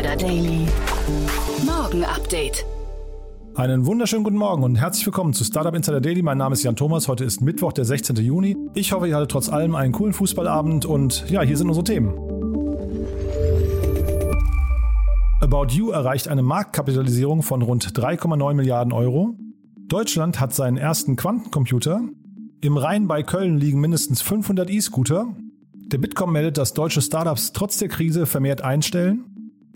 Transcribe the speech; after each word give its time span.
Insider 0.00 0.16
Daily. 0.16 0.66
Morgen 1.66 2.04
Update. 2.04 2.64
Einen 3.54 3.84
wunderschönen 3.84 4.24
guten 4.24 4.38
Morgen 4.38 4.62
und 4.62 4.76
herzlich 4.76 5.04
willkommen 5.04 5.34
zu 5.34 5.44
Startup 5.44 5.74
Insider 5.74 6.00
Daily. 6.00 6.22
Mein 6.22 6.38
Name 6.38 6.54
ist 6.54 6.62
Jan 6.62 6.74
Thomas. 6.74 7.06
Heute 7.06 7.24
ist 7.24 7.42
Mittwoch, 7.42 7.74
der 7.74 7.84
16. 7.84 8.16
Juni. 8.16 8.56
Ich 8.72 8.92
hoffe, 8.92 9.08
ihr 9.08 9.16
hattet 9.16 9.30
trotz 9.30 9.50
allem 9.50 9.74
einen 9.74 9.92
coolen 9.92 10.14
Fußballabend 10.14 10.86
und 10.86 11.28
ja, 11.28 11.42
hier 11.42 11.54
sind 11.58 11.68
unsere 11.68 11.84
Themen. 11.84 12.14
About 15.42 15.66
You 15.74 15.90
erreicht 15.90 16.28
eine 16.28 16.42
Marktkapitalisierung 16.42 17.42
von 17.42 17.60
rund 17.60 17.86
3,9 17.86 18.54
Milliarden 18.54 18.94
Euro. 18.94 19.34
Deutschland 19.76 20.40
hat 20.40 20.54
seinen 20.54 20.78
ersten 20.78 21.16
Quantencomputer. 21.16 22.00
Im 22.62 22.78
Rhein 22.78 23.06
bei 23.06 23.22
Köln 23.22 23.58
liegen 23.58 23.80
mindestens 23.80 24.22
500 24.22 24.70
E-Scooter. 24.70 25.26
Der 25.74 25.98
Bitkom 25.98 26.32
meldet, 26.32 26.56
dass 26.56 26.72
deutsche 26.72 27.02
Startups 27.02 27.52
trotz 27.52 27.76
der 27.76 27.88
Krise 27.88 28.24
vermehrt 28.24 28.62
einstellen. 28.62 29.29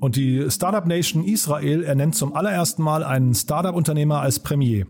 Und 0.04 0.16
die 0.16 0.50
Startup 0.50 0.84
Nation 0.84 1.24
Israel 1.24 1.82
ernennt 1.82 2.14
zum 2.14 2.36
allerersten 2.36 2.82
Mal 2.82 3.02
einen 3.02 3.34
Startup-Unternehmer 3.34 4.20
als 4.20 4.38
Premier. 4.38 4.84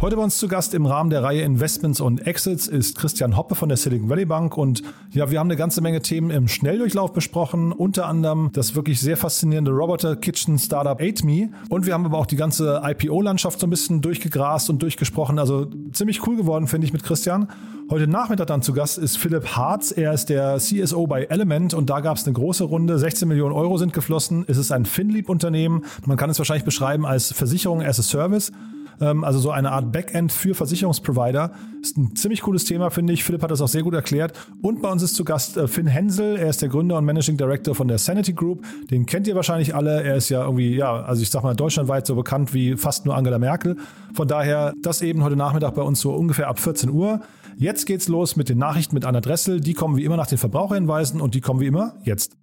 Heute 0.00 0.16
bei 0.16 0.22
uns 0.22 0.38
zu 0.38 0.48
Gast 0.48 0.72
im 0.72 0.86
Rahmen 0.86 1.10
der 1.10 1.22
Reihe 1.22 1.42
Investments 1.42 2.00
und 2.00 2.26
Exits 2.26 2.66
ist 2.66 2.96
Christian 2.96 3.36
Hoppe 3.36 3.54
von 3.54 3.68
der 3.68 3.76
Silicon 3.76 4.08
Valley 4.08 4.24
Bank 4.24 4.56
und 4.56 4.82
ja, 5.10 5.30
wir 5.30 5.38
haben 5.38 5.48
eine 5.48 5.58
ganze 5.58 5.82
Menge 5.82 6.00
Themen 6.00 6.30
im 6.30 6.48
Schnelldurchlauf 6.48 7.12
besprochen, 7.12 7.70
unter 7.70 8.06
anderem 8.06 8.48
das 8.54 8.74
wirklich 8.74 8.98
sehr 8.98 9.18
faszinierende 9.18 9.72
Roboter 9.72 10.16
Kitchen 10.16 10.58
Startup 10.58 10.98
8Me 10.98 11.50
und 11.68 11.84
wir 11.84 11.92
haben 11.92 12.06
aber 12.06 12.16
auch 12.16 12.24
die 12.24 12.36
ganze 12.36 12.80
IPO-Landschaft 12.82 13.60
so 13.60 13.66
ein 13.66 13.70
bisschen 13.70 14.00
durchgegrast 14.00 14.70
und 14.70 14.80
durchgesprochen, 14.80 15.38
also 15.38 15.66
ziemlich 15.92 16.26
cool 16.26 16.38
geworden, 16.38 16.66
finde 16.66 16.86
ich, 16.86 16.94
mit 16.94 17.02
Christian. 17.02 17.48
Heute 17.90 18.06
Nachmittag 18.06 18.46
dann 18.46 18.62
zu 18.62 18.72
Gast 18.72 18.96
ist 18.96 19.18
Philipp 19.18 19.48
Harz. 19.48 19.90
Er 19.90 20.14
ist 20.14 20.30
der 20.30 20.56
CSO 20.56 21.08
bei 21.08 21.24
Element 21.24 21.74
und 21.74 21.90
da 21.90 22.00
gab 22.00 22.16
es 22.16 22.24
eine 22.24 22.32
große 22.32 22.64
Runde. 22.64 22.98
16 22.98 23.28
Millionen 23.28 23.52
Euro 23.52 23.76
sind 23.76 23.92
geflossen. 23.92 24.44
Es 24.46 24.56
ist 24.56 24.70
ein 24.70 24.86
FinLeap-Unternehmen. 24.86 25.84
Man 26.06 26.16
kann 26.16 26.30
es 26.30 26.38
wahrscheinlich 26.38 26.64
beschreiben 26.64 27.04
als 27.04 27.32
Versicherung 27.32 27.82
as 27.82 27.98
a 27.98 28.02
Service. 28.02 28.52
Ähm, 29.00 29.24
also 29.24 29.38
so 29.38 29.50
eine 29.50 29.72
Art 29.72 29.92
Backend 29.92 30.32
für 30.32 30.54
Versicherungsprovider. 30.54 31.52
Ist 31.82 31.96
ein 31.96 32.14
ziemlich 32.14 32.42
cooles 32.42 32.64
Thema, 32.64 32.90
finde 32.90 33.12
ich. 33.12 33.24
Philipp 33.24 33.42
hat 33.42 33.50
das 33.50 33.60
auch 33.60 33.68
sehr 33.68 33.82
gut 33.82 33.94
erklärt. 33.94 34.32
Und 34.62 34.82
bei 34.82 34.90
uns 34.90 35.02
ist 35.02 35.14
zu 35.16 35.24
Gast 35.24 35.56
äh, 35.56 35.66
Finn 35.66 35.86
Hensel. 35.86 36.36
Er 36.36 36.48
ist 36.48 36.62
der 36.62 36.68
Gründer 36.68 36.98
und 36.98 37.04
Managing 37.04 37.36
Director 37.36 37.74
von 37.74 37.88
der 37.88 37.98
Sanity 37.98 38.32
Group. 38.32 38.64
Den 38.90 39.06
kennt 39.06 39.26
ihr 39.26 39.34
wahrscheinlich 39.34 39.74
alle. 39.74 40.02
Er 40.02 40.16
ist 40.16 40.28
ja 40.28 40.42
irgendwie, 40.44 40.74
ja, 40.76 41.02
also 41.02 41.22
ich 41.22 41.30
sag 41.30 41.42
mal, 41.42 41.54
deutschlandweit 41.54 42.06
so 42.06 42.14
bekannt 42.14 42.52
wie 42.52 42.76
fast 42.76 43.06
nur 43.06 43.16
Angela 43.16 43.38
Merkel. 43.38 43.76
Von 44.14 44.28
daher, 44.28 44.74
das 44.82 45.02
eben 45.02 45.22
heute 45.22 45.36
Nachmittag 45.36 45.74
bei 45.74 45.82
uns 45.82 46.00
so 46.00 46.12
ungefähr 46.12 46.48
ab 46.48 46.58
14 46.58 46.90
Uhr. 46.90 47.20
Jetzt 47.56 47.86
geht's 47.86 48.08
los 48.08 48.36
mit 48.36 48.48
den 48.48 48.58
Nachrichten 48.58 48.94
mit 48.94 49.04
Anna 49.04 49.20
Dressel. 49.20 49.60
Die 49.60 49.74
kommen 49.74 49.96
wie 49.96 50.04
immer 50.04 50.16
nach 50.16 50.26
den 50.26 50.38
Verbraucherhinweisen 50.38 51.20
und 51.20 51.34
die 51.34 51.40
kommen 51.40 51.60
wie 51.60 51.66
immer 51.66 51.94
jetzt. 52.04 52.36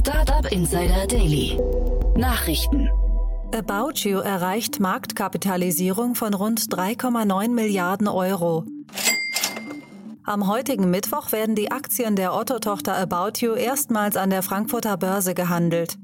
Startup 0.00 0.50
Insider 0.50 1.06
Daily. 1.06 1.58
Nachrichten. 2.16 2.88
About 3.54 4.00
You 4.00 4.18
erreicht 4.18 4.80
Marktkapitalisierung 4.80 6.16
von 6.16 6.34
rund 6.34 6.60
3,9 6.60 7.50
Milliarden 7.50 8.08
Euro. 8.08 8.64
Am 10.24 10.48
heutigen 10.48 10.90
Mittwoch 10.90 11.30
werden 11.30 11.54
die 11.54 11.70
Aktien 11.70 12.16
der 12.16 12.34
Otto-Tochter 12.34 12.96
About 12.96 13.38
You 13.38 13.54
erstmals 13.54 14.16
an 14.16 14.30
der 14.30 14.42
Frankfurter 14.42 14.96
Börse 14.96 15.34
gehandelt. 15.34 15.96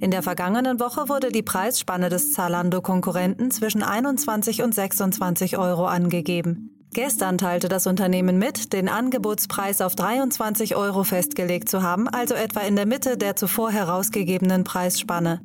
In 0.00 0.10
der 0.10 0.24
vergangenen 0.24 0.80
Woche 0.80 1.08
wurde 1.08 1.30
die 1.30 1.44
Preisspanne 1.44 2.08
des 2.08 2.32
Zalando-Konkurrenten 2.32 3.52
zwischen 3.52 3.84
21 3.84 4.64
und 4.64 4.74
26 4.74 5.58
Euro 5.58 5.86
angegeben. 5.86 6.70
Gestern 6.92 7.38
teilte 7.38 7.68
das 7.68 7.86
Unternehmen 7.86 8.36
mit, 8.36 8.72
den 8.72 8.88
Angebotspreis 8.88 9.80
auf 9.80 9.94
23 9.94 10.74
Euro 10.74 11.04
festgelegt 11.04 11.68
zu 11.68 11.84
haben, 11.84 12.08
also 12.08 12.34
etwa 12.34 12.60
in 12.60 12.74
der 12.74 12.86
Mitte 12.86 13.16
der 13.16 13.36
zuvor 13.36 13.70
herausgegebenen 13.70 14.64
Preisspanne. 14.64 15.40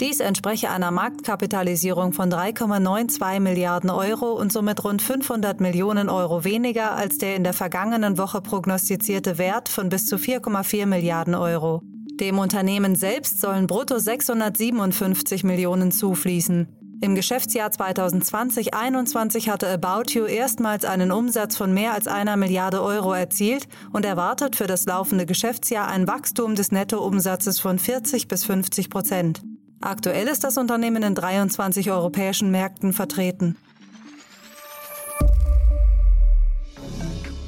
Dies 0.00 0.20
entspreche 0.20 0.70
einer 0.70 0.92
Marktkapitalisierung 0.92 2.12
von 2.12 2.30
3,92 2.30 3.40
Milliarden 3.40 3.90
Euro 3.90 4.30
und 4.30 4.52
somit 4.52 4.84
rund 4.84 5.02
500 5.02 5.60
Millionen 5.60 6.08
Euro 6.08 6.44
weniger 6.44 6.92
als 6.92 7.18
der 7.18 7.34
in 7.34 7.42
der 7.42 7.52
vergangenen 7.52 8.16
Woche 8.16 8.40
prognostizierte 8.40 9.38
Wert 9.38 9.68
von 9.68 9.88
bis 9.88 10.06
zu 10.06 10.14
4,4 10.14 10.86
Milliarden 10.86 11.34
Euro. 11.34 11.82
Dem 12.20 12.38
Unternehmen 12.38 12.94
selbst 12.94 13.40
sollen 13.40 13.66
brutto 13.66 13.98
657 13.98 15.42
Millionen 15.42 15.90
zufließen. 15.90 16.68
Im 17.00 17.16
Geschäftsjahr 17.16 17.70
2020-21 17.70 19.50
hatte 19.50 19.68
About 19.68 20.12
You 20.12 20.26
erstmals 20.26 20.84
einen 20.84 21.10
Umsatz 21.10 21.56
von 21.56 21.74
mehr 21.74 21.92
als 21.94 22.06
einer 22.06 22.36
Milliarde 22.36 22.84
Euro 22.84 23.14
erzielt 23.14 23.66
und 23.92 24.04
erwartet 24.04 24.54
für 24.54 24.68
das 24.68 24.86
laufende 24.86 25.26
Geschäftsjahr 25.26 25.88
ein 25.88 26.06
Wachstum 26.06 26.54
des 26.54 26.70
Nettoumsatzes 26.70 27.58
von 27.58 27.80
40 27.80 28.28
bis 28.28 28.44
50 28.44 28.90
Prozent. 28.90 29.42
Aktuell 29.80 30.26
ist 30.26 30.42
das 30.42 30.58
Unternehmen 30.58 31.02
in 31.02 31.14
23 31.14 31.90
europäischen 31.90 32.50
Märkten 32.50 32.92
vertreten. 32.92 33.56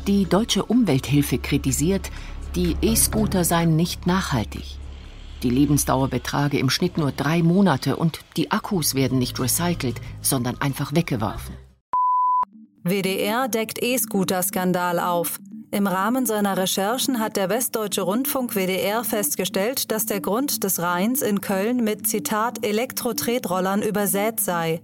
Die 0.06 0.24
deutsche 0.26 0.64
Umwelthilfe 0.64 1.38
kritisiert, 1.38 2.10
die 2.54 2.76
E-Scooter 2.82 3.44
seien 3.44 3.76
nicht 3.76 4.06
nachhaltig. 4.06 4.78
Die 5.42 5.50
Lebensdauer 5.50 6.08
betrage 6.08 6.58
im 6.58 6.70
Schnitt 6.70 6.98
nur 6.98 7.12
drei 7.12 7.42
Monate 7.42 7.96
und 7.96 8.20
die 8.36 8.50
Akkus 8.50 8.94
werden 8.94 9.18
nicht 9.18 9.40
recycelt, 9.40 10.00
sondern 10.20 10.60
einfach 10.60 10.94
weggeworfen. 10.94 11.54
WDR 12.82 13.46
deckt 13.48 13.82
E-Scooter-Skandal 13.82 15.00
auf. 15.00 15.38
Im 15.70 15.86
Rahmen 15.86 16.24
seiner 16.24 16.56
Recherchen 16.56 17.20
hat 17.20 17.36
der 17.36 17.50
Westdeutsche 17.50 18.00
Rundfunk 18.00 18.54
WDR 18.54 19.04
festgestellt, 19.04 19.92
dass 19.92 20.06
der 20.06 20.20
Grund 20.20 20.64
des 20.64 20.80
Rheins 20.80 21.20
in 21.20 21.42
Köln 21.42 21.84
mit 21.84 22.06
Zitat 22.06 22.64
Elektro-Tretrollern 22.64 23.82
übersät 23.82 24.40
sei. 24.40 24.80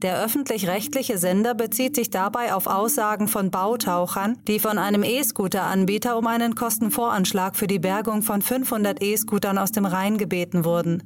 Der 0.00 0.22
öffentlich-rechtliche 0.22 1.18
Sender 1.18 1.54
bezieht 1.54 1.96
sich 1.96 2.08
dabei 2.08 2.54
auf 2.54 2.68
Aussagen 2.68 3.26
von 3.26 3.50
Bautauchern, 3.50 4.38
die 4.46 4.60
von 4.60 4.78
einem 4.78 5.02
E-Scooter-Anbieter 5.02 6.16
um 6.16 6.28
einen 6.28 6.54
Kostenvoranschlag 6.54 7.56
für 7.56 7.66
die 7.66 7.80
Bergung 7.80 8.22
von 8.22 8.42
500 8.42 9.02
E-Scootern 9.02 9.58
aus 9.58 9.72
dem 9.72 9.86
Rhein 9.86 10.18
gebeten 10.18 10.64
wurden. 10.64 11.02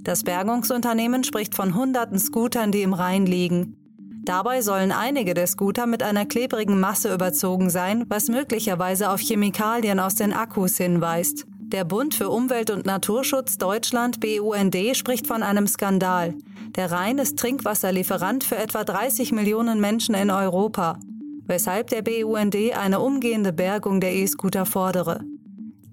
Das 0.00 0.24
Bergungsunternehmen 0.24 1.22
spricht 1.22 1.54
von 1.54 1.74
hunderten 1.74 2.18
Scootern, 2.18 2.72
die 2.72 2.82
im 2.82 2.94
Rhein 2.94 3.26
liegen. 3.26 3.76
Dabei 4.24 4.62
sollen 4.62 4.92
einige 4.92 5.34
der 5.34 5.48
Scooter 5.48 5.86
mit 5.86 6.02
einer 6.02 6.26
klebrigen 6.26 6.78
Masse 6.78 7.12
überzogen 7.12 7.70
sein, 7.70 8.04
was 8.08 8.28
möglicherweise 8.28 9.10
auf 9.10 9.20
Chemikalien 9.20 9.98
aus 9.98 10.14
den 10.14 10.32
Akkus 10.32 10.76
hinweist. 10.76 11.44
Der 11.58 11.84
Bund 11.84 12.14
für 12.14 12.28
Umwelt 12.28 12.70
und 12.70 12.86
Naturschutz 12.86 13.58
Deutschland 13.58 14.20
BUND 14.20 14.76
spricht 14.92 15.26
von 15.26 15.42
einem 15.42 15.66
Skandal. 15.66 16.34
Der 16.76 16.92
Rhein 16.92 17.18
ist 17.18 17.36
Trinkwasserlieferant 17.36 18.44
für 18.44 18.56
etwa 18.56 18.84
30 18.84 19.32
Millionen 19.32 19.80
Menschen 19.80 20.14
in 20.14 20.30
Europa, 20.30 21.00
weshalb 21.46 21.88
der 21.88 22.02
BUND 22.02 22.54
eine 22.78 23.00
umgehende 23.00 23.52
Bergung 23.52 24.00
der 24.00 24.14
E-Scooter 24.14 24.66
fordere. 24.66 25.24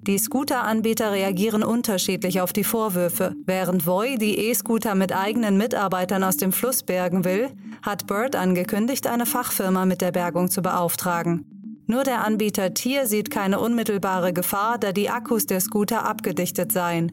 Die 0.09 0.18
Scooter-Anbieter 0.18 1.12
reagieren 1.12 1.62
unterschiedlich 1.62 2.42
auf 2.42 2.52
die 2.52 2.64
Vorwürfe. 2.64 3.36
Während 3.46 3.86
Voi 3.86 4.18
die 4.18 4.40
E-Scooter 4.40 4.96
mit 4.96 5.16
eigenen 5.16 5.56
Mitarbeitern 5.56 6.24
aus 6.24 6.36
dem 6.36 6.52
Fluss 6.52 6.81
bergen 6.81 7.25
will, 7.25 7.52
hat 7.84 8.08
Bird 8.08 8.36
angekündigt, 8.36 9.06
eine 9.06 9.28
Fachfirma 9.28 9.86
mit 9.86 10.02
der 10.02 10.12
Bergung 10.12 10.50
zu 10.50 10.64
beauftragen. 10.64 11.46
Nur 11.86 12.06
der 12.06 12.25
Anbieter 12.25 12.74
Tier 12.74 13.06
sieht 13.06 13.30
keine 13.30 13.59
unmittelbare 13.59 14.34
Gefahr, 14.34 14.80
da 14.80 14.94
die 14.94 15.12
Akkus 15.12 15.46
der 15.46 15.59
Scooter 15.59 16.03
abgedichtet 16.06 16.72
seien. 16.72 17.12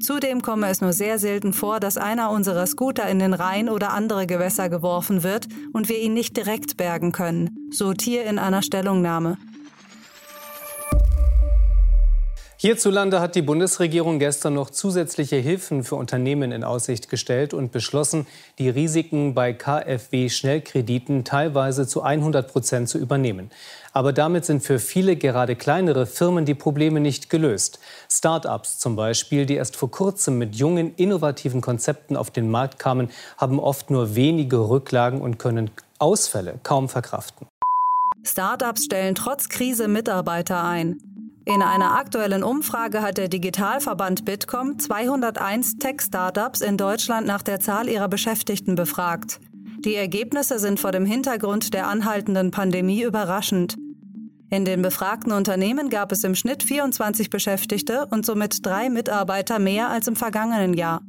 Zudem 0.00 0.40
komme 0.40 0.68
es 0.70 0.80
nur 0.80 0.94
sehr 0.94 1.18
selten 1.18 1.52
vor, 1.52 1.78
dass 1.78 1.98
einer 1.98 2.30
unserer 2.30 2.66
Scooter 2.66 3.06
in 3.06 3.18
den 3.18 3.34
Rhein 3.34 3.68
oder 3.68 3.92
andere 3.92 4.26
Gewässer 4.26 4.70
geworfen 4.70 5.22
wird 5.22 5.46
und 5.74 5.90
wir 5.90 5.98
ihn 5.98 6.14
nicht 6.14 6.38
direkt 6.38 6.78
bergen 6.78 7.12
können, 7.12 7.68
so 7.70 7.92
Tier 7.92 8.24
in 8.24 8.38
einer 8.38 8.62
Stellungnahme. 8.62 9.36
Hierzulande 12.62 13.20
hat 13.20 13.36
die 13.36 13.40
Bundesregierung 13.40 14.18
gestern 14.18 14.52
noch 14.52 14.68
zusätzliche 14.68 15.36
Hilfen 15.36 15.82
für 15.82 15.94
Unternehmen 15.94 16.52
in 16.52 16.62
Aussicht 16.62 17.08
gestellt 17.08 17.54
und 17.54 17.72
beschlossen, 17.72 18.26
die 18.58 18.68
Risiken 18.68 19.32
bei 19.32 19.54
KfW-Schnellkrediten 19.54 21.24
teilweise 21.24 21.86
zu 21.86 22.02
100 22.02 22.52
Prozent 22.52 22.90
zu 22.90 22.98
übernehmen. 22.98 23.50
Aber 23.94 24.12
damit 24.12 24.44
sind 24.44 24.62
für 24.62 24.78
viele 24.78 25.16
gerade 25.16 25.56
kleinere 25.56 26.04
Firmen 26.04 26.44
die 26.44 26.54
Probleme 26.54 27.00
nicht 27.00 27.30
gelöst. 27.30 27.80
Start-ups 28.10 28.78
zum 28.78 28.94
Beispiel, 28.94 29.46
die 29.46 29.54
erst 29.54 29.76
vor 29.76 29.90
kurzem 29.90 30.36
mit 30.36 30.54
jungen, 30.54 30.94
innovativen 30.96 31.62
Konzepten 31.62 32.14
auf 32.14 32.30
den 32.30 32.50
Markt 32.50 32.78
kamen, 32.78 33.08
haben 33.38 33.58
oft 33.58 33.88
nur 33.88 34.16
wenige 34.16 34.68
Rücklagen 34.68 35.22
und 35.22 35.38
können 35.38 35.70
Ausfälle 35.98 36.60
kaum 36.62 36.90
verkraften. 36.90 37.46
Start-ups 38.22 38.84
stellen 38.84 39.14
trotz 39.14 39.48
Krise 39.48 39.88
Mitarbeiter 39.88 40.62
ein. 40.62 41.09
In 41.46 41.62
einer 41.62 41.96
aktuellen 41.96 42.42
Umfrage 42.42 43.00
hat 43.00 43.16
der 43.16 43.28
Digitalverband 43.28 44.24
Bitkom 44.24 44.78
201 44.78 45.78
Tech-Startups 45.78 46.60
in 46.60 46.76
Deutschland 46.76 47.26
nach 47.26 47.42
der 47.42 47.60
Zahl 47.60 47.88
ihrer 47.88 48.08
Beschäftigten 48.08 48.74
befragt. 48.74 49.40
Die 49.78 49.94
Ergebnisse 49.94 50.58
sind 50.58 50.78
vor 50.78 50.92
dem 50.92 51.06
Hintergrund 51.06 51.72
der 51.72 51.88
anhaltenden 51.88 52.50
Pandemie 52.50 53.02
überraschend. 53.02 53.76
In 54.50 54.66
den 54.66 54.82
befragten 54.82 55.32
Unternehmen 55.32 55.88
gab 55.88 56.12
es 56.12 56.24
im 56.24 56.34
Schnitt 56.34 56.62
24 56.62 57.30
Beschäftigte 57.30 58.06
und 58.10 58.26
somit 58.26 58.66
drei 58.66 58.90
Mitarbeiter 58.90 59.58
mehr 59.58 59.88
als 59.88 60.08
im 60.08 60.16
vergangenen 60.16 60.74
Jahr. 60.74 61.00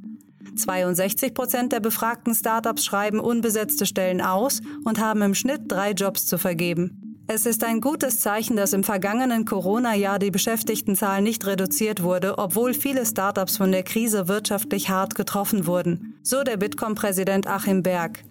62 0.56 1.34
Prozent 1.34 1.74
der 1.74 1.80
befragten 1.82 2.34
Startups 2.34 2.86
schreiben 2.86 3.20
unbesetzte 3.20 3.86
Stellen 3.86 4.22
aus 4.22 4.62
und 4.86 5.00
haben 5.00 5.22
im 5.22 5.36
Schnitt 5.36 5.64
drei 5.68 5.92
Jobs 5.92 6.26
zu 6.26 6.38
vergeben. 6.38 7.01
Es 7.28 7.46
ist 7.46 7.64
ein 7.64 7.80
gutes 7.80 8.20
Zeichen, 8.20 8.58
dass 8.58 8.74
im 8.74 8.84
vergangenen 8.84 9.46
Corona-Jahr 9.46 10.20
die 10.20 10.32
Beschäftigtenzahl 10.32 11.22
nicht 11.22 11.46
reduziert 11.46 12.04
wurde, 12.04 12.38
obwohl 12.38 12.74
viele 12.74 13.06
Startups 13.06 13.58
von 13.58 13.72
der 13.72 13.84
Krise 13.84 14.28
wirtschaftlich 14.28 14.90
hart 14.90 15.16
getroffen 15.16 15.66
wurden, 15.66 16.16
so 16.24 16.44
der 16.44 16.58
Bitkom-Präsident 16.58 17.48
Achim 17.48 17.84
Berg. 17.84 18.24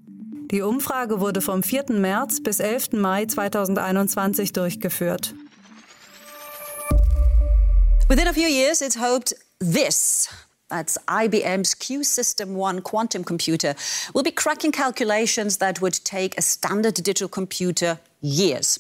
Die 0.50 0.62
Umfrage 0.62 1.20
wurde 1.20 1.40
vom 1.40 1.62
4. 1.62 1.92
März 1.92 2.42
bis 2.42 2.60
11. 2.60 2.92
Mai 2.94 3.26
2021 3.26 4.52
durchgeführt. 4.52 5.34
Within 8.08 8.26
a 8.26 8.32
few 8.32 8.48
years, 8.48 8.80
it's 8.80 8.98
hoped 9.00 9.36
this 9.60 10.28
that's 10.70 10.96
IBM's 11.08 11.74
Q 11.74 12.04
System 12.04 12.54
One 12.54 12.80
quantum 12.80 13.24
computer, 13.24 13.74
will 14.14 14.22
be 14.22 14.30
cracking 14.30 14.72
calculations 14.72 15.58
that 15.58 15.80
would 15.80 15.94
take 16.04 16.38
a 16.38 16.42
standard 16.42 16.94
digital 16.94 17.28
computer 17.28 17.98
years. 18.20 18.78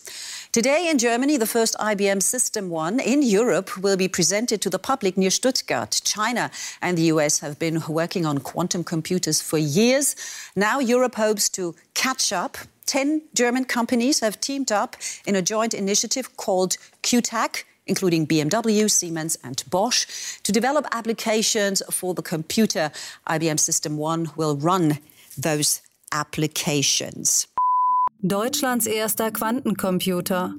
Today 0.52 0.88
in 0.88 0.98
Germany, 0.98 1.36
the 1.36 1.46
first 1.46 1.74
IBM 1.78 2.22
System 2.22 2.70
One 2.70 3.00
in 3.00 3.22
Europe 3.22 3.76
will 3.76 3.96
be 3.96 4.08
presented 4.08 4.62
to 4.62 4.70
the 4.70 4.78
public 4.78 5.16
near 5.16 5.30
Stuttgart. 5.30 6.00
China 6.04 6.50
and 6.80 6.96
the 6.96 7.10
US 7.14 7.40
have 7.40 7.58
been 7.58 7.82
working 7.88 8.24
on 8.24 8.38
quantum 8.38 8.84
computers 8.84 9.40
for 9.40 9.58
years. 9.58 10.14
Now 10.54 10.78
Europe 10.78 11.16
hopes 11.16 11.48
to 11.50 11.74
catch 11.94 12.32
up. 12.32 12.56
10 12.86 13.22
German 13.34 13.64
companies 13.64 14.20
have 14.20 14.40
teamed 14.40 14.72
up 14.72 14.96
in 15.26 15.36
a 15.36 15.42
joint 15.42 15.74
initiative 15.74 16.36
called 16.36 16.76
QTAC 17.02 17.64
including 17.90 18.26
BMW, 18.26 18.88
Siemens, 18.88 19.36
and 19.42 19.62
Bosch, 19.68 20.06
to 20.44 20.52
develop 20.52 20.86
applications 20.92 21.82
for 21.90 22.14
the 22.14 22.22
computer. 22.22 22.90
IBM 23.28 23.58
System 23.58 23.98
One 23.98 24.30
will 24.36 24.56
run 24.56 24.98
those 25.36 25.82
applications. 26.12 27.46
Deutschlands 28.22 28.86
erster 28.86 29.30
Quantencomputer. 29.30 30.54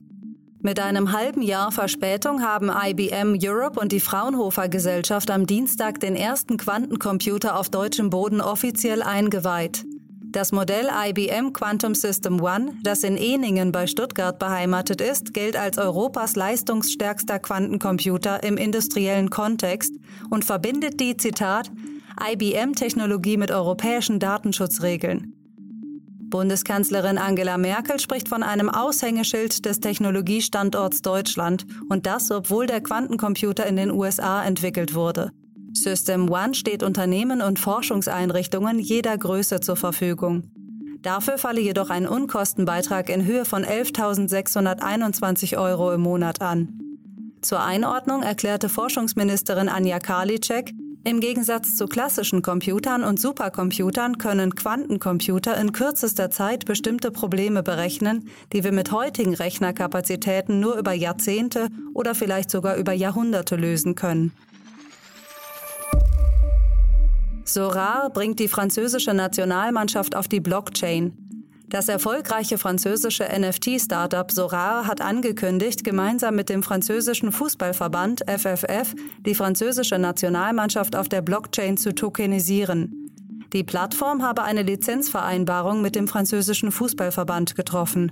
Mit 0.63 0.79
einem 0.79 1.11
halben 1.11 1.41
Jahr 1.41 1.71
Verspätung 1.71 2.43
haben 2.43 2.69
IBM 2.69 3.37
Europe 3.41 3.79
und 3.79 3.91
die 3.91 3.99
Fraunhofer 3.99 4.69
Gesellschaft 4.69 5.31
am 5.31 5.47
Dienstag 5.47 5.99
den 5.99 6.15
ersten 6.15 6.57
Quantencomputer 6.57 7.57
auf 7.57 7.69
deutschem 7.69 8.11
Boden 8.11 8.41
offiziell 8.41 9.01
eingeweiht. 9.01 9.85
Das 10.31 10.53
Modell 10.53 10.87
IBM 10.89 11.51
Quantum 11.51 11.93
System 11.93 12.39
One, 12.39 12.71
das 12.83 13.03
in 13.03 13.17
Eningen 13.17 13.73
bei 13.73 13.85
Stuttgart 13.85 14.39
beheimatet 14.39 15.01
ist, 15.01 15.33
gilt 15.33 15.57
als 15.57 15.77
Europas 15.77 16.37
leistungsstärkster 16.37 17.37
Quantencomputer 17.39 18.41
im 18.41 18.55
industriellen 18.55 19.29
Kontext 19.29 19.93
und 20.29 20.45
verbindet 20.45 21.01
die, 21.01 21.17
Zitat, 21.17 21.69
IBM-Technologie 22.17 23.35
mit 23.35 23.51
europäischen 23.51 24.19
Datenschutzregeln. 24.19 25.33
Bundeskanzlerin 26.29 27.17
Angela 27.17 27.57
Merkel 27.57 27.99
spricht 27.99 28.29
von 28.29 28.41
einem 28.41 28.69
Aushängeschild 28.69 29.65
des 29.65 29.81
Technologiestandorts 29.81 31.01
Deutschland 31.01 31.65
und 31.89 32.05
das, 32.05 32.31
obwohl 32.31 32.67
der 32.67 32.79
Quantencomputer 32.79 33.65
in 33.65 33.75
den 33.75 33.91
USA 33.91 34.45
entwickelt 34.45 34.95
wurde. 34.95 35.33
System 35.73 36.29
One 36.29 36.53
steht 36.53 36.83
Unternehmen 36.83 37.41
und 37.41 37.59
Forschungseinrichtungen 37.59 38.79
jeder 38.79 39.17
Größe 39.17 39.59
zur 39.59 39.75
Verfügung. 39.75 40.43
Dafür 41.01 41.37
falle 41.37 41.61
jedoch 41.61 41.89
ein 41.89 42.07
Unkostenbeitrag 42.07 43.09
in 43.09 43.25
Höhe 43.25 43.45
von 43.45 43.65
11.621 43.65 45.57
Euro 45.57 45.91
im 45.91 46.01
Monat 46.01 46.41
an. 46.41 46.77
Zur 47.41 47.63
Einordnung 47.63 48.21
erklärte 48.21 48.69
Forschungsministerin 48.69 49.67
Anja 49.67 49.97
Karliczek, 49.99 50.73
im 51.03 51.19
Gegensatz 51.19 51.75
zu 51.75 51.87
klassischen 51.87 52.43
Computern 52.43 53.03
und 53.03 53.19
Supercomputern 53.19 54.19
können 54.19 54.53
Quantencomputer 54.53 55.59
in 55.59 55.71
kürzester 55.71 56.29
Zeit 56.29 56.65
bestimmte 56.65 57.09
Probleme 57.09 57.63
berechnen, 57.63 58.29
die 58.53 58.63
wir 58.63 58.71
mit 58.71 58.91
heutigen 58.91 59.33
Rechnerkapazitäten 59.33 60.59
nur 60.59 60.75
über 60.75 60.93
Jahrzehnte 60.93 61.69
oder 61.95 62.13
vielleicht 62.13 62.51
sogar 62.51 62.75
über 62.75 62.93
Jahrhunderte 62.93 63.55
lösen 63.55 63.95
können. 63.95 64.31
Sorar 67.43 68.09
bringt 68.11 68.39
die 68.39 68.47
französische 68.47 69.13
Nationalmannschaft 69.13 70.15
auf 70.15 70.27
die 70.27 70.39
Blockchain. 70.39 71.13
Das 71.67 71.87
erfolgreiche 71.87 72.57
französische 72.57 73.23
NFT-Startup 73.23 74.29
Sorar 74.29 74.87
hat 74.87 74.99
angekündigt, 74.99 75.85
gemeinsam 75.85 76.35
mit 76.35 76.49
dem 76.49 76.63
französischen 76.63 77.31
Fußballverband 77.31 78.25
FFF 78.27 78.93
die 79.25 79.35
französische 79.35 79.97
Nationalmannschaft 79.97 80.97
auf 80.97 81.07
der 81.07 81.21
Blockchain 81.21 81.77
zu 81.77 81.95
tokenisieren. 81.95 83.09
Die 83.53 83.63
Plattform 83.63 84.21
habe 84.21 84.43
eine 84.43 84.63
Lizenzvereinbarung 84.63 85.81
mit 85.81 85.95
dem 85.95 86.09
französischen 86.09 86.71
Fußballverband 86.71 87.55
getroffen. 87.55 88.11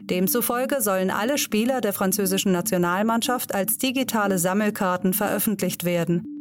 Demzufolge 0.00 0.80
sollen 0.80 1.10
alle 1.10 1.38
Spieler 1.38 1.80
der 1.80 1.92
französischen 1.92 2.52
Nationalmannschaft 2.52 3.54
als 3.54 3.78
digitale 3.78 4.38
Sammelkarten 4.38 5.12
veröffentlicht 5.12 5.84
werden. 5.84 6.33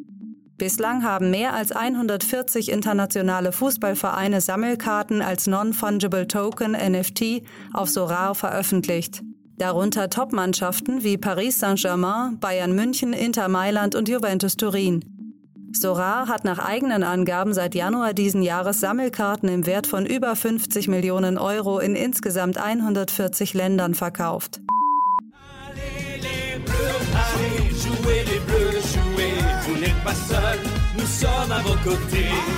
Bislang 0.58 1.04
haben 1.04 1.32
mehr 1.32 1.54
als 1.54 1.72
140 1.72 2.70
internationale 2.70 3.52
Fußballvereine 3.52 4.40
Sammelkarten 4.40 5.24
als 5.24 5.48
Non-Fungible 5.48 6.28
Token 6.28 6.74
NFT 6.74 7.42
auf 7.74 7.90
Sorar 7.90 8.36
veröffentlicht. 8.36 9.24
Darunter 9.58 10.10
Top-Mannschaften 10.10 11.04
wie 11.04 11.18
Paris 11.18 11.60
Saint-Germain, 11.60 12.40
Bayern 12.40 12.76
München, 12.76 13.14
Inter 13.14 13.48
Mailand 13.48 13.96
und 13.96 14.08
Juventus 14.08 14.56
Turin. 14.56 15.04
Sorar 15.72 16.28
hat 16.28 16.46
nach 16.46 16.60
eigenen 16.60 17.04
Angaben 17.04 17.56
seit 17.56 17.74
Januar 17.74 18.14
diesen 18.14 18.44
Jahres 18.44 18.80
Sammelkarten 18.80 19.50
im 19.50 19.66
Wert 19.66 19.88
von 19.88 20.06
über 20.06 20.36
50 20.36 20.88
Millionen 20.88 21.40
Euro 21.40 21.80
in 21.80 21.96
insgesamt 21.96 22.58
140 22.58 23.56
Ländern 23.56 23.96
verkauft. 23.96 24.62
pas 27.12 28.13
côté. 31.84 32.53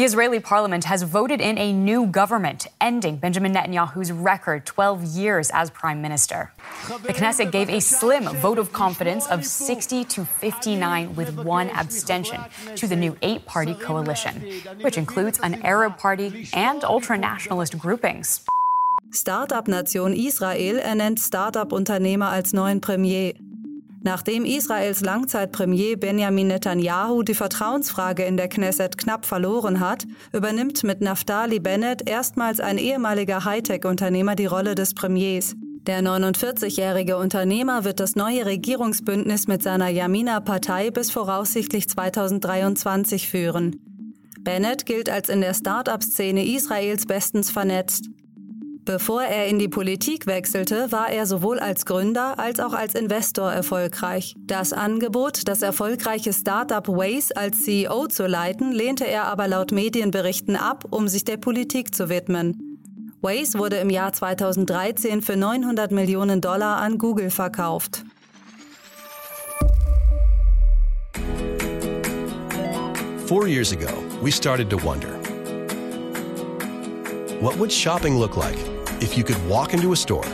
The 0.00 0.06
Israeli 0.06 0.40
parliament 0.40 0.84
has 0.84 1.02
voted 1.02 1.42
in 1.42 1.58
a 1.58 1.74
new 1.74 2.06
government, 2.06 2.66
ending 2.80 3.18
Benjamin 3.18 3.52
Netanyahu's 3.52 4.10
record 4.10 4.64
12 4.64 5.04
years 5.04 5.50
as 5.52 5.68
prime 5.68 6.00
minister. 6.00 6.54
The 7.02 7.12
Knesset 7.12 7.52
gave 7.52 7.68
a 7.68 7.80
slim 7.80 8.24
vote 8.40 8.58
of 8.58 8.72
confidence 8.72 9.26
of 9.26 9.44
60 9.44 10.04
to 10.04 10.24
59 10.24 11.14
with 11.16 11.36
one 11.44 11.68
abstention 11.68 12.40
to 12.76 12.86
the 12.86 12.96
new 12.96 13.14
eight 13.20 13.44
party 13.44 13.74
coalition, 13.74 14.40
which 14.80 14.96
includes 14.96 15.38
an 15.42 15.60
Arab 15.66 15.98
party 15.98 16.48
and 16.54 16.82
ultra 16.82 17.18
nationalist 17.18 17.76
groupings. 17.76 18.40
Startup-Nation 19.10 20.14
Israel 20.14 20.80
ernennt 20.82 21.18
Startup-Unternehmer 21.20 22.30
als 22.30 22.54
neuen 22.54 22.80
Premier. 22.80 23.34
Nachdem 24.02 24.46
Israels 24.46 25.02
Langzeitpremier 25.02 25.98
Benjamin 25.98 26.46
Netanyahu 26.46 27.22
die 27.22 27.34
Vertrauensfrage 27.34 28.24
in 28.24 28.38
der 28.38 28.48
Knesset 28.48 28.96
knapp 28.96 29.26
verloren 29.26 29.80
hat, 29.80 30.06
übernimmt 30.32 30.82
mit 30.84 31.02
Naftali 31.02 31.60
Bennett 31.60 32.08
erstmals 32.08 32.60
ein 32.60 32.78
ehemaliger 32.78 33.44
Hightech-Unternehmer 33.44 34.36
die 34.36 34.46
Rolle 34.46 34.74
des 34.74 34.94
Premiers. 34.94 35.54
Der 35.86 36.02
49-jährige 36.02 37.18
Unternehmer 37.18 37.84
wird 37.84 38.00
das 38.00 38.16
neue 38.16 38.46
Regierungsbündnis 38.46 39.48
mit 39.48 39.62
seiner 39.62 39.88
Yamina-Partei 39.88 40.90
bis 40.90 41.10
voraussichtlich 41.10 41.88
2023 41.88 43.28
führen. 43.28 43.76
Bennett 44.40 44.86
gilt 44.86 45.10
als 45.10 45.28
in 45.28 45.42
der 45.42 45.52
Start-up-Szene 45.52 46.46
Israels 46.46 47.04
bestens 47.04 47.50
vernetzt. 47.50 48.08
Bevor 48.84 49.22
er 49.22 49.46
in 49.46 49.58
die 49.58 49.68
Politik 49.68 50.26
wechselte, 50.26 50.90
war 50.90 51.10
er 51.10 51.26
sowohl 51.26 51.58
als 51.58 51.84
Gründer 51.84 52.38
als 52.38 52.60
auch 52.60 52.72
als 52.72 52.94
Investor 52.94 53.52
erfolgreich. 53.52 54.34
Das 54.38 54.72
Angebot, 54.72 55.46
das 55.48 55.62
erfolgreiche 55.62 56.32
Startup 56.32 56.86
Waze 56.88 57.36
als 57.36 57.62
CEO 57.62 58.06
zu 58.06 58.26
leiten, 58.26 58.72
lehnte 58.72 59.06
er 59.06 59.24
aber 59.24 59.48
laut 59.48 59.70
Medienberichten 59.70 60.56
ab, 60.56 60.84
um 60.90 61.08
sich 61.08 61.24
der 61.24 61.36
Politik 61.36 61.94
zu 61.94 62.08
widmen. 62.08 62.78
Waze 63.20 63.58
wurde 63.58 63.76
im 63.76 63.90
Jahr 63.90 64.12
2013 64.12 65.20
für 65.20 65.36
900 65.36 65.92
Millionen 65.92 66.40
Dollar 66.40 66.78
an 66.78 66.96
Google 66.96 67.30
verkauft. 67.30 68.04
Four 73.26 73.46
years 73.46 73.72
ago, 73.72 73.92
we 74.22 74.32
started 74.32 74.68
to 74.70 74.76
wonder 74.82 75.19
what 77.40 77.56
would 77.56 77.72
shopping 77.72 78.18
look 78.18 78.36
like 78.36 78.58
if 79.00 79.16
you 79.16 79.24
could 79.24 79.48
walk 79.48 79.72
into 79.72 79.92
a 79.92 79.96
store, 79.96 80.24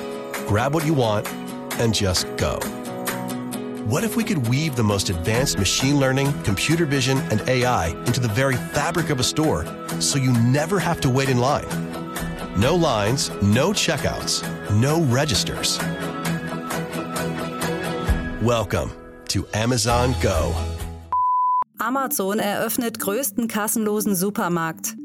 grab 0.48 0.74
what 0.74 0.84
you 0.84 0.92
want, 0.92 1.24
and 1.78 1.94
just 1.94 2.26
go? 2.36 2.58
What 3.86 4.02
if 4.02 4.16
we 4.16 4.24
could 4.24 4.48
weave 4.48 4.74
the 4.74 4.82
most 4.82 5.08
advanced 5.08 5.56
machine 5.56 6.00
learning, 6.00 6.32
computer 6.42 6.84
vision, 6.84 7.18
and 7.30 7.40
AI 7.48 7.90
into 8.06 8.18
the 8.18 8.28
very 8.28 8.56
fabric 8.56 9.10
of 9.10 9.20
a 9.20 9.22
store 9.22 9.64
so 10.00 10.18
you 10.18 10.32
never 10.32 10.80
have 10.80 11.00
to 11.02 11.08
wait 11.08 11.28
in 11.28 11.38
line? 11.38 11.68
No 12.56 12.74
lines, 12.74 13.30
no 13.40 13.70
checkouts, 13.70 14.42
no 14.72 15.02
registers. 15.02 15.78
Welcome 18.42 18.90
to 19.28 19.46
Amazon 19.54 20.12
Go. 20.20 20.52
Amazon 21.78 22.40
eröffnet 22.40 22.98
größten 22.98 23.46
kassenlosen 23.46 24.16
Supermarkt. 24.16 24.96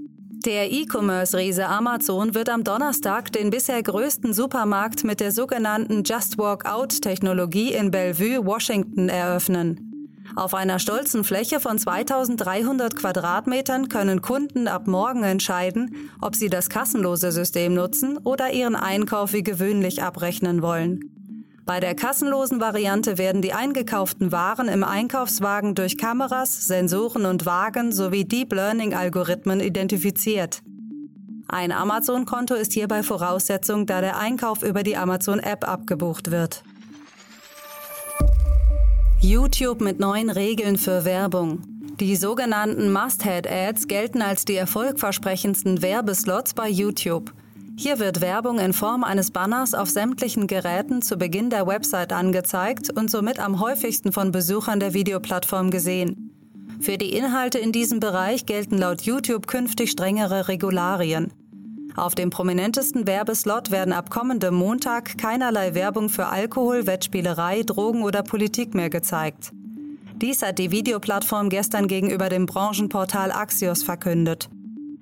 Der 0.46 0.72
E-Commerce-Riese 0.72 1.68
Amazon 1.68 2.34
wird 2.34 2.50
am 2.50 2.64
Donnerstag 2.64 3.32
den 3.32 3.52
bisher 3.52 3.84
größten 3.84 4.34
Supermarkt 4.34 5.04
mit 5.04 5.20
der 5.20 5.32
sogenannten 5.32 6.02
Just 6.04 6.40
Walk 6.40 6.66
Out-Technologie 6.66 7.74
in 7.74 7.92
Bellevue, 7.92 8.44
Washington 8.44 9.08
eröffnen. 9.08 10.16
Auf 10.36 10.56
einer 10.56 10.80
stolzen 10.80 11.24
Fläche 11.24 11.60
von 11.60 11.78
2300 11.78 12.96
Quadratmetern 12.96 13.88
können 13.88 14.24
Kunden 14.24 14.68
ab 14.68 14.88
morgen 14.88 15.24
entscheiden, 15.24 16.10
ob 16.22 16.36
sie 16.36 16.50
das 16.50 16.70
kassenlose 16.70 17.32
System 17.32 17.76
nutzen 17.76 18.18
oder 18.18 18.52
ihren 18.52 18.76
Einkauf 18.76 19.34
wie 19.34 19.44
gewöhnlich 19.44 20.02
abrechnen 20.02 20.64
wollen. 20.64 21.21
Bei 21.66 21.80
der 21.80 21.96
kassenlosen 21.96 22.60
Variante 22.60 23.18
werden 23.18 23.42
die 23.42 23.54
eingekauften 23.54 24.32
Waren 24.32 24.68
im 24.68 24.84
Einkaufswagen 24.84 25.76
durch 25.76 25.98
Kameras, 25.98 26.66
Sensoren 26.66 27.26
und 27.26 27.46
Wagen 27.46 27.92
sowie 27.92 28.26
Deep 28.26 28.52
Learning-Algorithmen 28.54 29.60
identifiziert. 29.60 30.62
Ein 31.48 31.72
Amazon-Konto 31.72 32.56
ist 32.56 32.74
hierbei 32.74 33.04
Voraussetzung, 33.04 33.86
da 33.86 34.02
der 34.02 34.18
Einkauf 34.18 34.64
über 34.64 34.84
die 34.84 34.98
Amazon-App 34.98 35.68
abgebucht 35.68 36.32
wird. 36.32 36.64
YouTube 39.20 39.82
mit 39.82 40.00
neuen 40.00 40.30
Regeln 40.32 40.78
für 40.78 41.06
Werbung. 41.06 41.62
Die 42.00 42.16
sogenannten 42.16 42.92
Must-Head-Ads 42.92 43.88
gelten 43.88 44.24
als 44.24 44.46
die 44.46 44.56
erfolgversprechendsten 44.56 45.84
Werbeslots 45.84 46.56
bei 46.56 46.68
YouTube. 46.68 47.32
Hier 47.82 47.98
wird 47.98 48.22
Werbung 48.22 48.60
in 48.60 48.74
Form 48.74 49.04
eines 49.04 49.32
Banners 49.32 49.74
auf 49.74 49.90
sämtlichen 49.90 50.46
Geräten 50.46 51.02
zu 51.02 51.18
Beginn 51.18 51.50
der 51.50 51.66
Website 51.66 52.14
angezeigt 52.14 52.96
und 52.96 53.10
somit 53.10 53.40
am 53.40 53.60
häufigsten 53.60 54.12
von 54.12 54.32
Besuchern 54.32 54.80
der 54.80 54.94
Videoplattform 54.94 55.72
gesehen. 55.72 56.30
Für 56.80 57.00
die 57.00 57.18
Inhalte 57.18 57.58
in 57.58 57.72
diesem 57.72 58.00
Bereich 58.00 58.46
gelten 58.46 58.78
laut 58.78 59.02
YouTube 59.02 59.48
künftig 59.48 59.90
strengere 59.90 60.48
Regularien. 60.48 61.34
Auf 61.96 62.14
dem 62.14 62.30
prominentesten 62.30 63.08
Werbeslot 63.08 63.72
werden 63.72 63.94
ab 63.94 64.12
kommendem 64.12 64.54
Montag 64.54 65.18
keinerlei 65.18 65.74
Werbung 65.74 66.10
für 66.10 66.28
Alkohol, 66.28 66.86
Wettspielerei, 66.86 67.64
Drogen 67.64 68.04
oder 68.04 68.22
Politik 68.22 68.76
mehr 68.76 68.92
gezeigt. 68.92 69.54
Dies 70.22 70.44
hat 70.44 70.60
die 70.60 70.70
Videoplattform 70.70 71.50
gestern 71.50 71.88
gegenüber 71.88 72.30
dem 72.30 72.46
Branchenportal 72.46 73.32
Axios 73.32 73.82
verkündet. 73.82 74.50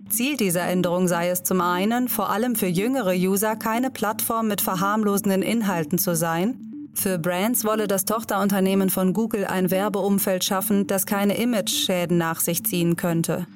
Ziel 0.10 0.38
dieser 0.38 0.64
Änderung 0.64 1.08
sei 1.08 1.30
es 1.30 1.44
zum 1.44 1.62
einen, 1.62 2.08
vor 2.08 2.30
allem 2.30 2.56
für 2.56 2.68
jüngere 2.68 3.14
User 3.14 3.56
keine 3.56 3.90
Plattform 3.90 4.48
mit 4.48 4.62
verharmlosenden 4.62 5.42
Inhalten 5.42 5.98
zu 5.98 6.16
sein. 6.16 6.60
Für 6.94 7.18
Brands 7.18 7.64
wolle 7.64 7.88
das 7.88 8.06
Tochterunternehmen 8.06 8.90
von 8.90 9.14
Google 9.14 9.46
ein 9.46 9.72
Werbeumfeld 9.72 10.44
schaffen, 10.44 10.88
das 10.88 11.06
keine 11.06 11.38
Image-Schäden 11.38 12.18
nach 12.18 12.42
sich 12.42 12.64
ziehen 12.66 12.96
könnte. 12.96 13.48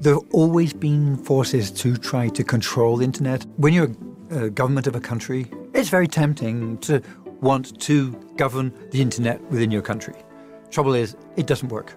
There 0.00 0.14
have 0.14 0.26
always 0.32 0.72
been 0.72 1.18
forces 1.24 1.72
to 1.74 1.96
try 1.96 2.30
to 2.30 2.44
control 2.44 2.98
the 2.98 3.04
internet. 3.04 3.46
When 3.56 3.74
you're 3.74 3.94
a 4.30 4.48
government 4.48 4.86
of 4.86 4.94
a 4.94 5.00
country, 5.00 5.46
it's 5.74 5.88
very 5.88 6.06
tempting 6.06 6.78
to 6.80 7.00
want 7.40 7.80
to 7.86 8.12
govern 8.36 8.72
the 8.92 9.00
internet 9.00 9.40
within 9.50 9.72
your 9.72 9.82
country. 9.82 10.14
Trouble 10.70 10.94
is, 10.94 11.16
it 11.36 11.46
doesn't 11.46 11.70
work. 11.70 11.94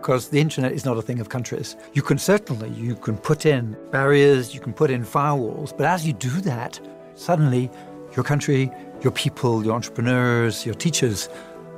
Because 0.00 0.30
the 0.30 0.40
internet 0.40 0.72
is 0.72 0.84
not 0.84 0.96
a 0.96 1.02
thing 1.02 1.20
of 1.20 1.28
countries. 1.28 1.76
You 1.92 2.02
can 2.02 2.18
certainly 2.18 2.70
you 2.70 2.94
can 2.96 3.16
put 3.18 3.44
in 3.44 3.76
barriers, 3.90 4.54
you 4.54 4.60
can 4.60 4.72
put 4.72 4.90
in 4.90 5.04
firewalls, 5.04 5.76
but 5.76 5.86
as 5.86 6.06
you 6.06 6.12
do 6.14 6.40
that, 6.42 6.80
suddenly 7.14 7.70
your 8.16 8.24
country, 8.24 8.70
your 9.02 9.12
people, 9.12 9.64
your 9.64 9.74
entrepreneurs, 9.74 10.64
your 10.64 10.74
teachers 10.74 11.28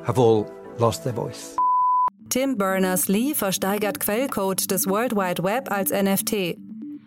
have 0.04 0.18
all 0.18 0.46
lost 0.78 1.04
their 1.04 1.12
voice. 1.12 1.56
Tim 2.28 2.56
Berners-Lee 2.56 3.34
versteigert 3.34 4.00
Quellcode 4.00 4.70
des 4.70 4.86
World 4.86 5.14
Wide 5.14 5.42
Web 5.42 5.70
als 5.70 5.90
NFT. 5.90 6.56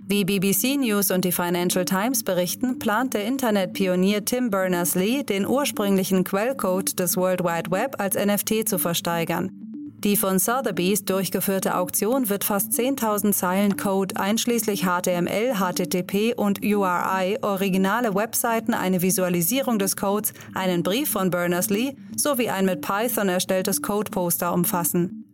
Wie 0.08 0.24
BBC 0.24 0.78
News 0.78 1.10
und 1.10 1.26
die 1.26 1.32
Financial 1.32 1.84
Times 1.84 2.24
berichten, 2.24 2.78
plant 2.78 3.16
der 3.16 3.26
Internetpionier 3.26 4.24
Tim 4.24 4.52
Berners-Lee, 4.52 5.24
den 5.24 5.48
ursprünglichen 5.48 6.24
Quellcode 6.24 7.00
des 7.00 7.18
World 7.18 7.44
Wide 7.44 7.72
Web 7.72 7.96
als 7.98 8.16
NFT 8.16 8.70
zu 8.70 8.78
versteigern. 8.78 9.65
Die 10.06 10.18
von 10.18 10.38
Sotheby's 10.38 11.04
durchgeführte 11.04 11.76
Auktion 11.76 12.30
wird 12.30 12.44
fast 12.44 12.74
10.000 12.74 13.32
Zeilen 13.32 13.76
Code 13.76 14.16
einschließlich 14.18 14.84
HTML, 14.84 15.56
HTTP 15.56 16.36
und 16.36 16.64
URI, 16.64 17.40
originale 17.42 18.14
Webseiten, 18.14 18.76
eine 18.76 19.02
Visualisierung 19.02 19.80
des 19.80 19.96
Codes, 19.96 20.36
einen 20.54 20.84
Brief 20.84 21.10
von 21.10 21.32
Berners-Lee 21.32 21.96
sowie 22.16 22.52
ein 22.52 22.68
mit 22.68 22.82
Python 22.82 23.30
erstelltes 23.30 23.82
Codeposter 23.82 24.54
umfassen. 24.54 25.26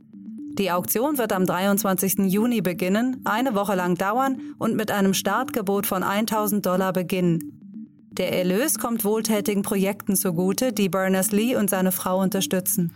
Die 0.58 0.72
Auktion 0.72 1.18
wird 1.18 1.34
am 1.34 1.46
23. 1.46 2.32
Juni 2.32 2.62
beginnen, 2.62 3.20
eine 3.26 3.56
Woche 3.56 3.76
lang 3.76 3.96
dauern 3.96 4.40
und 4.58 4.78
mit 4.78 4.90
einem 4.90 5.14
Startgebot 5.14 5.86
von 5.86 6.02
1000 6.02 6.66
Dollar 6.66 6.94
beginnen. 6.94 8.08
Der 8.12 8.32
Erlös 8.38 8.80
kommt 8.80 9.04
wohltätigen 9.04 9.64
Projekten 9.64 10.16
zugute, 10.16 10.72
die 10.72 10.88
Berners-Lee 10.88 11.58
und 11.58 11.70
seine 11.70 11.92
Frau 11.92 12.22
unterstützen. 12.22 12.96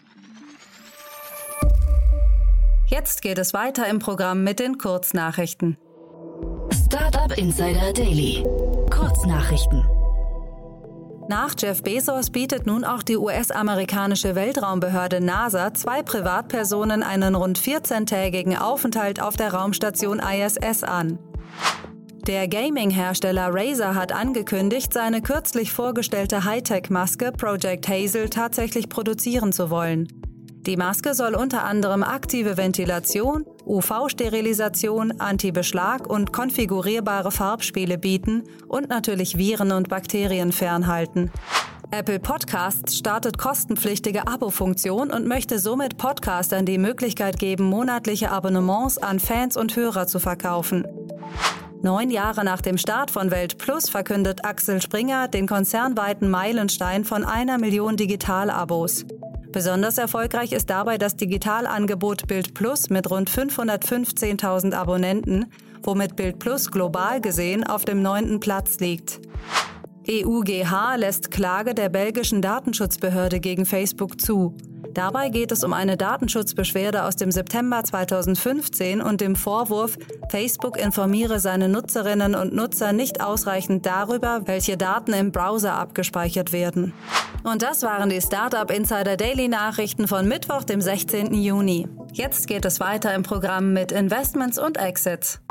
Jetzt 2.87 3.23
geht 3.23 3.39
es 3.39 3.51
weiter 3.53 3.87
im 3.87 3.97
Programm 3.97 4.43
mit 4.43 4.59
den 4.59 4.77
Kurznachrichten. 4.77 5.75
Startup 6.71 7.35
Insider 7.35 7.91
Daily. 7.91 8.43
Kurznachrichten. 8.91 9.83
Nach 11.27 11.55
Jeff 11.57 11.81
Bezos 11.81 12.29
bietet 12.29 12.67
nun 12.67 12.83
auch 12.83 13.01
die 13.01 13.17
US-amerikanische 13.17 14.35
Weltraumbehörde 14.35 15.19
NASA 15.19 15.73
zwei 15.73 16.03
Privatpersonen 16.03 17.01
einen 17.01 17.33
rund 17.33 17.57
14-tägigen 17.57 18.55
Aufenthalt 18.55 19.19
auf 19.19 19.35
der 19.35 19.51
Raumstation 19.51 20.19
ISS 20.19 20.83
an. 20.83 21.17
Der 22.27 22.47
Gaming-Hersteller 22.47 23.49
Razer 23.51 23.95
hat 23.95 24.11
angekündigt, 24.11 24.93
seine 24.93 25.23
kürzlich 25.23 25.71
vorgestellte 25.71 26.43
Hightech-Maske 26.43 27.31
Project 27.31 27.87
Hazel 27.87 28.29
tatsächlich 28.29 28.89
produzieren 28.89 29.51
zu 29.51 29.71
wollen. 29.71 30.07
Die 30.65 30.77
Maske 30.77 31.13
soll 31.13 31.35
unter 31.35 31.63
anderem 31.63 32.01
aktive 32.01 32.57
Ventilation, 32.57 33.45
UV-Sterilisation, 33.67 35.19
Anti-Beschlag 35.19 36.09
und 36.09 36.33
konfigurierbare 36.33 37.31
Farbspiele 37.31 37.99
bieten 37.99 38.43
und 38.67 38.89
natürlich 38.89 39.37
Viren 39.37 39.71
und 39.71 39.89
Bakterien 39.89 40.51
fernhalten. 40.51 41.31
Apple 41.91 42.19
Podcasts 42.19 42.97
startet 42.97 43.37
kostenpflichtige 43.37 44.27
Abo-Funktion 44.27 45.11
und 45.11 45.27
möchte 45.27 45.59
somit 45.59 45.97
Podcastern 45.97 46.65
die 46.65 46.79
Möglichkeit 46.79 47.37
geben, 47.37 47.65
monatliche 47.65 48.31
Abonnements 48.31 48.97
an 48.97 49.19
Fans 49.19 49.55
und 49.57 49.75
Hörer 49.75 50.07
zu 50.07 50.17
verkaufen. 50.17 50.87
Neun 51.83 52.09
Jahre 52.09 52.43
nach 52.43 52.61
dem 52.61 52.79
Start 52.79 53.11
von 53.11 53.29
Welt 53.29 53.59
Plus 53.59 53.87
verkündet 53.87 54.43
Axel 54.43 54.81
Springer 54.81 55.27
den 55.27 55.45
konzernweiten 55.45 56.27
Meilenstein 56.27 57.05
von 57.05 57.23
einer 57.23 57.59
Million 57.59 57.95
Digital-Abos. 57.95 59.05
Besonders 59.55 59.97
erfolgreich 59.97 60.51
ist 60.51 60.69
dabei 60.69 60.97
das 60.97 61.15
Digitalangebot 61.15 62.27
Bild 62.27 62.53
Plus 62.53 62.89
mit 62.89 63.09
rund 63.09 63.29
515.000 63.29 64.73
Abonnenten, 64.73 65.45
womit 65.81 66.17
Bild 66.17 66.39
Plus 66.39 66.69
global 66.69 67.21
gesehen 67.21 67.63
auf 67.63 67.85
dem 67.85 68.01
neunten 68.01 68.41
Platz 68.41 68.81
liegt. 68.81 69.21
EUGH 70.09 70.97
lässt 70.97 71.31
Klage 71.31 71.73
der 71.73 71.87
belgischen 71.87 72.41
Datenschutzbehörde 72.41 73.39
gegen 73.39 73.65
Facebook 73.65 74.19
zu. 74.19 74.57
Dabei 74.95 75.27
geht 75.27 75.51
es 75.51 75.65
um 75.65 75.73
eine 75.73 75.97
Datenschutzbeschwerde 75.97 77.03
aus 77.03 77.17
dem 77.17 77.29
September 77.29 77.83
2015 77.83 79.01
und 79.01 79.19
dem 79.19 79.35
Vorwurf, 79.35 79.97
Facebook 80.29 80.77
informiere 80.77 81.41
seine 81.41 81.67
Nutzerinnen 81.67 82.33
und 82.33 82.53
Nutzer 82.53 82.93
nicht 82.93 83.19
ausreichend 83.19 83.85
darüber, 83.85 84.43
welche 84.45 84.77
Daten 84.77 85.11
im 85.11 85.33
Browser 85.33 85.73
abgespeichert 85.73 86.53
werden. 86.53 86.93
Und 87.43 87.61
das 87.61 87.83
waren 87.83 88.09
die 88.09 88.21
Startup 88.21 88.71
Insider 88.71 89.17
Daily 89.17 89.49
Nachrichten 89.49 90.07
von 90.07 90.29
Mittwoch, 90.29 90.63
dem 90.63 90.79
16. 90.79 91.33
Juni. 91.33 91.89
Jetzt 92.13 92.47
geht 92.47 92.63
es 92.63 92.79
weiter 92.79 93.13
im 93.13 93.23
Programm 93.23 93.73
mit 93.73 93.91
Investments 93.91 94.57
und 94.57 94.77
Exits. 94.77 95.41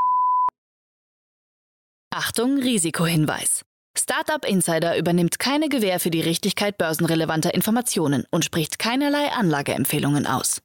Achtung, 2.10 2.56
Risikohinweis. 2.56 3.62
Startup 3.96 4.44
Insider 4.44 4.98
übernimmt 4.98 5.38
keine 5.38 5.68
Gewähr 5.68 6.00
für 6.00 6.10
die 6.10 6.20
Richtigkeit 6.20 6.76
börsenrelevanter 6.78 7.54
Informationen 7.54 8.24
und 8.32 8.44
spricht 8.44 8.80
keinerlei 8.80 9.30
Anlageempfehlungen 9.38 10.26
aus. 10.26 10.60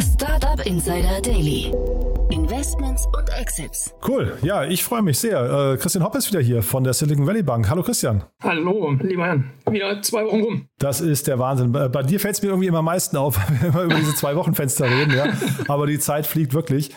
Startup 0.00 0.66
Insider 0.66 1.20
Daily. 1.22 1.72
Investments 2.30 3.06
und 3.16 3.28
Exits. 3.40 3.94
Cool, 4.06 4.36
ja, 4.42 4.64
ich 4.64 4.82
freue 4.82 5.02
mich 5.02 5.18
sehr. 5.20 5.72
Äh, 5.72 5.76
Christian 5.76 6.04
Hopp 6.04 6.16
ist 6.16 6.32
wieder 6.32 6.40
hier 6.40 6.62
von 6.62 6.82
der 6.82 6.94
Silicon 6.94 7.28
Valley 7.28 7.42
Bank. 7.44 7.68
Hallo 7.70 7.82
Christian. 7.82 8.24
Hallo, 8.42 8.90
lieber 9.00 9.26
Jan. 9.26 9.50
Wieder 9.70 10.02
zwei 10.02 10.24
Wochen 10.24 10.40
rum. 10.40 10.68
Das 10.78 11.00
ist 11.00 11.28
der 11.28 11.38
Wahnsinn. 11.38 11.70
Bei 11.70 12.02
dir 12.02 12.18
fällt 12.18 12.34
es 12.34 12.42
mir 12.42 12.48
irgendwie 12.48 12.68
immer 12.68 12.78
am 12.78 12.86
meisten 12.86 13.16
auf, 13.16 13.38
wenn 13.60 13.72
wir 13.72 13.82
über 13.82 13.94
diese 13.94 14.16
zwei 14.16 14.34
Wochen 14.34 14.54
Fenster 14.54 14.90
reden. 14.90 15.14
Ja. 15.14 15.26
Aber 15.68 15.86
die 15.86 16.00
Zeit 16.00 16.26
fliegt 16.26 16.54
wirklich. 16.54 16.90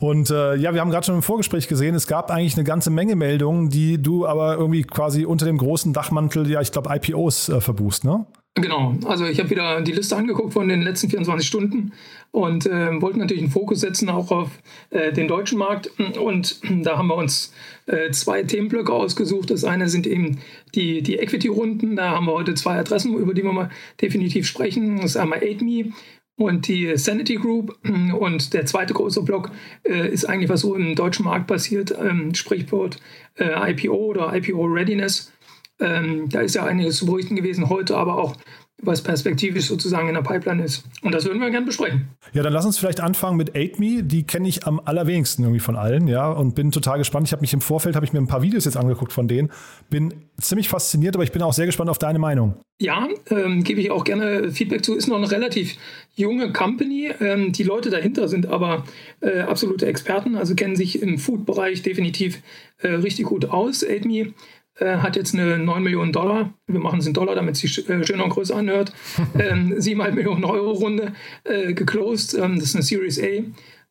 Und 0.00 0.30
äh, 0.30 0.54
ja, 0.56 0.74
wir 0.74 0.80
haben 0.80 0.90
gerade 0.90 1.06
schon 1.06 1.16
im 1.16 1.22
Vorgespräch 1.22 1.66
gesehen, 1.66 1.94
es 1.94 2.06
gab 2.06 2.30
eigentlich 2.30 2.54
eine 2.54 2.64
ganze 2.64 2.90
Menge 2.90 3.16
Meldungen, 3.16 3.68
die 3.68 4.00
du 4.00 4.26
aber 4.26 4.56
irgendwie 4.56 4.84
quasi 4.84 5.24
unter 5.24 5.44
dem 5.44 5.58
großen 5.58 5.92
Dachmantel, 5.92 6.48
ja, 6.48 6.60
ich 6.60 6.70
glaube, 6.70 6.94
IPOs 6.94 7.48
äh, 7.48 7.60
verbuchst, 7.60 8.04
ne? 8.04 8.26
Genau, 8.54 8.96
also 9.04 9.24
ich 9.24 9.38
habe 9.38 9.50
wieder 9.50 9.80
die 9.82 9.92
Liste 9.92 10.16
angeguckt 10.16 10.52
von 10.52 10.68
den 10.68 10.82
letzten 10.82 11.08
24 11.10 11.46
Stunden 11.46 11.92
und 12.32 12.66
äh, 12.66 13.00
wollten 13.00 13.20
natürlich 13.20 13.42
einen 13.42 13.52
Fokus 13.52 13.80
setzen 13.80 14.08
auch 14.08 14.30
auf 14.30 14.50
äh, 14.90 15.12
den 15.12 15.28
deutschen 15.28 15.58
Markt. 15.58 15.90
Und 16.18 16.60
da 16.84 16.98
haben 16.98 17.08
wir 17.08 17.14
uns 17.14 17.52
äh, 17.86 18.10
zwei 18.10 18.42
Themenblöcke 18.42 18.92
ausgesucht. 18.92 19.50
Das 19.50 19.64
eine 19.64 19.88
sind 19.88 20.06
eben 20.06 20.38
die, 20.74 21.02
die 21.02 21.18
Equity-Runden. 21.18 21.96
Da 21.96 22.10
haben 22.10 22.26
wir 22.26 22.32
heute 22.32 22.54
zwei 22.54 22.78
Adressen, 22.78 23.14
über 23.14 23.32
die 23.32 23.44
wir 23.44 23.52
mal 23.52 23.70
definitiv 24.00 24.46
sprechen. 24.46 24.96
Das 24.96 25.12
ist 25.12 25.16
einmal 25.16 25.38
8Me 25.38 25.92
und 26.38 26.68
die 26.68 26.96
Sanity 26.96 27.34
Group. 27.34 27.76
Und 28.18 28.54
der 28.54 28.64
zweite 28.64 28.94
große 28.94 29.22
Block 29.22 29.50
äh, 29.84 30.08
ist 30.08 30.24
eigentlich, 30.24 30.48
was 30.48 30.60
so 30.60 30.74
im 30.74 30.94
deutschen 30.94 31.24
Markt 31.24 31.46
passiert, 31.46 31.94
ähm, 32.00 32.34
Sprichwort 32.34 32.98
äh, 33.36 33.72
IPO 33.72 33.94
oder 33.94 34.34
IPO 34.34 34.64
Readiness. 34.64 35.32
Ähm, 35.80 36.28
da 36.28 36.40
ist 36.40 36.54
ja 36.54 36.64
einiges 36.64 36.96
zu 36.96 37.06
berichten 37.06 37.36
gewesen 37.36 37.68
heute, 37.68 37.96
aber 37.96 38.18
auch 38.18 38.36
was 38.80 39.02
perspektivisch 39.02 39.66
sozusagen 39.66 40.08
in 40.08 40.14
der 40.14 40.22
Pipeline 40.22 40.62
ist. 40.62 40.84
Und 41.02 41.12
das 41.12 41.24
würden 41.24 41.40
wir 41.40 41.50
gerne 41.50 41.66
besprechen. 41.66 42.08
Ja, 42.32 42.42
dann 42.42 42.52
lass 42.52 42.64
uns 42.64 42.78
vielleicht 42.78 43.00
anfangen 43.00 43.36
mit 43.36 43.52
8Me. 43.52 44.02
Die 44.02 44.24
kenne 44.24 44.48
ich 44.48 44.66
am 44.66 44.80
allerwenigsten 44.84 45.42
irgendwie 45.42 45.60
von 45.60 45.76
allen, 45.76 46.06
ja, 46.06 46.30
und 46.30 46.54
bin 46.54 46.70
total 46.70 46.98
gespannt. 46.98 47.26
Ich 47.26 47.32
habe 47.32 47.40
mich 47.40 47.52
im 47.52 47.60
Vorfeld, 47.60 47.96
habe 47.96 48.06
ich 48.06 48.12
mir 48.12 48.20
ein 48.20 48.28
paar 48.28 48.42
Videos 48.42 48.64
jetzt 48.64 48.76
angeguckt 48.76 49.12
von 49.12 49.26
denen. 49.26 49.50
Bin 49.90 50.14
ziemlich 50.40 50.68
fasziniert, 50.68 51.16
aber 51.16 51.24
ich 51.24 51.32
bin 51.32 51.42
auch 51.42 51.52
sehr 51.52 51.66
gespannt 51.66 51.90
auf 51.90 51.98
deine 51.98 52.20
Meinung. 52.20 52.54
Ja, 52.80 53.08
ähm, 53.30 53.64
gebe 53.64 53.80
ich 53.80 53.90
auch 53.90 54.04
gerne 54.04 54.52
Feedback 54.52 54.84
zu. 54.84 54.94
Ist 54.94 55.08
noch 55.08 55.16
eine 55.16 55.28
relativ 55.28 55.76
junge 56.14 56.52
Company. 56.52 57.10
Ähm, 57.20 57.52
die 57.52 57.64
Leute 57.64 57.90
dahinter 57.90 58.28
sind 58.28 58.46
aber 58.46 58.84
äh, 59.20 59.40
absolute 59.40 59.86
Experten, 59.86 60.36
also 60.36 60.54
kennen 60.54 60.76
sich 60.76 61.02
im 61.02 61.18
Food-Bereich 61.18 61.82
definitiv 61.82 62.40
äh, 62.78 62.88
richtig 62.88 63.26
gut 63.26 63.46
aus. 63.46 63.84
8Me 63.84 64.32
äh, 64.78 64.98
hat 64.98 65.16
jetzt 65.16 65.34
eine 65.34 65.58
9 65.58 65.82
Millionen 65.82 66.12
Dollar, 66.12 66.52
wir 66.66 66.80
machen 66.80 67.00
es 67.00 67.06
in 67.06 67.12
Dollar, 67.12 67.34
damit 67.34 67.54
es 67.54 67.60
sich 67.60 67.88
äh, 67.88 68.04
schöner 68.04 68.24
und 68.24 68.30
größer 68.30 68.56
anhört, 68.56 68.92
ähm, 69.38 69.74
7,5 69.74 70.10
Millionen 70.12 70.44
Euro 70.44 70.72
Runde 70.72 71.12
äh, 71.44 71.72
geclosed. 71.72 72.34
Ähm, 72.34 72.56
das 72.56 72.70
ist 72.70 72.74
eine 72.74 72.84
Series 72.84 73.20
A. 73.20 73.42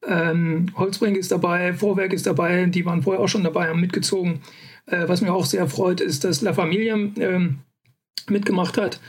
Ähm, 0.06 0.68
Holzbrink 0.76 1.18
ist 1.18 1.32
dabei, 1.32 1.74
Vorwerk 1.74 2.14
ist 2.14 2.28
dabei, 2.28 2.66
die 2.66 2.86
waren 2.86 3.02
vorher 3.02 3.22
auch 3.22 3.28
schon 3.28 3.44
dabei, 3.44 3.68
haben 3.70 3.82
mitgezogen. 3.82 4.42
Äh, 4.86 5.08
was 5.08 5.22
mir 5.22 5.34
auch 5.34 5.46
sehr 5.46 5.68
freut, 5.68 6.02
ist, 6.02 6.24
dass 6.24 6.42
La 6.42 6.54
Familia 6.54 6.96
ähm, 6.96 7.60
mitgemacht 8.30 8.78
hat. 8.78 9.00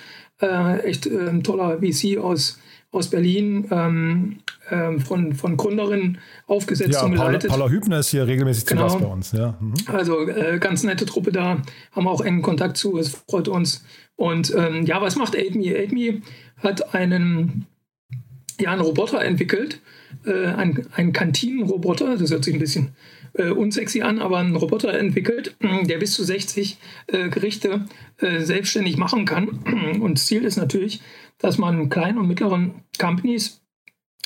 Äh, 0.40 0.80
echt 0.80 1.06
äh, 1.06 1.38
toller 1.40 1.78
VC 1.80 2.18
aus 2.18 2.58
aus 2.90 3.08
Berlin 3.08 3.68
ähm, 3.70 4.38
ähm, 4.70 5.00
von, 5.00 5.34
von 5.34 5.56
Gründerinnen 5.56 6.18
aufgesetzt 6.46 6.94
ja, 6.94 7.04
und 7.04 7.12
geleitet. 7.12 7.50
Paula, 7.50 7.64
Paula 7.64 7.74
Hübner 7.74 7.98
ist 7.98 8.08
hier 8.08 8.26
regelmäßig 8.26 8.66
zu 8.66 8.74
genau. 8.74 8.86
Gast 8.86 9.00
bei 9.00 9.06
uns. 9.06 9.32
Ja. 9.32 9.54
Mhm. 9.60 9.74
Also 9.86 10.26
äh, 10.26 10.58
ganz 10.58 10.84
nette 10.84 11.04
Truppe 11.04 11.32
da, 11.32 11.62
haben 11.92 12.04
wir 12.04 12.10
auch 12.10 12.22
engen 12.22 12.42
Kontakt 12.42 12.76
zu, 12.76 12.98
es 12.98 13.10
freut 13.10 13.48
uns. 13.48 13.84
Und 14.16 14.54
ähm, 14.56 14.86
ja, 14.86 15.00
was 15.02 15.16
macht 15.16 15.36
AidMe? 15.36 15.76
AidMe 15.76 16.22
hat 16.62 16.94
einen, 16.94 17.66
ja, 18.58 18.72
einen 18.72 18.80
Roboter 18.80 19.22
entwickelt, 19.22 19.80
äh, 20.24 20.46
einen, 20.46 20.86
einen 20.94 21.12
Kantinenroboter, 21.12 22.16
das 22.16 22.30
hört 22.30 22.44
sich 22.44 22.54
ein 22.54 22.60
bisschen 22.60 22.94
äh, 23.38 23.50
unsexy 23.50 24.02
an, 24.02 24.18
aber 24.18 24.38
einen 24.38 24.56
Roboter 24.56 24.92
entwickelt, 24.92 25.56
der 25.84 25.98
bis 25.98 26.12
zu 26.12 26.24
60 26.24 26.78
äh, 27.06 27.28
Gerichte 27.28 27.86
äh, 28.18 28.40
selbstständig 28.40 28.96
machen 28.96 29.24
kann. 29.24 29.98
Und 30.00 30.18
Ziel 30.18 30.44
ist 30.44 30.56
natürlich, 30.56 31.00
dass 31.38 31.56
man 31.56 31.88
kleinen 31.88 32.18
und 32.18 32.26
mittleren 32.26 32.82
Companies 32.98 33.62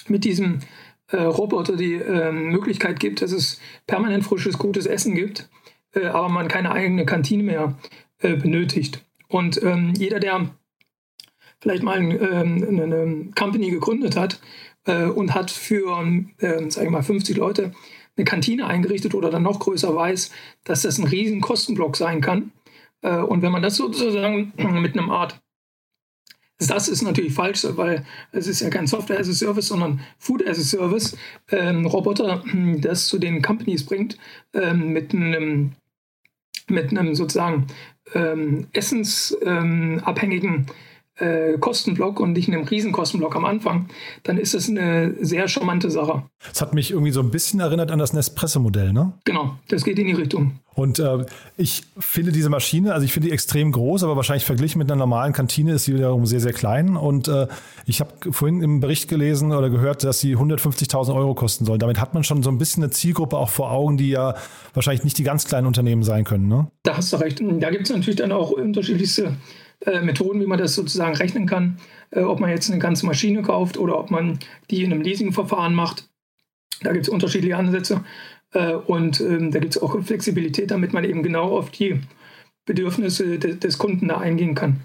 mit 0.09 0.25
diesem 0.25 0.61
äh, 1.09 1.19
Roboter 1.19 1.77
die 1.77 1.95
äh, 1.95 2.33
Möglichkeit 2.33 2.99
gibt, 2.99 3.21
dass 3.21 3.33
es 3.33 3.61
permanent 3.87 4.25
frisches, 4.25 4.59
gutes 4.59 4.87
Essen 4.87 5.15
gibt, 5.15 5.49
äh, 5.95 6.07
aber 6.07 6.31
man 6.31 6.49
keine 6.49 6.73
eigene 6.73 7.05
Kantine 7.05 7.43
mehr 7.43 7.79
äh, 8.21 8.35
benötigt. 8.35 9.05
Und 9.29 9.63
ähm, 9.63 9.93
jeder, 9.97 10.21
der 10.21 10.51
vielleicht 11.61 11.83
mal 11.83 11.99
ähm, 11.99 12.67
eine 12.69 13.31
Company 13.39 13.71
gegründet 13.71 14.17
hat 14.17 14.41
äh, 14.87 15.05
und 15.05 15.35
hat 15.35 15.51
für, 15.51 16.03
äh, 16.39 16.71
sage 16.71 16.87
ich 16.87 16.91
mal, 16.91 17.03
50 17.03 17.37
Leute 17.37 17.73
eine 18.17 18.25
Kantine 18.25 18.67
eingerichtet 18.67 19.15
oder 19.15 19.31
dann 19.31 19.43
noch 19.43 19.61
größer 19.61 19.95
weiß, 19.95 20.31
dass 20.65 20.83
das 20.83 20.99
ein 20.99 21.07
riesen 21.07 21.41
Kostenblock 21.41 21.97
sein 21.97 22.21
kann. 22.21 22.53
und 23.03 23.43
wenn 23.43 23.53
man 23.53 23.63
das 23.63 23.77
sozusagen 23.77 24.53
mit 24.81 24.97
einem 24.97 25.11
Art 25.11 25.41
das 26.69 26.89
ist 26.89 27.03
natürlich 27.03 27.35
falsch, 27.35 27.67
weil 27.71 28.05
es 28.31 28.47
ist 28.47 28.61
ja 28.61 28.71
kein 28.71 28.87
Software 28.87 29.19
as 29.19 29.29
a 29.29 29.33
Service, 29.33 29.69
sondern 29.69 30.01
Food 30.19 30.47
as 30.47 30.59
a 30.59 30.63
Service. 30.63 31.17
Ähm, 31.51 31.87
Roboter, 31.87 32.45
das 32.79 33.09
zu 33.09 33.19
den 33.19 33.43
Companies 33.43 33.85
bringt, 33.85 34.17
ähm, 34.55 34.93
mit 34.93 35.15
einem 35.15 35.73
mit 36.69 36.91
einem 36.91 37.15
sozusagen 37.15 37.67
ähm, 38.15 38.69
essensabhängigen 38.73 40.67
äh, 41.23 41.59
Kostenblock 41.59 42.21
und 42.21 42.33
nicht 42.33 42.49
einem 42.49 42.65
Riesenkostenblock 42.65 43.37
am 43.37 43.45
Anfang, 43.45 43.87
dann 44.25 44.39
ist 44.39 44.55
das 44.55 44.69
eine 44.69 45.15
sehr 45.21 45.49
charmante 45.49 45.91
Sache. 45.91 46.25
Das 46.49 46.61
hat 46.61 46.75
mich 46.75 46.91
irgendwie 46.91 47.13
so 47.13 47.21
ein 47.21 47.31
bisschen 47.31 47.61
erinnert 47.61 47.91
an 47.91 47.99
das 47.99 48.13
Nespresso-Modell, 48.13 48.93
ne? 48.93 49.13
Genau, 49.25 49.57
das 49.69 49.85
geht 49.85 49.99
in 49.99 50.07
die 50.09 50.13
Richtung. 50.13 50.59
Und 50.75 50.99
äh, 50.99 51.27
ich 51.57 51.83
finde 51.99 52.33
diese 52.33 52.49
Maschine, 52.49 52.95
also 52.95 53.05
ich 53.05 53.13
finde 53.13 53.29
die 53.29 53.35
extrem 53.35 53.73
groß, 53.73 54.05
aber 54.05 54.17
wahrscheinlich 54.17 54.45
verglichen 54.45 54.79
mit 54.79 54.91
einer 54.91 54.99
normalen 54.99 55.33
Kantine 55.33 55.75
ist 55.75 55.85
sie 55.85 55.95
wiederum 55.95 56.25
sehr, 56.25 56.41
sehr 56.41 56.55
klein. 56.55 56.97
Und 56.97 57.29
äh, 57.29 57.47
ich 57.85 58.01
habe 58.01 58.11
vorhin 58.33 58.63
im 58.63 58.81
Bericht 58.81 59.09
gelesen 59.09 59.53
oder 59.53 59.69
gehört, 59.69 60.03
dass 60.03 60.21
sie 60.21 60.35
150.000 60.35 61.15
Euro 61.15 61.35
kosten 61.35 61.67
soll. 61.67 61.79
Damit 61.79 62.01
hat 62.01 62.15
man 62.15 62.25
schon 62.25 62.43
so 62.43 62.51
ein 62.51 62.59
bisschen 62.59 62.83
eine 62.83 62.91
Zielgruppe 62.91 63.37
auch 63.37 63.51
vor 63.51 63.71
Augen, 63.71 63.99
die 63.99 64.09
ja 64.09 64.35
wahrscheinlich 64.73 65.05
nicht 65.05 65.19
die 65.19 65.25
ganz 65.25 65.45
kleinen 65.45 65.67
Unternehmen 65.67 66.03
sein 66.03 66.25
können. 66.25 66.49
Ne? 66.49 66.69
Da 66.85 66.97
hast 66.97 67.13
du 67.13 67.19
recht. 67.19 67.43
Da 67.61 67.71
gibt 67.71 67.85
es 67.85 67.91
natürlich 67.91 68.17
dann 68.17 68.33
auch 68.33 68.51
unterschiedlichste 68.51 69.37
äh, 69.87 70.01
Methoden, 70.01 70.41
wie 70.41 70.47
man 70.47 70.59
das 70.59 70.75
sozusagen 70.75 71.17
rechnen 71.17 71.47
kann. 71.47 71.79
Äh, 72.11 72.21
ob 72.21 72.41
man 72.41 72.51
jetzt 72.51 72.71
eine 72.71 72.79
ganze 72.79 73.07
Maschine 73.07 73.43
kauft 73.43 73.79
oder 73.79 73.99
ob 73.99 74.11
man 74.11 74.39
die 74.71 74.85
in 74.85 74.93
einem 74.93 75.03
Leasingverfahren 75.03 75.75
macht. 75.75 76.09
Da 76.83 76.93
gibt 76.93 77.07
es 77.07 77.09
unterschiedliche 77.09 77.57
Ansätze. 77.57 78.05
Äh, 78.53 78.75
und 78.75 79.21
ähm, 79.21 79.51
da 79.51 79.59
gibt 79.59 79.77
es 79.77 79.83
auch 79.83 80.01
Flexibilität, 80.03 80.71
damit 80.71 80.93
man 80.93 81.05
eben 81.05 81.23
genau 81.23 81.57
auf 81.57 81.71
die 81.71 82.01
Bedürfnisse 82.65 83.39
de 83.39 83.57
des 83.57 83.79
Kunden 83.79 84.09
da 84.09 84.19
eingehen 84.19 84.55
kann. 84.55 84.81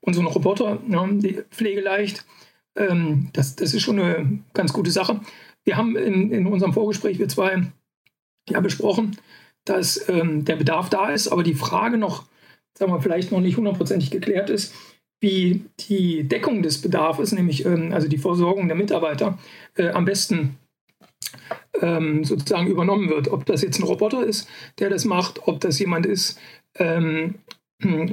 Und 0.00 0.14
so 0.14 0.20
ein 0.20 0.26
Roboter, 0.26 0.80
ja, 0.88 1.06
die 1.06 1.40
pflegeleicht, 1.50 2.26
ähm, 2.76 3.30
das, 3.32 3.56
das 3.56 3.72
ist 3.72 3.82
schon 3.82 4.00
eine 4.00 4.40
ganz 4.52 4.72
gute 4.72 4.90
Sache. 4.90 5.20
Wir 5.64 5.76
haben 5.76 5.96
in, 5.96 6.32
in 6.32 6.46
unserem 6.46 6.72
Vorgespräch, 6.72 7.18
wir 7.18 7.28
zwei, 7.28 7.62
ja 8.48 8.60
besprochen, 8.60 9.16
dass 9.64 10.08
ähm, 10.08 10.44
der 10.44 10.56
Bedarf 10.56 10.90
da 10.90 11.10
ist, 11.10 11.28
aber 11.28 11.44
die 11.44 11.54
Frage 11.54 11.98
noch 11.98 12.24
sagen 12.78 12.92
wir, 12.92 13.00
vielleicht 13.00 13.32
noch 13.32 13.40
nicht 13.40 13.56
hundertprozentig 13.56 14.10
geklärt 14.10 14.50
ist, 14.50 14.74
wie 15.20 15.64
die 15.80 16.24
Deckung 16.24 16.62
des 16.62 16.80
Bedarfs, 16.80 17.32
nämlich 17.32 17.64
ähm, 17.64 17.92
also 17.92 18.08
die 18.08 18.18
Versorgung 18.18 18.66
der 18.68 18.76
Mitarbeiter, 18.76 19.38
äh, 19.76 19.90
am 19.90 20.04
besten 20.04 20.58
ähm, 21.80 22.24
sozusagen 22.24 22.66
übernommen 22.66 23.08
wird. 23.08 23.28
Ob 23.28 23.46
das 23.46 23.62
jetzt 23.62 23.78
ein 23.78 23.84
Roboter 23.84 24.24
ist, 24.24 24.48
der 24.78 24.90
das 24.90 25.04
macht, 25.04 25.46
ob 25.46 25.60
das 25.60 25.78
jemand 25.78 26.06
ist, 26.06 26.38
ähm, 26.76 27.36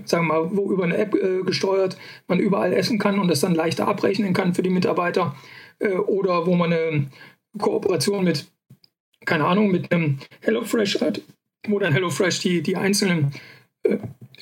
sagen 0.05 0.27
wir 0.27 0.33
mal, 0.33 0.55
wo 0.55 0.71
über 0.71 0.83
eine 0.83 0.97
App 0.97 1.15
äh, 1.15 1.43
gesteuert 1.43 1.97
man 2.27 2.39
überall 2.39 2.73
essen 2.73 2.99
kann 2.99 3.19
und 3.19 3.27
das 3.27 3.41
dann 3.41 3.55
leichter 3.55 3.87
abrechnen 3.87 4.33
kann 4.33 4.53
für 4.53 4.63
die 4.63 4.69
Mitarbeiter 4.69 5.35
äh, 5.79 5.89
oder 5.93 6.45
wo 6.45 6.55
man 6.55 6.73
eine 6.73 7.07
Kooperation 7.57 8.23
mit, 8.23 8.47
keine 9.25 9.45
Ahnung, 9.45 9.71
mit 9.71 9.91
einem 9.91 10.19
HelloFresh 10.41 11.01
hat, 11.01 11.21
wo 11.67 11.79
dann 11.79 11.93
HelloFresh 11.93 12.39
die, 12.39 12.61
die 12.61 12.77
einzelnen 12.77 13.31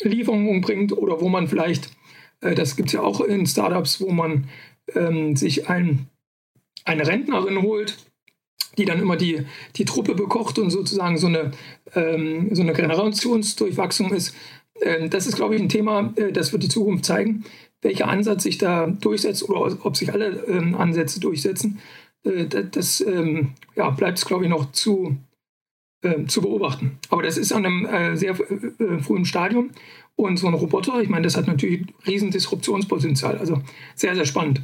Lieferungen 0.01 0.61
bringt 0.61 0.91
oder 0.91 1.21
wo 1.21 1.29
man 1.29 1.47
vielleicht, 1.47 1.91
äh, 2.41 2.55
das 2.55 2.75
gibt 2.75 2.89
es 2.89 2.93
ja 2.93 3.01
auch 3.01 3.21
in 3.21 3.45
Startups, 3.45 4.01
wo 4.01 4.11
man 4.11 4.47
ähm, 4.95 5.35
sich 5.35 5.69
ein, 5.69 6.07
eine 6.85 7.07
Rentnerin 7.07 7.61
holt, 7.61 7.97
die 8.77 8.85
dann 8.85 9.01
immer 9.01 9.17
die, 9.17 9.45
die 9.75 9.85
Truppe 9.85 10.13
bekocht 10.15 10.59
und 10.59 10.69
sozusagen 10.69 11.17
so 11.17 11.27
eine, 11.27 11.51
ähm, 11.95 12.53
so 12.53 12.61
eine 12.61 12.73
Generationsdurchwachsung 12.73 14.13
ist. 14.13 14.35
Ähm, 14.81 15.09
das 15.09 15.27
ist, 15.27 15.35
glaube 15.35 15.55
ich, 15.55 15.61
ein 15.61 15.69
Thema, 15.69 16.13
äh, 16.15 16.31
das 16.31 16.51
wird 16.51 16.63
die 16.63 16.69
Zukunft 16.69 17.05
zeigen, 17.05 17.43
welcher 17.81 18.07
Ansatz 18.07 18.43
sich 18.43 18.57
da 18.57 18.87
durchsetzt 18.87 19.47
oder 19.47 19.77
ob 19.85 19.97
sich 19.97 20.13
alle 20.13 20.45
ähm, 20.47 20.75
Ansätze 20.75 21.19
durchsetzen. 21.19 21.79
Äh, 22.23 22.45
das 22.45 23.01
ähm, 23.01 23.53
ja, 23.75 23.89
bleibt, 23.89 24.23
glaube 24.25 24.43
ich, 24.43 24.49
noch 24.49 24.71
zu, 24.71 25.17
äh, 26.15 26.25
zu 26.27 26.41
beobachten. 26.41 26.97
Aber 27.09 27.23
das 27.23 27.37
ist 27.37 27.51
an 27.51 27.65
einem 27.65 27.85
äh, 27.85 28.15
sehr 28.15 28.31
äh, 28.31 28.99
frühen 28.99 29.25
Stadium. 29.25 29.71
Und 30.15 30.37
so 30.37 30.47
ein 30.47 30.55
Roboter, 30.55 30.99
ich 30.99 31.09
meine, 31.09 31.23
das 31.23 31.37
hat 31.37 31.47
natürlich 31.47 31.85
riesen 32.07 32.31
Disruptionspotenzial. 32.31 33.37
Also 33.37 33.61
sehr, 33.95 34.15
sehr 34.15 34.25
spannend. 34.25 34.61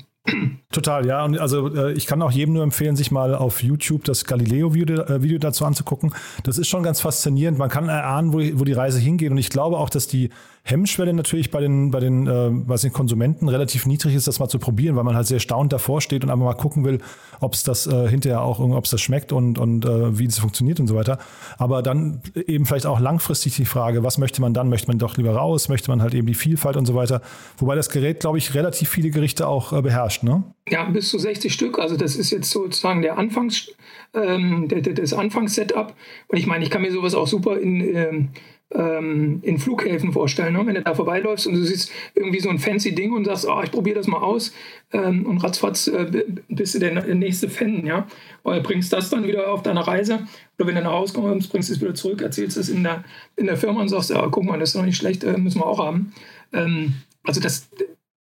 Total, 0.72 1.06
ja. 1.06 1.24
Und 1.26 1.38
also 1.38 1.76
äh, 1.76 1.94
ich 1.94 2.08
kann 2.08 2.22
auch 2.22 2.32
jedem 2.32 2.54
nur 2.54 2.64
empfehlen, 2.64 2.96
sich 2.96 3.12
mal 3.12 3.36
auf 3.36 3.62
YouTube 3.62 4.06
das 4.06 4.26
Galileo-Video 4.26 5.02
äh, 5.02 5.22
Video 5.22 5.38
dazu 5.38 5.66
anzugucken. 5.66 6.14
Das 6.44 6.58
ist 6.58 6.70
schon 6.70 6.82
ganz 6.82 7.02
faszinierend. 7.02 7.58
Man 7.58 7.70
kann 7.70 7.90
erahnen, 7.90 8.34
wo, 8.34 8.40
wo 8.60 8.64
die 8.64 8.74
Reise 8.74 9.00
hingeht. 9.00 9.32
Und 9.32 9.38
ich 9.38 9.50
glaube 9.50 9.78
auch, 9.78 9.90
dass 9.90 10.08
die 10.08 10.30
Hemmschwelle 10.66 11.14
natürlich 11.14 11.52
bei 11.52 11.60
den, 11.60 11.92
bei 11.92 12.00
den, 12.00 12.26
äh, 12.26 12.50
bei 12.50 12.78
den 12.78 12.94
Konsumenten 12.94 13.50
relativ 13.50 13.86
niedrig 13.86 14.16
ist, 14.16 14.28
das 14.28 14.40
mal 14.40 14.48
zu 14.48 14.60
probieren, 14.60 14.96
weil 14.96 15.04
man 15.04 15.14
halt 15.14 15.28
sehr 15.28 15.40
staunend 15.40 15.74
davor 15.74 16.00
steht 16.00 16.24
und 16.24 16.30
einfach 16.30 16.46
mal 16.46 16.54
gucken 16.54 16.86
will, 16.86 17.00
ob 17.42 17.54
es 17.54 17.64
das 17.64 17.86
äh, 17.86 18.08
hinterher 18.08 18.42
auch, 18.42 18.60
ob 18.60 18.86
es 18.86 18.92
das 18.92 19.02
schmeckt 19.02 19.34
und, 19.34 19.58
und 19.58 19.84
äh, 19.84 20.18
wie 20.18 20.26
das 20.26 20.40
funktioniert 20.40 20.80
und 20.80 20.88
so 20.88 20.96
weiter. 20.96 21.20
Aber 21.58 21.82
dann 21.82 22.22
eben 22.48 22.66
vielleicht 22.66 22.86
auch 22.86 23.02
langfristig 23.02 23.58
die 23.58 23.66
Frage, 23.66 24.04
was 24.04 24.18
möchte 24.18 24.40
man 24.40 24.54
dann? 24.54 24.70
Möchte 24.70 24.88
man 24.88 25.00
doch 25.00 25.18
lieber 25.18 25.36
raus? 25.36 25.68
Möchte 25.68 25.92
man 25.92 26.02
halt 26.02 26.14
eben 26.14 26.28
die 26.28 26.34
Vielfalt 26.34 26.78
und 26.78 26.86
so 26.86 26.96
weiter? 26.96 27.22
Wobei 27.58 27.76
das 27.76 27.90
Gerät, 27.90 28.22
glaube 28.22 28.38
ich, 28.38 28.54
relativ 28.54 28.88
viele 28.88 29.10
Gerichte 29.10 29.50
auch 29.50 29.74
äh, 29.74 29.82
beherrscht, 29.82 30.24
ne? 30.24 30.44
Ja, 30.70 30.86
bis 30.86 31.10
zu 31.10 31.20
60 31.20 31.54
Stück. 31.54 31.78
Also 31.78 31.98
das 31.98 32.16
ist 32.16 32.32
jetzt 32.32 32.50
sozusagen 32.50 33.02
der 33.02 33.18
Anfangs, 33.18 33.70
ähm, 34.14 34.70
der, 34.70 34.80
der, 34.80 34.94
das 34.94 35.12
Anfangssetup. 35.12 35.94
Und 36.30 36.38
ich 36.38 36.48
meine, 36.48 36.64
ich 36.64 36.70
kann 36.70 36.82
mir 36.82 36.92
sowas 36.94 37.16
auch 37.16 37.28
super 37.28 37.60
in, 37.60 37.82
ähm, 37.82 38.30
ähm, 38.74 39.40
in 39.44 39.60
Flughäfen 39.60 40.12
vorstellen. 40.12 40.54
Ne? 40.54 40.66
Wenn 40.66 40.76
du 40.76 40.82
da 40.82 40.94
vorbeiläufst 40.94 41.48
und 41.48 41.54
du 41.54 41.64
siehst 41.64 41.92
irgendwie 42.16 42.40
so 42.40 42.50
ein 42.50 42.60
fancy 42.60 42.94
Ding 42.96 43.14
und 43.14 43.26
sagst, 43.26 43.48
oh, 43.48 43.62
ich 43.64 43.72
probiere 43.72 43.98
das 43.98 44.08
mal 44.08 44.22
aus 44.22 44.54
ähm, 44.92 45.26
und 45.26 45.38
ratzfatz 45.38 45.88
äh, 45.88 46.26
bist 46.50 46.76
du 46.76 46.80
der 46.80 47.16
nächste 47.16 47.50
Fan. 47.50 47.86
Ja? 47.86 48.08
Oder 48.44 48.62
bringst 48.62 48.92
das 48.94 49.10
dann 49.10 49.28
wieder 49.28 49.52
auf 49.52 49.64
deiner 49.64 49.82
Reise 49.82 50.28
oder 50.58 50.68
wenn 50.68 50.76
du 50.76 50.82
nach 50.82 50.92
Hause 50.92 51.14
kommst, 51.14 51.52
bringst 51.52 51.70
du 51.70 51.74
es 51.74 51.82
wieder 51.82 51.96
zurück, 51.96 52.22
erzählst 52.22 52.58
es 52.58 52.70
in 52.70 52.84
der, 52.84 53.04
in 53.36 53.46
der 53.46 53.58
Firma 53.58 53.82
und 53.82 53.90
sagst, 53.90 54.10
ja, 54.10 54.28
guck 54.28 54.44
mal, 54.44 54.60
das 54.60 54.70
ist 54.70 54.76
doch 54.76 54.86
nicht 54.86 54.98
schlecht, 54.98 55.24
äh, 55.24 55.38
müssen 55.38 55.60
wir 55.60 55.66
auch 55.66 55.80
haben. 55.80 56.14
Ähm, 56.52 56.94
also 57.24 57.40
das, 57.42 57.70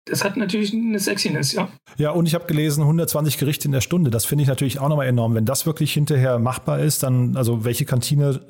das 0.06 0.24
hat 0.24 0.38
natürlich 0.38 0.74
eine 0.74 1.00
Sexiness, 1.00 1.54
ja. 1.54 1.70
Ja, 1.98 2.12
und 2.12 2.26
ich 2.26 2.34
habe 2.34 2.46
gelesen, 2.46 2.82
120 2.82 3.38
Gerichte 3.38 3.68
in 3.68 3.72
der 3.72 3.82
Stunde. 3.82 4.10
Das 4.10 4.26
finde 4.26 4.44
ich 4.44 4.48
natürlich 4.48 4.80
auch 4.80 4.90
nochmal 4.90 5.08
enorm. 5.08 5.36
Wenn 5.36 5.46
das 5.46 5.66
wirklich 5.66 5.94
hinterher 5.94 6.40
machbar 6.40 6.80
ist, 6.80 7.04
dann, 7.04 7.36
also 7.36 7.66
welche 7.66 7.86
Kantine 7.86 8.42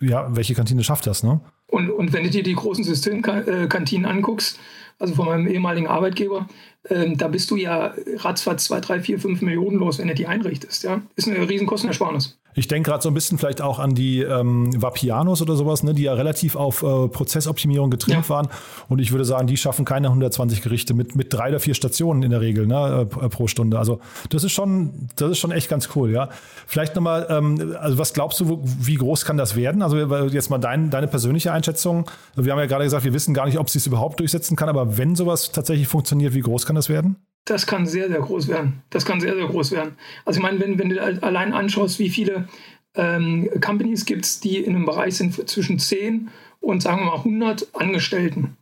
ja, 0.00 0.34
welche 0.34 0.54
Kantine 0.54 0.84
schafft 0.84 1.06
das, 1.06 1.22
ne? 1.22 1.40
Und, 1.68 1.90
und 1.90 2.12
wenn 2.12 2.24
du 2.24 2.30
dir 2.30 2.42
die 2.42 2.54
großen 2.54 2.84
Systemkantinen 2.84 4.06
anguckst, 4.06 4.58
also 4.98 5.14
von 5.14 5.26
meinem 5.26 5.48
ehemaligen 5.48 5.88
Arbeitgeber, 5.88 6.46
ähm, 6.88 7.18
da 7.18 7.28
bist 7.28 7.50
du 7.50 7.56
ja 7.56 7.94
ratzfatz 8.18 8.66
2, 8.66 8.80
3, 8.80 9.00
4, 9.00 9.18
5 9.18 9.42
Millionen 9.42 9.78
los, 9.78 9.98
wenn 9.98 10.08
du 10.08 10.14
die 10.14 10.26
einrichtest. 10.26 10.84
Ja? 10.84 11.02
Ist 11.16 11.28
eine 11.28 11.48
riesen 11.48 11.66
Kostenersparnis. 11.66 12.38
Ich 12.54 12.68
denke 12.68 12.90
gerade 12.90 13.02
so 13.02 13.08
ein 13.10 13.14
bisschen 13.14 13.38
vielleicht 13.38 13.60
auch 13.60 13.78
an 13.78 13.94
die 13.94 14.20
ähm, 14.20 14.70
Vapianos 14.80 15.42
oder 15.42 15.56
sowas, 15.56 15.82
ne, 15.82 15.94
die 15.94 16.02
ja 16.02 16.14
relativ 16.14 16.56
auf 16.56 16.82
äh, 16.82 17.08
Prozessoptimierung 17.08 17.90
getrimmt 17.90 18.24
ja. 18.24 18.28
waren. 18.28 18.48
Und 18.88 19.00
ich 19.00 19.12
würde 19.12 19.24
sagen, 19.24 19.46
die 19.46 19.56
schaffen 19.56 19.84
keine 19.84 20.08
120 20.08 20.62
Gerichte 20.62 20.94
mit, 20.94 21.16
mit 21.16 21.32
drei 21.32 21.48
oder 21.48 21.60
vier 21.60 21.74
Stationen 21.74 22.22
in 22.22 22.30
der 22.30 22.40
Regel 22.40 22.66
ne, 22.66 23.08
äh, 23.20 23.28
pro 23.28 23.48
Stunde. 23.48 23.78
Also 23.78 24.00
das 24.30 24.44
ist 24.44 24.52
schon, 24.52 25.08
das 25.16 25.32
ist 25.32 25.38
schon 25.38 25.50
echt 25.50 25.68
ganz 25.68 25.88
cool, 25.96 26.10
ja. 26.10 26.28
Vielleicht 26.66 26.94
nochmal, 26.94 27.26
ähm, 27.28 27.76
also 27.80 27.98
was 27.98 28.12
glaubst 28.12 28.40
du, 28.40 28.62
wie 28.62 28.94
groß 28.94 29.24
kann 29.24 29.36
das 29.36 29.56
werden? 29.56 29.82
Also 29.82 29.98
jetzt 30.28 30.50
mal 30.50 30.58
dein, 30.58 30.90
deine 30.90 31.08
persönliche 31.08 31.52
Einschätzung. 31.52 32.10
Wir 32.36 32.52
haben 32.52 32.60
ja 32.60 32.66
gerade 32.66 32.84
gesagt, 32.84 33.04
wir 33.04 33.12
wissen 33.12 33.34
gar 33.34 33.46
nicht, 33.46 33.58
ob 33.58 33.68
sie 33.68 33.78
es 33.78 33.86
überhaupt 33.86 34.20
durchsetzen 34.20 34.56
kann, 34.56 34.68
aber 34.68 34.96
wenn 34.96 35.16
sowas 35.16 35.50
tatsächlich 35.52 35.88
funktioniert, 35.88 36.34
wie 36.34 36.40
groß 36.40 36.66
kann 36.66 36.76
das 36.76 36.88
werden? 36.88 37.16
Das 37.46 37.66
kann 37.66 37.86
sehr, 37.86 38.08
sehr 38.08 38.20
groß 38.20 38.48
werden. 38.48 38.82
Das 38.90 39.04
kann 39.04 39.20
sehr, 39.20 39.34
sehr 39.34 39.46
groß 39.46 39.72
werden. 39.72 39.96
Also 40.24 40.38
ich 40.38 40.42
meine, 40.42 40.60
wenn, 40.60 40.78
wenn 40.78 40.88
du 40.88 41.22
allein 41.22 41.52
anschaust, 41.52 41.98
wie 41.98 42.08
viele 42.08 42.48
ähm, 42.94 43.50
Companies 43.60 44.06
gibt 44.06 44.24
es, 44.24 44.40
die 44.40 44.58
in 44.58 44.74
einem 44.74 44.86
Bereich 44.86 45.16
sind 45.16 45.48
zwischen 45.48 45.78
10 45.78 46.30
und 46.60 46.82
sagen 46.82 47.00
wir 47.00 47.06
mal 47.06 47.18
100 47.18 47.74
Angestellten. 47.74 48.56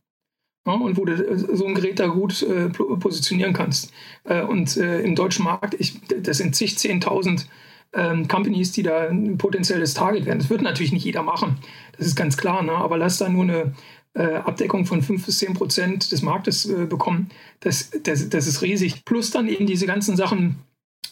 Ja, 0.66 0.74
und 0.74 0.96
wo 0.96 1.04
du 1.04 1.12
äh, 1.12 1.56
so 1.56 1.66
ein 1.66 1.74
Gerät 1.74 1.98
da 1.98 2.06
gut 2.06 2.42
äh, 2.42 2.68
positionieren 2.68 3.52
kannst. 3.52 3.92
Äh, 4.24 4.42
und 4.42 4.76
äh, 4.76 5.00
im 5.00 5.14
deutschen 5.14 5.44
Markt, 5.44 5.74
ich, 5.78 6.00
das 6.06 6.38
sind 6.38 6.54
zig, 6.54 6.74
10.000 6.76 7.46
ähm, 7.94 8.28
Companies, 8.28 8.72
die 8.72 8.82
da 8.82 9.08
ein 9.08 9.38
potenzielles 9.38 9.94
Target 9.94 10.24
werden. 10.24 10.38
Das 10.38 10.50
wird 10.50 10.62
natürlich 10.62 10.92
nicht 10.92 11.04
jeder 11.04 11.22
machen, 11.22 11.58
das 11.98 12.06
ist 12.06 12.16
ganz 12.16 12.36
klar, 12.36 12.62
ne? 12.62 12.72
aber 12.72 12.96
lass 12.96 13.18
da 13.18 13.28
nur 13.28 13.42
eine, 13.44 13.74
Abdeckung 14.20 14.84
von 14.84 15.02
5 15.02 15.24
bis 15.24 15.38
10 15.38 15.54
Prozent 15.54 16.12
des 16.12 16.22
Marktes 16.22 16.66
äh, 16.66 16.86
bekommen, 16.86 17.30
das, 17.60 17.90
das, 18.02 18.28
das 18.28 18.46
ist 18.46 18.62
riesig. 18.62 19.04
Plus 19.04 19.30
dann 19.30 19.48
eben 19.48 19.66
diese 19.66 19.86
ganzen 19.86 20.16
Sachen, 20.16 20.56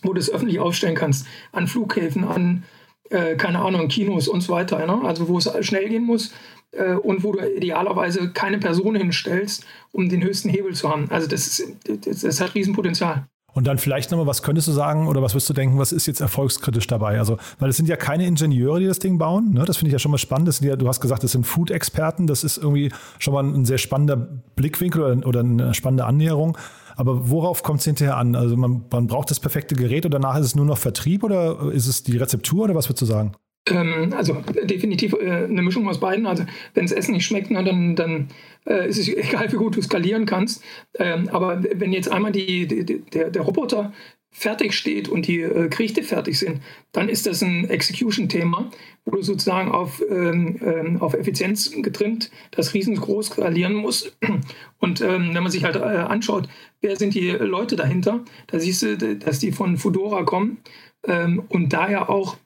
wo 0.03 0.13
du 0.13 0.21
es 0.21 0.31
öffentlich 0.31 0.59
aufstellen 0.59 0.95
kannst, 0.95 1.27
an 1.53 1.67
Flughäfen, 1.67 2.25
an, 2.25 2.65
äh, 3.09 3.37
keine 3.37 3.61
Ahnung, 3.61 3.89
Kinos 3.89 4.29
und 4.29 4.43
so 4.43 4.53
weiter. 4.53 4.85
Ne? 4.87 5.01
Also 5.03 5.29
wo 5.29 5.39
es 5.39 5.51
schnell 5.65 5.89
gehen 5.89 6.05
muss 6.05 6.33
äh, 6.73 6.93
und 6.93 7.25
wo 7.25 7.33
du 7.33 7.39
idealerweise 7.41 8.33
keine 8.33 8.59
Person 8.59 8.95
hinstellst, 8.97 9.65
um 9.93 10.09
den 10.09 10.23
höchsten 10.23 10.51
Hebel 10.51 10.75
zu 10.75 10.89
haben. 10.91 11.11
Also 11.11 11.27
das, 11.27 11.47
ist, 11.47 11.77
das, 11.85 12.21
das 12.21 12.41
hat 12.41 12.55
Riesenpotenzial. 12.55 13.27
Und 13.53 13.67
dann 13.67 13.79
vielleicht 13.79 14.11
nochmal, 14.11 14.27
was 14.27 14.43
könntest 14.43 14.69
du 14.69 14.73
sagen 14.73 15.09
oder 15.09 15.23
was 15.23 15.35
wirst 15.35 15.49
du 15.49 15.53
denken, 15.53 15.79
was 15.79 15.93
ist 15.93 16.07
jetzt 16.07 16.21
erfolgskritisch 16.21 16.87
dabei? 16.87 17.19
Also, 17.19 17.39
weil 17.59 17.71
es 17.71 17.77
sind 17.77 17.89
ja 17.89 17.97
keine 17.97 18.27
Ingenieure, 18.27 18.81
die 18.81 18.87
das 18.87 18.99
Ding 18.99 19.19
bauen. 19.19 19.53
Ne? 19.53 19.65
Das 19.65 19.77
finde 19.77 19.89
ich 19.89 19.93
ja 19.93 19.99
schon 19.99 20.11
mal 20.11 20.19
spannend. 20.19 20.49
Das 20.49 20.59
sind 20.59 20.69
ja, 20.69 20.77
du 20.77 20.89
hast 20.89 21.01
gesagt, 21.01 21.25
das 21.25 21.33
sind 21.33 21.47
Food-Experten. 21.47 22.27
Das 22.27 22.45
ist 22.45 22.59
irgendwie 22.59 22.93
schon 23.19 23.35
mal 23.35 23.45
ein 23.45 23.65
sehr 23.65 23.79
spannender 23.79 24.17
Blickwinkel 24.17 25.03
oder, 25.03 25.27
oder 25.27 25.41
eine 25.41 25.75
spannende 25.75 26.05
Annäherung. 26.05 26.57
Aber 26.97 27.31
worauf 27.31 27.63
kommt 27.63 27.81
es 27.81 27.87
hinterher 27.87 28.17
an? 28.17 28.35
Also 28.35 28.57
man, 28.57 28.85
man 28.91 29.07
braucht 29.07 29.31
das 29.31 29.41
perfekte 29.41 29.75
Gerät 29.75 30.05
und 30.05 30.13
danach 30.13 30.37
ist 30.37 30.47
es 30.47 30.55
nur 30.55 30.67
noch 30.67 30.79
Vertrieb 30.79 31.25
oder 31.25 31.73
ist 31.73 31.87
es 31.87 32.03
die 32.03 32.17
Rezeptur 32.17 32.65
oder 32.65 32.75
was 32.75 32.89
würdest 32.89 33.03
du 33.03 33.07
sagen? 33.07 33.33
Ähm, 33.71 34.13
also 34.17 34.43
definitiv 34.65 35.15
äh, 35.15 35.45
eine 35.45 35.63
Mischung 35.63 35.89
aus 35.89 36.01
beiden. 36.01 36.27
Also 36.27 36.45
wenn 36.75 36.85
das 36.85 36.93
Essen 36.93 37.13
nicht 37.13 37.27
schmeckt, 37.27 37.51
na, 37.51 37.63
dann, 37.63 37.97
dann 37.97 38.29
äh, 38.67 38.89
ist 38.89 38.99
es 38.99 39.09
egal, 39.17 39.51
wie 39.53 39.57
gut 39.57 39.77
du 39.77 39.83
skalieren 39.83 40.27
kannst. 40.27 40.63
Ähm, 40.99 41.29
aber 41.29 41.63
wenn 41.63 41.93
jetzt 41.93 42.11
einmal 42.11 42.33
die, 42.33 42.67
die, 42.67 43.01
der, 43.01 43.31
der 43.31 43.43
Roboter 43.43 43.93
fertig 44.33 44.75
steht 44.75 45.09
und 45.09 45.27
die 45.27 45.41
äh, 45.41 45.69
Gerichte 45.69 46.03
fertig 46.03 46.39
sind, 46.39 46.61
dann 46.93 47.09
ist 47.09 47.27
das 47.27 47.43
ein 47.43 47.69
Execution-Thema, 47.69 48.71
wo 49.05 49.17
du 49.17 49.23
sozusagen 49.23 49.73
auf, 49.73 50.03
ähm, 50.09 50.61
ähm 50.63 51.03
auf 51.03 51.15
Effizienz 51.15 51.73
getrimmt 51.83 52.31
das 52.53 52.73
riesengroß 52.73 53.27
skalieren 53.27 53.75
musst. 53.75 54.17
Und 54.79 55.01
ähm, 55.01 55.35
wenn 55.35 55.43
man 55.43 55.51
sich 55.51 55.65
halt 55.65 55.77
äh, 55.77 55.81
anschaut, 55.81 56.49
wer 56.81 56.97
sind 56.97 57.15
die 57.15 57.31
Leute 57.31 57.77
dahinter, 57.77 58.25
da 58.47 58.61
siehst 58.61 58.83
du, 58.83 59.17
dass 59.17 59.41
die 59.41 59.53
von 59.53 59.77
Fudora 59.77 60.23
kommen 60.23 60.59
ähm, 61.07 61.43
und 61.49 61.73
daher 61.73 62.09
auch 62.09 62.37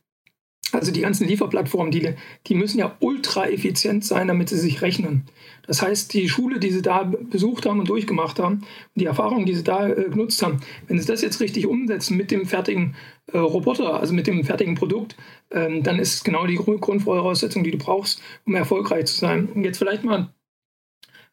also 0.75 0.93
die 0.93 1.01
ganzen 1.01 1.27
Lieferplattformen, 1.27 1.91
die, 1.91 2.15
die 2.47 2.55
müssen 2.55 2.79
ja 2.79 2.97
ultra 3.01 3.49
effizient 3.49 4.05
sein, 4.05 4.29
damit 4.29 4.49
sie 4.49 4.59
sich 4.59 4.83
rechnen. 4.83 5.25
Das 5.67 5.83
heißt, 5.83 6.13
die 6.13 6.29
Schule, 6.29 6.59
die 6.59 6.71
sie 6.71 6.83
da 6.83 7.05
besucht 7.05 7.67
haben 7.67 7.81
und 7.81 7.89
durchgemacht 7.89 8.39
haben, 8.39 8.63
die 8.95 9.07
Erfahrungen, 9.07 9.47
die 9.47 9.55
sie 9.55 9.65
da 9.65 9.89
äh, 9.89 10.11
genutzt 10.11 10.43
haben, 10.43 10.61
wenn 10.87 10.99
sie 10.99 11.07
das 11.07 11.23
jetzt 11.23 11.41
richtig 11.41 11.67
umsetzen 11.67 12.17
mit 12.17 12.31
dem 12.31 12.47
fertigen 12.47 12.95
äh, 13.33 13.39
Roboter, 13.39 14.01
also 14.01 14.13
mit 14.13 14.27
dem 14.27 14.45
fertigen 14.45 14.75
Produkt, 14.75 15.17
ähm, 15.51 15.83
dann 15.83 15.99
ist 15.99 16.15
es 16.15 16.25
genau 16.25 16.47
die 16.47 16.57
Grundvoraussetzung, 16.57 17.65
die 17.65 17.71
du 17.71 17.79
brauchst, 17.79 18.21
um 18.45 18.55
erfolgreich 18.55 19.07
zu 19.07 19.17
sein. 19.17 19.49
Und 19.55 19.65
jetzt 19.65 19.79
vielleicht 19.79 20.05
mal 20.05 20.29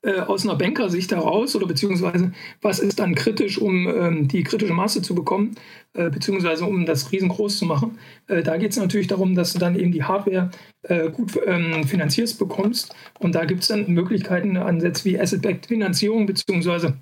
äh, 0.03 0.19
aus 0.21 0.43
einer 0.43 0.55
Bankersicht 0.55 1.11
heraus 1.11 1.55
oder 1.55 1.67
beziehungsweise 1.67 2.31
was 2.61 2.79
ist 2.79 2.99
dann 2.99 3.13
kritisch, 3.13 3.59
um 3.59 3.87
ähm, 3.87 4.27
die 4.27 4.43
kritische 4.43 4.73
Masse 4.73 5.01
zu 5.01 5.13
bekommen, 5.13 5.55
äh, 5.93 6.09
beziehungsweise 6.09 6.65
um 6.65 6.85
das 6.85 7.11
riesengroß 7.11 7.57
zu 7.57 7.65
machen. 7.65 7.99
Äh, 8.27 8.43
da 8.43 8.57
geht 8.57 8.71
es 8.71 8.77
natürlich 8.77 9.07
darum, 9.07 9.35
dass 9.35 9.53
du 9.53 9.59
dann 9.59 9.77
eben 9.77 9.91
die 9.91 10.03
Hardware 10.03 10.51
äh, 10.83 11.09
gut 11.09 11.39
ähm, 11.45 11.83
finanzierst 11.83 12.39
bekommst 12.39 12.95
und 13.19 13.35
da 13.35 13.45
gibt 13.45 13.61
es 13.61 13.67
dann 13.67 13.91
Möglichkeiten, 13.91 14.57
Ansätze 14.57 15.05
wie 15.05 15.19
Asset-Backed 15.19 15.67
Finanzierung 15.67 16.25
beziehungsweise 16.25 16.97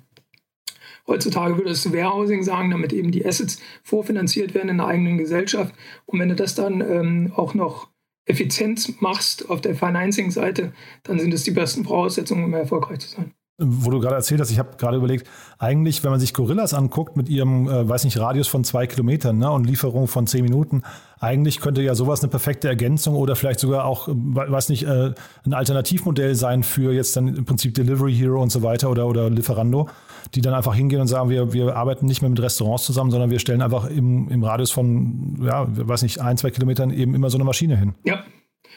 Heutzutage 1.06 1.56
würde 1.56 1.70
es 1.70 1.92
Warehousing 1.92 2.42
sagen, 2.44 2.70
damit 2.70 2.92
eben 2.92 3.10
die 3.10 3.26
Assets 3.26 3.60
vorfinanziert 3.82 4.54
werden 4.54 4.68
in 4.68 4.80
einer 4.80 4.88
eigenen 4.88 5.18
Gesellschaft. 5.18 5.74
Und 6.06 6.20
wenn 6.20 6.28
du 6.28 6.36
das 6.36 6.54
dann 6.54 6.80
ähm, 6.80 7.32
auch 7.34 7.54
noch 7.54 7.88
effizient 8.26 9.02
machst 9.02 9.50
auf 9.50 9.60
der 9.60 9.74
Financing-Seite, 9.74 10.72
dann 11.02 11.18
sind 11.18 11.34
es 11.34 11.42
die 11.42 11.50
besten 11.50 11.84
Voraussetzungen, 11.84 12.44
um 12.44 12.54
erfolgreich 12.54 13.00
zu 13.00 13.08
sein. 13.08 13.34
Wo 13.60 13.90
du 13.90 14.00
gerade 14.00 14.14
erzählt 14.14 14.40
hast, 14.40 14.50
ich 14.50 14.58
habe 14.58 14.76
gerade 14.78 14.96
überlegt, 14.96 15.28
eigentlich, 15.58 16.02
wenn 16.02 16.10
man 16.10 16.18
sich 16.18 16.32
Gorillas 16.32 16.72
anguckt 16.72 17.16
mit 17.16 17.28
ihrem, 17.28 17.68
äh, 17.68 17.88
weiß 17.88 18.04
nicht, 18.04 18.18
Radius 18.18 18.48
von 18.48 18.64
zwei 18.64 18.86
Kilometern 18.86 19.38
ne, 19.38 19.50
und 19.50 19.66
Lieferung 19.66 20.08
von 20.08 20.26
zehn 20.26 20.42
Minuten, 20.42 20.82
eigentlich 21.20 21.60
könnte 21.60 21.82
ja 21.82 21.94
sowas 21.94 22.22
eine 22.22 22.30
perfekte 22.30 22.68
Ergänzung 22.68 23.14
oder 23.14 23.36
vielleicht 23.36 23.60
sogar 23.60 23.84
auch, 23.84 24.08
äh, 24.08 24.12
weiß 24.14 24.70
nicht, 24.70 24.84
äh, 24.84 25.12
ein 25.44 25.52
Alternativmodell 25.52 26.34
sein 26.34 26.62
für 26.62 26.92
jetzt 26.92 27.16
dann 27.16 27.28
im 27.28 27.44
Prinzip 27.44 27.74
Delivery 27.74 28.14
Hero 28.14 28.42
und 28.42 28.50
so 28.50 28.62
weiter 28.62 28.90
oder, 28.90 29.06
oder 29.06 29.28
Lieferando, 29.28 29.88
die 30.34 30.40
dann 30.40 30.54
einfach 30.54 30.74
hingehen 30.74 31.02
und 31.02 31.08
sagen, 31.08 31.28
wir, 31.28 31.52
wir 31.52 31.76
arbeiten 31.76 32.06
nicht 32.06 32.22
mehr 32.22 32.30
mit 32.30 32.40
Restaurants 32.40 32.84
zusammen, 32.84 33.10
sondern 33.10 33.30
wir 33.30 33.38
stellen 33.38 33.60
einfach 33.60 33.90
im, 33.90 34.28
im 34.30 34.42
Radius 34.42 34.70
von, 34.70 35.38
ja, 35.42 35.66
weiß 35.68 36.02
nicht, 36.02 36.20
ein, 36.20 36.38
zwei 36.38 36.50
Kilometern 36.50 36.90
eben 36.90 37.14
immer 37.14 37.28
so 37.28 37.36
eine 37.36 37.44
Maschine 37.44 37.76
hin. 37.76 37.94
Ja, 38.04 38.24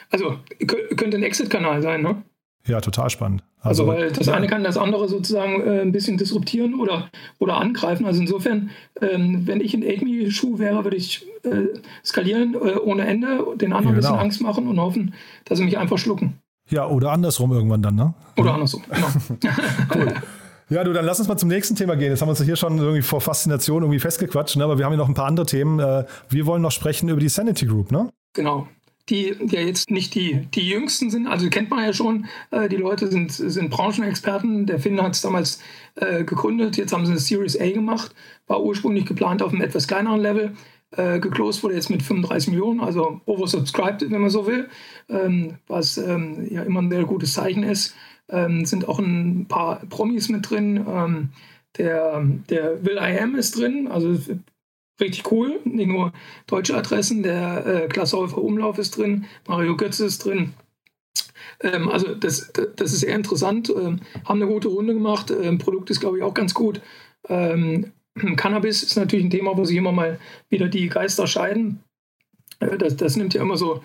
also 0.10 0.38
könnte 0.68 1.18
ein 1.18 1.24
Exit-Kanal 1.24 1.82
sein, 1.82 2.02
ne? 2.02 2.24
Ja, 2.66 2.80
total 2.80 3.10
spannend. 3.10 3.44
Also, 3.60 3.84
also 3.84 3.94
weil 3.94 4.12
das 4.12 4.30
eine 4.30 4.48
kann 4.48 4.64
das 4.64 4.78
andere 4.78 5.10
sozusagen 5.10 5.62
äh, 5.62 5.82
ein 5.82 5.92
bisschen 5.92 6.18
disruptieren 6.18 6.80
oder, 6.80 7.10
oder 7.40 7.58
angreifen. 7.58 8.06
Also 8.06 8.22
insofern, 8.22 8.70
ähm, 9.02 9.46
wenn 9.46 9.60
ich 9.60 9.74
in 9.74 9.84
AidMe-Schuh 9.84 10.60
wäre, 10.60 10.84
würde 10.84 10.98
ich 10.98 11.26
äh, 11.44 11.68
skalieren 12.06 12.56
äh, 12.56 12.78
ohne 12.78 13.06
Ende, 13.06 13.46
den 13.56 13.74
anderen 13.74 13.74
ja, 13.74 13.80
genau. 13.80 13.88
ein 13.88 13.96
bisschen 13.96 14.16
Angst 14.16 14.42
machen 14.42 14.68
und 14.68 14.80
hoffen, 14.80 15.14
dass 15.46 15.58
sie 15.58 15.66
mich 15.66 15.78
einfach 15.78 15.98
schlucken. 15.98 16.40
Ja, 16.70 16.88
oder 16.88 17.12
andersrum 17.12 17.52
irgendwann 17.52 17.82
dann, 17.82 17.96
ne? 17.96 18.14
Oder 18.38 18.54
andersrum, 18.54 18.84
genau. 18.90 19.08
cool. 19.96 20.14
Ja, 20.70 20.84
du, 20.86 20.94
dann 20.94 21.06
lass 21.06 21.20
uns 21.20 21.28
mal 21.28 21.38
zum 21.38 21.50
nächsten 21.50 21.76
Thema 21.76 21.96
gehen. 21.96 22.12
Jetzt 22.12 22.22
haben 22.22 22.30
wir 22.30 22.32
uns 22.32 22.42
hier 22.42 22.56
schon 22.56 22.78
irgendwie 22.78 23.02
vor 23.02 23.20
Faszination 23.20 23.84
irgendwie 23.84 24.00
festgequatscht, 24.00 24.56
ne? 24.56 24.64
aber 24.64 24.78
wir 24.78 24.86
haben 24.86 24.94
ja 24.94 24.98
noch 24.98 25.10
ein 25.10 25.14
paar 25.14 25.28
andere 25.28 25.46
Themen. 25.46 25.80
Äh, 25.80 26.06
wir 26.30 26.46
wollen 26.46 26.62
noch 26.62 26.72
sprechen 26.72 27.10
über 27.10 27.20
die 27.20 27.30
Sanity 27.30 27.66
Group, 27.66 27.92
ne? 27.92 28.10
Genau 28.34 28.68
die 29.10 29.36
ja 29.48 29.62
jetzt 29.62 29.92
nicht 29.92 30.16
die, 30.16 30.48
die 30.54 30.70
jüngsten 30.70 31.10
sind. 31.10 31.28
Also 31.28 31.50
kennt 31.50 31.70
man 31.70 31.84
ja 31.84 31.94
schon, 31.94 32.26
äh, 32.52 32.70
die 32.70 32.78
Leute 32.78 33.08
sind, 33.08 33.32
sind 33.32 33.70
Branchenexperten. 33.70 34.66
Der 34.66 34.80
Finn 34.80 35.02
hat 35.02 35.16
es 35.16 35.22
damals 35.22 35.60
äh, 35.96 36.24
gegründet, 36.24 36.78
jetzt 36.78 36.94
haben 36.94 37.06
sie 37.06 37.12
eine 37.12 37.20
Series 37.20 37.60
A 37.60 37.70
gemacht, 37.70 38.16
war 38.48 38.64
ursprünglich 38.64 39.06
geplant 39.06 39.42
auf 39.42 39.52
einem 39.52 39.62
etwas 39.62 39.88
kleineren 39.88 40.22
Level. 40.22 40.56
Äh, 40.92 41.20
geclosed 41.20 41.64
wurde 41.64 41.76
jetzt 41.76 41.90
mit 41.90 42.04
35 42.04 42.50
Millionen, 42.50 42.80
also 42.80 43.20
oversubscribed, 43.26 44.10
wenn 44.10 44.22
man 44.22 44.30
so 44.30 44.46
will, 44.46 44.70
ähm, 45.10 45.56
was 45.68 45.98
ähm, 45.98 46.48
ja 46.50 46.64
immer 46.64 46.82
ein 46.82 46.92
sehr 46.92 47.04
gutes 47.06 47.34
Zeichen 47.34 47.64
ist. 47.64 47.96
Ähm, 48.30 48.66
sind 48.66 48.88
auch 48.88 49.00
ein 49.00 49.48
paar 49.48 49.82
Promis 49.90 50.30
mit 50.30 50.50
drin. 50.50 50.86
Ähm, 50.88 51.30
der, 51.78 52.24
der 52.50 52.86
Will 52.86 52.98
I 52.98 53.20
Am 53.20 53.36
ist 53.36 53.58
drin, 53.58 53.88
also 53.88 54.16
richtig 55.00 55.32
cool. 55.32 55.60
Nicht 55.64 55.88
nur 55.88 56.14
deutsche 56.48 56.76
Adressen, 56.76 57.24
der 57.24 57.90
äh, 57.94 58.00
Häufer 58.00 58.38
Umlauf 58.38 58.78
ist 58.78 58.98
drin, 58.98 59.26
Mario 59.48 59.76
Götze 59.76 60.06
ist 60.06 60.26
drin. 60.26 60.54
Ähm, 61.62 61.90
also 61.90 62.14
das, 62.16 62.52
das 62.76 62.94
ist 62.94 63.02
sehr 63.02 63.16
interessant. 63.16 63.70
Ähm, 63.70 64.02
haben 64.26 64.42
eine 64.42 64.52
gute 64.52 64.68
Runde 64.68 64.94
gemacht. 64.94 65.32
Ähm, 65.32 65.58
Produkt 65.58 65.90
ist, 65.90 66.00
glaube 66.00 66.18
ich, 66.18 66.24
auch 66.24 66.34
ganz 66.34 66.54
gut. 66.54 66.82
Ähm, 67.30 67.92
Cannabis 68.36 68.84
ist 68.84 68.96
natürlich 68.96 69.26
ein 69.26 69.32
Thema, 69.32 69.58
wo 69.58 69.66
sich 69.66 69.78
immer 69.78 69.92
mal 69.92 70.20
wieder 70.50 70.68
die 70.68 70.90
Geister 70.90 71.28
scheiden. 71.28 71.80
Äh, 72.60 72.78
das, 72.78 72.96
das 72.98 73.16
nimmt 73.16 73.34
ja 73.34 73.42
immer 73.42 73.58
so 73.58 73.82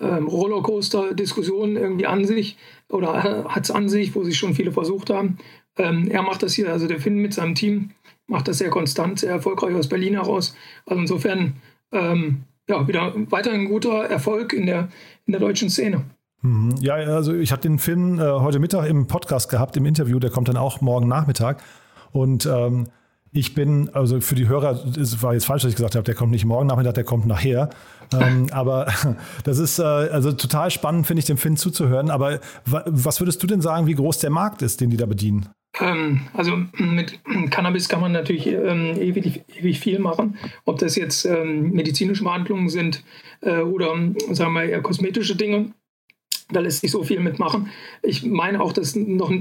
ähm, 0.00 0.26
Rollercoaster-Diskussionen 0.26 1.76
irgendwie 1.76 2.06
an 2.06 2.24
sich 2.24 2.56
oder 2.88 3.44
äh, 3.46 3.48
hat 3.48 3.64
es 3.64 3.70
an 3.70 3.88
sich, 3.88 4.14
wo 4.14 4.24
sich 4.24 4.38
schon 4.38 4.54
viele 4.54 4.72
versucht 4.72 5.10
haben. 5.10 5.38
Ähm, 5.76 6.08
er 6.10 6.22
macht 6.22 6.42
das 6.42 6.54
hier, 6.54 6.70
also 6.70 6.86
der 6.86 7.00
Finn 7.00 7.16
mit 7.16 7.34
seinem 7.34 7.54
Team 7.54 7.90
macht 8.32 8.48
das 8.48 8.58
sehr 8.58 8.70
konstant, 8.70 9.20
sehr 9.20 9.30
erfolgreich 9.30 9.74
aus 9.74 9.88
Berlin 9.88 10.14
heraus. 10.14 10.56
Also 10.86 11.00
insofern 11.00 11.54
ähm, 11.92 12.44
ja, 12.68 12.86
wieder 12.88 13.12
weiterhin 13.30 13.68
guter 13.68 14.04
Erfolg 14.04 14.52
in 14.52 14.66
der, 14.66 14.88
in 15.26 15.32
der 15.32 15.40
deutschen 15.40 15.70
Szene. 15.70 16.04
Mhm. 16.42 16.74
Ja, 16.80 16.94
also 16.94 17.34
ich 17.34 17.52
habe 17.52 17.62
den 17.62 17.78
Finn 17.78 18.18
äh, 18.18 18.22
heute 18.22 18.58
Mittag 18.58 18.88
im 18.88 19.06
Podcast 19.06 19.48
gehabt, 19.48 19.76
im 19.76 19.86
Interview, 19.86 20.18
der 20.18 20.30
kommt 20.30 20.48
dann 20.48 20.56
auch 20.56 20.80
morgen 20.80 21.08
Nachmittag. 21.08 21.62
Und 22.10 22.46
ähm, 22.46 22.88
ich 23.30 23.54
bin, 23.54 23.88
also 23.94 24.20
für 24.20 24.34
die 24.34 24.46
Hörer, 24.46 24.84
es 24.96 25.22
war 25.22 25.32
jetzt 25.32 25.46
falsch, 25.46 25.62
dass 25.62 25.70
ich 25.70 25.76
gesagt 25.76 25.94
habe, 25.94 26.04
der 26.04 26.14
kommt 26.14 26.32
nicht 26.32 26.44
morgen 26.44 26.66
Nachmittag, 26.66 26.94
der 26.94 27.04
kommt 27.04 27.26
nachher. 27.26 27.70
ähm, 28.12 28.48
aber 28.52 28.88
das 29.44 29.58
ist 29.58 29.78
äh, 29.78 29.82
also 29.82 30.32
total 30.32 30.70
spannend, 30.70 31.06
finde 31.06 31.20
ich, 31.20 31.26
dem 31.26 31.38
Finn 31.38 31.56
zuzuhören. 31.56 32.10
Aber 32.10 32.40
was 32.64 33.20
würdest 33.20 33.42
du 33.42 33.46
denn 33.46 33.60
sagen, 33.60 33.86
wie 33.86 33.94
groß 33.94 34.18
der 34.18 34.30
Markt 34.30 34.62
ist, 34.62 34.80
den 34.80 34.90
die 34.90 34.96
da 34.96 35.06
bedienen? 35.06 35.48
Ähm, 35.80 36.28
also 36.34 36.56
mit 36.74 37.20
Cannabis 37.50 37.88
kann 37.88 38.00
man 38.00 38.12
natürlich 38.12 38.46
ähm, 38.46 38.94
ewig, 39.00 39.42
ewig, 39.56 39.80
viel 39.80 39.98
machen. 39.98 40.36
Ob 40.64 40.78
das 40.78 40.96
jetzt 40.96 41.24
ähm, 41.24 41.70
medizinische 41.72 42.24
Behandlungen 42.24 42.68
sind 42.68 43.02
äh, 43.40 43.60
oder, 43.60 43.96
sagen 44.30 44.52
wir, 44.52 44.64
eher 44.64 44.82
kosmetische 44.82 45.36
Dinge. 45.36 45.72
Da 46.50 46.60
lässt 46.60 46.80
sich 46.82 46.90
so 46.90 47.02
viel 47.02 47.20
mitmachen. 47.20 47.70
Ich 48.02 48.24
meine 48.24 48.60
auch, 48.60 48.72
dass 48.72 48.94
noch 48.94 49.32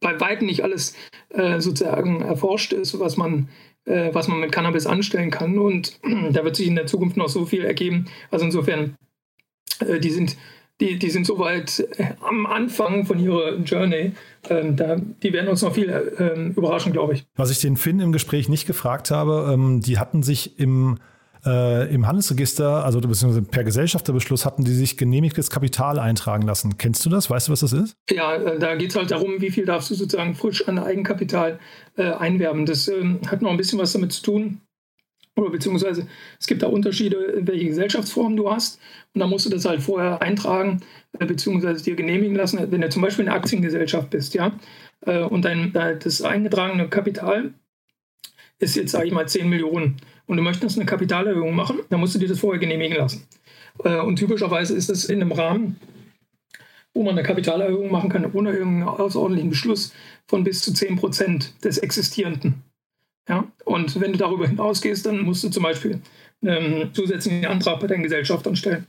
bei 0.00 0.18
weitem 0.20 0.46
nicht 0.46 0.62
alles 0.62 0.94
äh, 1.30 1.60
sozusagen 1.60 2.22
erforscht 2.22 2.72
ist, 2.72 2.98
was 2.98 3.16
man, 3.16 3.48
äh, 3.84 4.10
was 4.12 4.28
man 4.28 4.40
mit 4.40 4.52
Cannabis 4.52 4.86
anstellen 4.86 5.30
kann. 5.30 5.58
Und 5.58 5.98
da 6.32 6.44
wird 6.44 6.56
sich 6.56 6.68
in 6.68 6.76
der 6.76 6.86
Zukunft 6.86 7.16
noch 7.16 7.28
so 7.28 7.44
viel 7.44 7.64
ergeben. 7.64 8.06
Also 8.30 8.44
insofern, 8.44 8.96
äh, 9.80 9.98
die 9.98 10.10
sind 10.10 10.36
die, 10.80 10.98
die 10.98 11.10
sind 11.10 11.26
soweit 11.26 11.80
äh, 11.98 12.14
am 12.20 12.46
Anfang 12.46 13.04
von 13.04 13.18
ihrer 13.18 13.56
Journey. 13.58 14.12
Ähm, 14.48 14.76
da, 14.76 14.96
die 14.96 15.32
werden 15.32 15.48
uns 15.48 15.62
noch 15.62 15.74
viel 15.74 16.14
ähm, 16.18 16.52
überraschen, 16.56 16.92
glaube 16.92 17.14
ich. 17.14 17.26
Was 17.36 17.50
ich 17.50 17.60
den 17.60 17.76
Finn 17.76 18.00
im 18.00 18.12
Gespräch 18.12 18.48
nicht 18.48 18.66
gefragt 18.66 19.10
habe, 19.10 19.50
ähm, 19.52 19.80
die 19.80 19.98
hatten 19.98 20.22
sich 20.22 20.58
im, 20.58 20.98
äh, 21.44 21.92
im 21.92 22.06
Handelsregister, 22.06 22.84
also 22.84 23.00
beziehungsweise 23.00 23.42
per 23.42 23.64
Gesellschafterbeschluss, 23.64 24.46
hatten 24.46 24.64
die 24.64 24.72
sich 24.72 24.96
genehmigtes 24.96 25.50
Kapital 25.50 25.98
eintragen 25.98 26.46
lassen. 26.46 26.78
Kennst 26.78 27.04
du 27.04 27.10
das? 27.10 27.28
Weißt 27.28 27.48
du, 27.48 27.52
was 27.52 27.60
das 27.60 27.72
ist? 27.72 27.96
Ja, 28.10 28.34
äh, 28.34 28.58
da 28.58 28.74
geht 28.76 28.90
es 28.90 28.96
halt 28.96 29.10
darum, 29.10 29.40
wie 29.40 29.50
viel 29.50 29.66
darfst 29.66 29.90
du 29.90 29.94
sozusagen 29.94 30.34
frisch 30.34 30.66
an 30.66 30.78
Eigenkapital 30.78 31.58
äh, 31.96 32.04
einwerben. 32.12 32.64
Das 32.64 32.88
ähm, 32.88 33.20
hat 33.26 33.42
noch 33.42 33.50
ein 33.50 33.58
bisschen 33.58 33.78
was 33.78 33.92
damit 33.92 34.12
zu 34.12 34.22
tun 34.22 34.60
oder 35.36 35.50
beziehungsweise 35.50 36.06
es 36.38 36.46
gibt 36.46 36.62
da 36.62 36.66
Unterschiede, 36.66 37.40
welche 37.42 37.66
Gesellschaftsform 37.66 38.36
du 38.36 38.50
hast. 38.50 38.78
Und 39.14 39.20
da 39.20 39.26
musst 39.26 39.46
du 39.46 39.50
das 39.50 39.64
halt 39.64 39.82
vorher 39.82 40.20
eintragen, 40.22 40.80
äh, 41.18 41.26
beziehungsweise 41.26 41.82
dir 41.82 41.96
genehmigen 41.96 42.36
lassen, 42.36 42.70
wenn 42.70 42.80
du 42.80 42.88
zum 42.88 43.02
Beispiel 43.02 43.26
eine 43.26 43.34
Aktiengesellschaft 43.34 44.10
bist, 44.10 44.34
ja. 44.34 44.52
Äh, 45.06 45.22
und 45.22 45.44
dein, 45.44 45.72
das 45.72 46.22
eingetragene 46.22 46.88
Kapital 46.88 47.54
ist 48.58 48.76
jetzt, 48.76 48.92
sage 48.92 49.06
ich 49.06 49.12
mal, 49.12 49.26
10 49.26 49.48
Millionen. 49.48 49.96
Und 50.26 50.36
du 50.36 50.42
möchtest 50.42 50.76
eine 50.76 50.86
Kapitalerhöhung 50.86 51.54
machen, 51.54 51.80
dann 51.88 52.00
musst 52.00 52.14
du 52.14 52.18
dir 52.18 52.28
das 52.28 52.38
vorher 52.38 52.60
genehmigen 52.60 52.96
lassen. 52.96 53.26
Äh, 53.84 54.00
und 54.00 54.16
typischerweise 54.16 54.74
ist 54.74 54.90
das 54.90 55.06
in 55.06 55.22
einem 55.22 55.32
Rahmen, 55.32 55.80
wo 56.94 57.02
man 57.02 57.12
eine 57.12 57.22
Kapitalerhöhung 57.22 57.90
machen 57.90 58.10
kann, 58.10 58.30
ohne 58.32 58.52
irgendeinen 58.52 58.88
außerordentlichen 58.88 59.50
Beschluss 59.50 59.92
von 60.26 60.44
bis 60.44 60.62
zu 60.62 60.74
10 60.74 60.96
Prozent 60.96 61.64
des 61.64 61.78
Existierenden. 61.78 62.62
Ja? 63.28 63.44
Und 63.64 64.00
wenn 64.00 64.12
du 64.12 64.18
darüber 64.18 64.46
hinausgehst, 64.46 65.06
dann 65.06 65.20
musst 65.20 65.44
du 65.44 65.50
zum 65.50 65.62
Beispiel 65.62 66.00
einen 66.42 66.92
zusätzlichen 66.94 67.46
Antrag 67.46 67.80
bei 67.80 67.86
deinen 67.86 68.02
Gesellschaftern 68.02 68.56
stellen. 68.56 68.86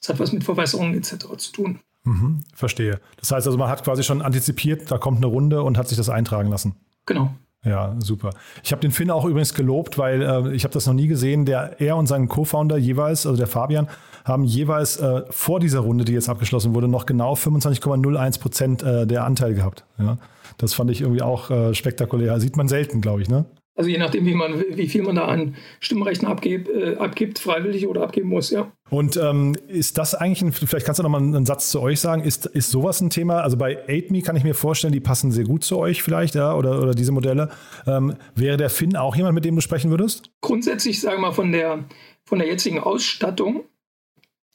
Das 0.00 0.08
hat 0.08 0.18
was 0.18 0.32
mit 0.32 0.44
Verwässerungen 0.44 0.94
etc. 0.94 1.26
zu 1.36 1.52
tun. 1.52 1.80
Mhm, 2.04 2.40
verstehe. 2.54 3.00
Das 3.18 3.32
heißt 3.32 3.46
also, 3.46 3.58
man 3.58 3.68
hat 3.68 3.84
quasi 3.84 4.02
schon 4.02 4.22
antizipiert, 4.22 4.90
da 4.90 4.98
kommt 4.98 5.18
eine 5.18 5.26
Runde 5.26 5.62
und 5.62 5.76
hat 5.76 5.88
sich 5.88 5.98
das 5.98 6.08
eintragen 6.08 6.50
lassen. 6.50 6.76
Genau. 7.04 7.34
Ja, 7.64 7.96
super. 7.98 8.30
Ich 8.62 8.70
habe 8.70 8.80
den 8.80 8.92
Finn 8.92 9.10
auch 9.10 9.24
übrigens 9.24 9.52
gelobt, 9.52 9.98
weil 9.98 10.22
äh, 10.22 10.54
ich 10.54 10.62
habe 10.62 10.72
das 10.72 10.86
noch 10.86 10.94
nie 10.94 11.08
gesehen. 11.08 11.44
Der, 11.46 11.80
er 11.80 11.96
und 11.96 12.06
sein 12.06 12.28
Co-Founder 12.28 12.76
jeweils, 12.76 13.26
also 13.26 13.36
der 13.36 13.48
Fabian, 13.48 13.88
haben 14.24 14.44
jeweils 14.44 14.98
äh, 14.98 15.22
vor 15.30 15.58
dieser 15.58 15.80
Runde, 15.80 16.04
die 16.04 16.12
jetzt 16.12 16.28
abgeschlossen 16.28 16.74
wurde, 16.74 16.86
noch 16.86 17.06
genau 17.06 17.34
25,01 17.34 18.40
Prozent 18.40 18.82
äh, 18.84 19.06
der 19.06 19.24
Anteil 19.24 19.54
gehabt. 19.54 19.84
Ja, 19.98 20.18
das 20.58 20.74
fand 20.74 20.90
ich 20.92 21.00
irgendwie 21.00 21.22
auch 21.22 21.50
äh, 21.50 21.74
spektakulär. 21.74 22.38
Sieht 22.38 22.56
man 22.56 22.68
selten, 22.68 23.00
glaube 23.00 23.22
ich, 23.22 23.28
ne? 23.28 23.46
Also 23.76 23.90
je 23.90 23.98
nachdem, 23.98 24.24
wie, 24.24 24.34
man, 24.34 24.64
wie 24.70 24.88
viel 24.88 25.02
man 25.02 25.16
da 25.16 25.26
an 25.26 25.54
Stimmrechten 25.80 26.26
abgib, 26.26 26.68
äh, 26.68 26.96
abgibt, 26.96 27.38
freiwillig 27.38 27.86
oder 27.86 28.02
abgeben 28.02 28.30
muss, 28.30 28.50
ja. 28.50 28.72
Und 28.88 29.18
ähm, 29.18 29.54
ist 29.68 29.98
das 29.98 30.14
eigentlich, 30.14 30.40
ein, 30.42 30.52
vielleicht 30.52 30.86
kannst 30.86 30.98
du 30.98 31.02
noch 31.02 31.10
mal 31.10 31.20
einen 31.20 31.44
Satz 31.44 31.70
zu 31.70 31.82
euch 31.82 32.00
sagen, 32.00 32.22
ist, 32.22 32.46
ist 32.46 32.70
sowas 32.70 33.02
ein 33.02 33.10
Thema? 33.10 33.42
Also 33.42 33.58
bei 33.58 33.86
AidMe 33.86 34.22
kann 34.22 34.34
ich 34.34 34.44
mir 34.44 34.54
vorstellen, 34.54 34.94
die 34.94 35.00
passen 35.00 35.30
sehr 35.30 35.44
gut 35.44 35.62
zu 35.62 35.76
euch 35.76 36.02
vielleicht, 36.02 36.34
ja, 36.34 36.54
oder, 36.54 36.80
oder 36.80 36.94
diese 36.94 37.12
Modelle. 37.12 37.50
Ähm, 37.86 38.14
wäre 38.34 38.56
der 38.56 38.70
Finn 38.70 38.96
auch 38.96 39.14
jemand, 39.14 39.34
mit 39.34 39.44
dem 39.44 39.54
du 39.54 39.60
sprechen 39.60 39.90
würdest? 39.90 40.30
Grundsätzlich, 40.40 41.00
sagen 41.00 41.18
wir 41.18 41.28
mal, 41.28 41.32
von 41.32 41.52
der, 41.52 41.84
von 42.24 42.38
der 42.38 42.48
jetzigen 42.48 42.80
Ausstattung, 42.80 43.64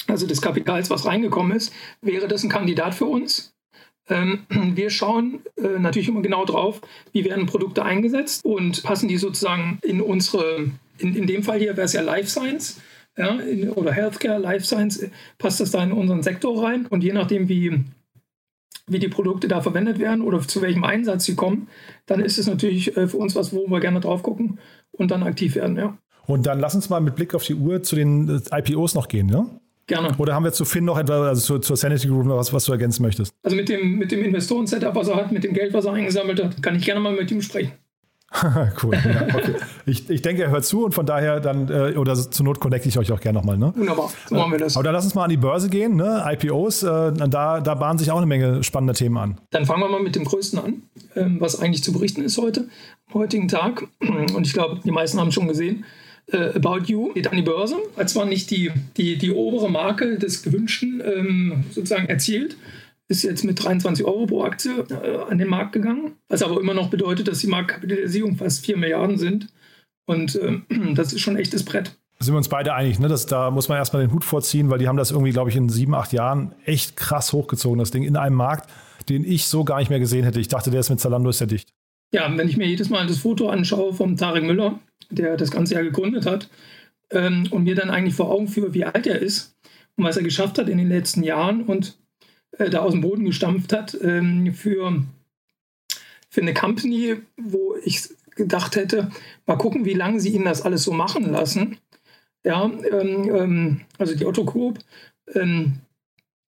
also 0.08 0.26
des 0.26 0.42
Kapitals, 0.42 0.90
was 0.90 1.06
reingekommen 1.06 1.56
ist, 1.56 1.72
wäre 2.02 2.28
das 2.28 2.44
ein 2.44 2.50
Kandidat 2.50 2.96
für 2.96 3.06
uns. 3.06 3.51
Ähm, 4.12 4.46
wir 4.76 4.90
schauen 4.90 5.40
äh, 5.58 5.80
natürlich 5.80 6.10
immer 6.10 6.22
genau 6.22 6.46
drauf, 6.46 6.82
wie 7.14 7.26
werden 7.26 7.46
Produkte 7.46 7.84
eingesetzt 7.84 8.46
und 8.46 8.84
passen 8.84 9.08
die 9.08 9.18
sozusagen 9.18 9.80
in 9.82 10.02
unsere, 10.02 10.70
in, 11.00 11.16
in 11.16 11.26
dem 11.26 11.44
Fall 11.44 11.60
hier 11.60 11.78
wäre 11.78 11.86
es 11.86 11.94
ja 11.94 12.02
Life 12.02 12.30
Science, 12.30 12.80
ja, 13.18 13.40
in, 13.40 13.70
oder 13.72 13.92
Healthcare, 13.92 14.40
Life 14.40 14.66
Science, 14.66 15.10
passt 15.38 15.62
das 15.62 15.72
da 15.72 15.84
in 15.84 15.94
unseren 15.94 16.22
Sektor 16.22 16.64
rein 16.64 16.86
und 16.86 17.04
je 17.04 17.14
nachdem, 17.14 17.48
wie, 17.50 17.84
wie 18.88 19.00
die 19.00 19.08
Produkte 19.08 19.48
da 19.48 19.62
verwendet 19.62 19.98
werden 20.00 20.22
oder 20.22 20.42
zu 20.42 20.62
welchem 20.62 20.84
Einsatz 20.84 21.26
sie 21.26 21.36
kommen, 21.36 21.70
dann 22.06 22.20
ist 22.20 22.38
es 22.38 22.48
natürlich 22.48 22.96
äh, 22.98 23.08
für 23.08 23.18
uns 23.18 23.36
was, 23.36 23.54
wo 23.54 23.68
wir 23.68 23.80
gerne 23.80 24.02
drauf 24.02 24.24
gucken 24.24 24.60
und 24.92 25.12
dann 25.12 25.24
aktiv 25.24 25.56
werden, 25.56 25.78
ja. 25.78 25.98
Und 26.28 26.46
dann 26.46 26.60
lass 26.60 26.76
uns 26.76 26.90
mal 26.90 27.02
mit 27.02 27.16
Blick 27.16 27.34
auf 27.34 27.44
die 27.44 27.56
Uhr 27.56 27.82
zu 27.82 27.96
den 27.96 28.42
äh, 28.52 28.60
IPOs 28.60 28.94
noch 28.94 29.08
gehen, 29.08 29.28
ne? 29.28 29.48
Gerne. 29.92 30.16
Oder 30.18 30.34
haben 30.34 30.46
wir 30.46 30.54
zu 30.54 30.64
Finn 30.64 30.86
noch 30.86 30.98
etwas, 30.98 31.20
also 31.20 31.42
zur, 31.42 31.62
zur 31.62 31.76
Sanity 31.76 32.08
Group 32.08 32.26
noch 32.26 32.38
was, 32.38 32.54
was 32.54 32.64
du 32.64 32.72
ergänzen 32.72 33.04
möchtest? 33.04 33.34
Also 33.44 33.58
mit 33.58 33.68
dem, 33.68 33.98
mit 33.98 34.10
dem 34.14 34.24
Investoren-Setup, 34.24 34.96
was 34.96 35.10
er 35.10 35.18
hat, 35.18 35.34
mit 35.34 35.44
dem 35.44 35.54
Geld, 35.54 35.74
was 35.74 35.84
er 35.84 35.92
eingesammelt 35.92 36.42
hat, 36.42 36.64
kann 36.64 36.78
ich 36.78 36.86
gerne 36.86 37.02
mal 37.02 37.12
mit 37.12 37.30
ihm 37.30 37.42
sprechen. 37.42 37.74
cool. 38.84 38.94
Ja, 38.94 39.36
okay. 39.36 39.56
ich, 39.86 40.10
ich 40.10 40.22
denke, 40.22 40.44
er 40.44 40.50
hört 40.50 40.64
zu 40.64 40.86
und 40.86 40.94
von 40.94 41.06
daher 41.06 41.42
dann, 41.42 41.68
äh, 41.68 41.98
oder 41.98 42.16
zur 42.16 42.46
Not 42.46 42.62
connecte 42.62 42.88
ich 42.88 42.98
euch 42.98 43.12
auch 43.12 43.20
gerne 43.20 43.40
nochmal. 43.40 43.58
Ne? 43.58 43.74
Wunderbar, 43.76 44.10
so 44.30 44.36
machen 44.36 44.54
wir 44.54 44.60
das. 44.60 44.78
Aber 44.78 44.86
dann 44.86 44.94
lass 44.94 45.04
uns 45.04 45.14
mal 45.14 45.26
an 45.26 45.30
die 45.30 45.36
Börse 45.36 45.70
gehen, 45.70 45.98
ne? 45.98 46.24
IPOs, 46.26 46.84
äh, 46.84 47.12
da, 47.12 47.60
da 47.60 47.76
bahnen 47.76 48.00
sich 48.00 48.10
auch 48.12 48.18
eine 48.18 48.28
Menge 48.28 48.64
spannender 48.64 48.94
Themen 48.94 49.18
an. 49.18 49.42
Dann 49.50 49.66
fangen 49.66 49.82
wir 49.82 49.90
mal 49.90 50.02
mit 50.02 50.16
dem 50.16 50.24
größten 50.24 50.58
an, 50.58 50.84
ähm, 51.18 51.42
was 51.42 51.60
eigentlich 51.60 51.84
zu 51.84 51.92
berichten 51.92 52.22
ist 52.22 52.38
heute, 52.38 52.70
am 53.10 53.16
heutigen 53.16 53.50
Tag. 53.50 53.86
Und 54.00 54.48
ich 54.48 54.54
glaube, 54.54 54.80
die 54.86 54.92
meisten 54.92 55.20
haben 55.20 55.28
es 55.28 55.34
schon 55.34 55.50
gesehen 55.50 55.84
äh, 56.32 56.54
About 56.56 56.86
You 56.86 57.14
geht 57.14 57.28
an 57.28 57.36
die 57.36 57.44
Börse, 57.44 57.78
hat 57.98 58.10
zwar 58.10 58.26
nicht 58.26 58.52
die, 58.52 58.72
die, 58.98 59.18
die 59.18 59.32
obere 59.32 59.70
Marke 59.70 60.18
des 60.18 60.44
Gewünschten 60.44 61.02
ähm, 61.06 61.64
sozusagen 61.72 62.08
erzielt, 62.08 62.58
ist 63.08 63.24
jetzt 63.24 63.44
mit 63.44 63.64
23 63.64 64.06
Euro 64.06 64.26
pro 64.26 64.44
Aktie 64.44 64.86
äh, 64.90 65.30
an 65.30 65.38
den 65.38 65.50
Markt 65.50 65.74
gegangen, 65.74 66.14
was 66.30 66.42
aber 66.42 66.60
immer 66.60 66.74
noch 66.74 66.90
bedeutet, 66.90 67.28
dass 67.28 67.40
die 67.40 67.48
Marktkapitalisierung 67.48 68.38
fast 68.38 68.66
4 68.66 68.78
Milliarden 68.78 69.18
sind. 69.18 69.48
Und 70.06 70.36
äh, 70.36 70.60
das 70.96 71.14
ist 71.14 71.20
schon 71.20 71.36
ein 71.36 71.42
echtes 71.42 71.64
Brett. 71.64 71.92
sind 72.20 72.34
wir 72.34 72.38
uns 72.38 72.50
beide 72.50 72.74
einig, 72.74 73.00
ne? 73.00 73.08
Das, 73.08 73.26
da 73.26 73.52
muss 73.52 73.70
man 73.70 73.78
erstmal 73.78 74.02
den 74.02 74.14
Hut 74.14 74.24
vorziehen, 74.24 74.70
weil 74.70 74.80
die 74.80 74.88
haben 74.88 74.98
das 74.98 75.12
irgendwie, 75.12 75.32
glaube 75.32 75.50
ich, 75.50 75.56
in 75.56 75.70
sieben, 75.70 75.94
acht 75.94 76.14
Jahren 76.14 76.56
echt 76.66 76.96
krass 76.96 77.34
hochgezogen, 77.34 77.80
das 77.80 77.92
Ding, 77.92 78.04
in 78.04 78.16
einem 78.16 78.38
Markt, 78.38 78.70
den 79.10 79.26
ich 79.26 79.46
so 79.46 79.64
gar 79.64 79.80
nicht 79.80 79.90
mehr 79.90 80.00
gesehen 80.00 80.24
hätte. 80.24 80.40
Ich 80.40 80.48
dachte, 80.48 80.72
der 80.72 80.80
ist 80.80 80.90
mit 80.90 81.00
Zalando 81.00 81.30
ist 81.30 81.42
ja 81.42 81.48
dicht. 81.48 81.70
Ja, 82.14 82.32
wenn 82.36 82.48
ich 82.48 82.58
mir 82.58 82.68
jedes 82.68 82.90
Mal 82.90 83.08
das 83.08 83.20
Foto 83.20 83.50
anschaue 83.50 83.94
vom 83.94 84.18
Tarek 84.18 84.44
Müller, 84.44 84.80
der 85.12 85.38
das 85.38 85.52
Ganze 85.52 85.76
ja 85.76 85.82
gegründet 85.82 86.26
hat, 86.26 86.50
ähm, 87.12 87.48
und 87.52 87.64
mir 87.64 87.76
dann 87.76 87.90
eigentlich 87.90 88.16
vor 88.16 88.32
Augen 88.32 88.48
führe, 88.48 88.74
wie 88.74 88.86
alt 88.86 89.08
er 89.08 89.20
ist 89.20 89.56
und 89.96 90.04
was 90.04 90.18
er 90.18 90.24
geschafft 90.24 90.58
hat 90.58 90.70
in 90.70 90.78
den 90.78 90.90
letzten 90.90 91.24
Jahren 91.24 91.64
und 91.64 91.98
äh, 92.58 92.70
da 92.70 92.80
aus 92.80 92.94
dem 92.94 93.02
Boden 93.02 93.26
gestampft 93.26 93.74
hat 93.74 93.98
ähm, 94.02 94.54
für, 94.54 95.04
für 96.30 96.42
eine 96.42 96.54
Company, 96.54 97.18
wo 97.38 97.76
ich 97.84 98.10
gedacht 98.36 98.76
hätte, 98.76 99.10
mal 99.46 99.58
gucken, 99.58 99.86
wie 99.86 99.94
lange 99.94 100.20
sie 100.20 100.30
ihn 100.30 100.46
das 100.46 100.62
alles 100.62 100.84
so 100.84 100.94
machen 100.94 101.32
lassen. 101.32 101.78
Ja, 102.44 102.66
ähm, 102.66 103.36
ähm 103.36 103.82
also 103.98 104.16
die 104.16 104.26
Otto 104.26 104.46
Group, 104.46 104.80
ähm, 105.36 105.80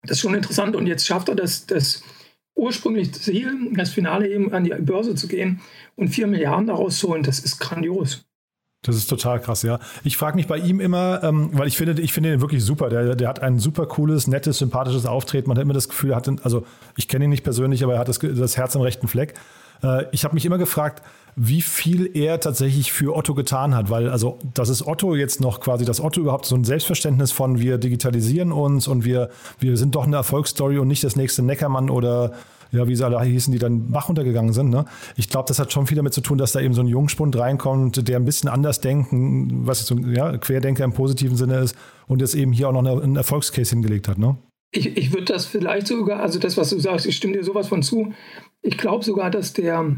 das 0.03 0.13
ist 0.13 0.21
schon 0.21 0.35
interessant 0.35 0.77
und 0.77 0.87
jetzt 0.87 1.07
schafft 1.07 1.29
er 1.29 1.35
das, 1.35 1.67
das 1.67 2.03
ursprüngliche 2.55 3.13
Ziel, 3.13 3.73
das 3.73 3.91
Finale 3.91 4.29
eben 4.29 4.53
an 4.53 4.65
die 4.65 4.71
Börse 4.71 5.15
zu 5.15 5.27
gehen 5.27 5.61
und 5.97 6.09
vier 6.09 6.27
Milliarden 6.27 6.69
daraus 6.69 6.99
zu 6.99 7.09
holen, 7.09 7.23
das 7.23 7.41
ist 7.41 7.59
grandios. 7.59 8.25
Das 8.85 8.97
ist 8.97 9.07
total 9.07 9.41
krass, 9.41 9.63
ja. 9.63 9.79
Ich 10.05 10.17
frage 10.17 10.37
mich 10.37 10.47
bei 10.47 10.59
ihm 10.59 10.79
immer, 10.79 11.23
ähm, 11.23 11.51
weil 11.53 11.67
ich 11.67 11.77
finde, 11.77 12.01
ich 12.01 12.13
finde 12.13 12.33
ihn 12.33 12.41
wirklich 12.41 12.63
super. 12.63 12.91
Der, 12.91 13.17
der 13.17 13.29
hat 13.29 13.41
ein 13.41 13.59
super 13.59 13.87
cooles, 13.87 14.27
nettes, 14.27 14.59
sympathisches 14.59 15.07
Auftreten. 15.07 15.49
Man 15.49 15.57
hat 15.57 15.63
immer 15.63 15.75
das 15.75 15.89
Gefühl, 15.89 16.11
er 16.11 16.17
hat, 16.17 16.29
also 16.45 16.67
ich 16.97 17.09
kenne 17.09 17.25
ihn 17.25 17.31
nicht 17.31 17.45
persönlich, 17.45 17.83
aber 17.83 17.95
er 17.95 18.01
hat 18.01 18.09
das, 18.09 18.19
das 18.19 18.57
Herz 18.57 18.77
am 18.77 18.83
rechten 18.83 19.09
Fleck. 19.09 19.35
Äh, 19.83 20.05
ich 20.13 20.25
habe 20.25 20.35
mich 20.35 20.45
immer 20.45 20.59
gefragt, 20.59 21.03
wie 21.37 21.63
viel 21.63 22.11
er 22.15 22.39
tatsächlich 22.41 22.93
für 22.93 23.17
Otto 23.17 23.35
getan 23.35 23.75
hat, 23.75 23.91
weil 23.91 24.09
also 24.09 24.39
das 24.55 24.69
ist 24.69 24.87
Otto 24.87 25.17
jetzt 25.17 25.41
noch 25.41 25.61
quasi, 25.61 25.85
dass 25.85 26.01
Otto 26.01 26.21
überhaupt 26.21 26.47
so 26.47 26.55
ein 26.55 26.65
Selbstverständnis 26.65 27.33
von 27.33 27.59
wir 27.59 27.79
digitalisieren 27.79 28.53
uns 28.53 28.87
und 28.87 29.05
wir, 29.05 29.31
wir 29.59 29.77
sind 29.77 29.95
doch 29.97 30.07
eine 30.07 30.17
Erfolgsstory 30.17 30.79
und 30.79 30.89
nicht 30.89 31.03
das 31.03 31.17
nächste 31.17 31.43
Neckermann 31.43 31.91
oder 31.91 32.33
ja, 32.75 32.89
wie 32.89 32.97
sie 32.97 33.05
alle 33.05 33.21
hießen, 33.23 33.53
die 33.53 33.59
dann 33.59 33.91
Bach 33.91 34.09
runtergegangen 34.09 34.53
sind. 34.53 34.71
Ne? 34.71 34.85
Ich 35.17 35.29
glaube, 35.29 35.47
das 35.49 35.59
hat 35.59 35.73
schon 35.73 35.87
viel 35.87 35.97
damit 35.97 36.13
zu 36.13 36.21
tun, 36.21 36.39
dass 36.39 36.53
da 36.53 36.61
eben 36.61 36.75
so 36.75 36.83
ein 36.83 36.89
Jungspund 36.89 37.37
reinkommt, 37.39 38.07
der 38.07 38.17
ein 38.17 38.25
bisschen 38.25 38.49
anders 38.49 38.81
denken, 38.81 39.67
was 39.67 39.87
so 39.87 39.97
ja, 39.97 40.37
Querdenker 40.37 40.85
im 40.85 40.93
positiven 40.93 41.37
Sinne 41.37 41.59
ist 41.59 41.77
und 42.07 42.21
jetzt 42.21 42.35
eben 42.35 42.53
hier 42.53 42.69
auch 42.69 42.73
noch 42.73 43.03
einen 43.03 43.17
Erfolgscase 43.17 43.71
hingelegt 43.71 44.09
hat. 44.09 44.19
Ne? 44.19 44.37
Ich, 44.73 44.97
ich 44.97 45.13
würde 45.13 45.27
das 45.27 45.47
vielleicht 45.47 45.87
sogar, 45.87 46.21
also 46.21 46.39
das, 46.39 46.57
was 46.57 46.71
du 46.71 46.79
sagst, 46.79 47.07
ich 47.07 47.17
stimme 47.17 47.35
dir 47.35 47.45
sowas 47.45 47.69
von 47.69 47.83
zu. 47.83 48.13
Ich 48.61 48.77
glaube 48.77 49.05
sogar, 49.05 49.31
dass 49.31 49.53
der, 49.53 49.97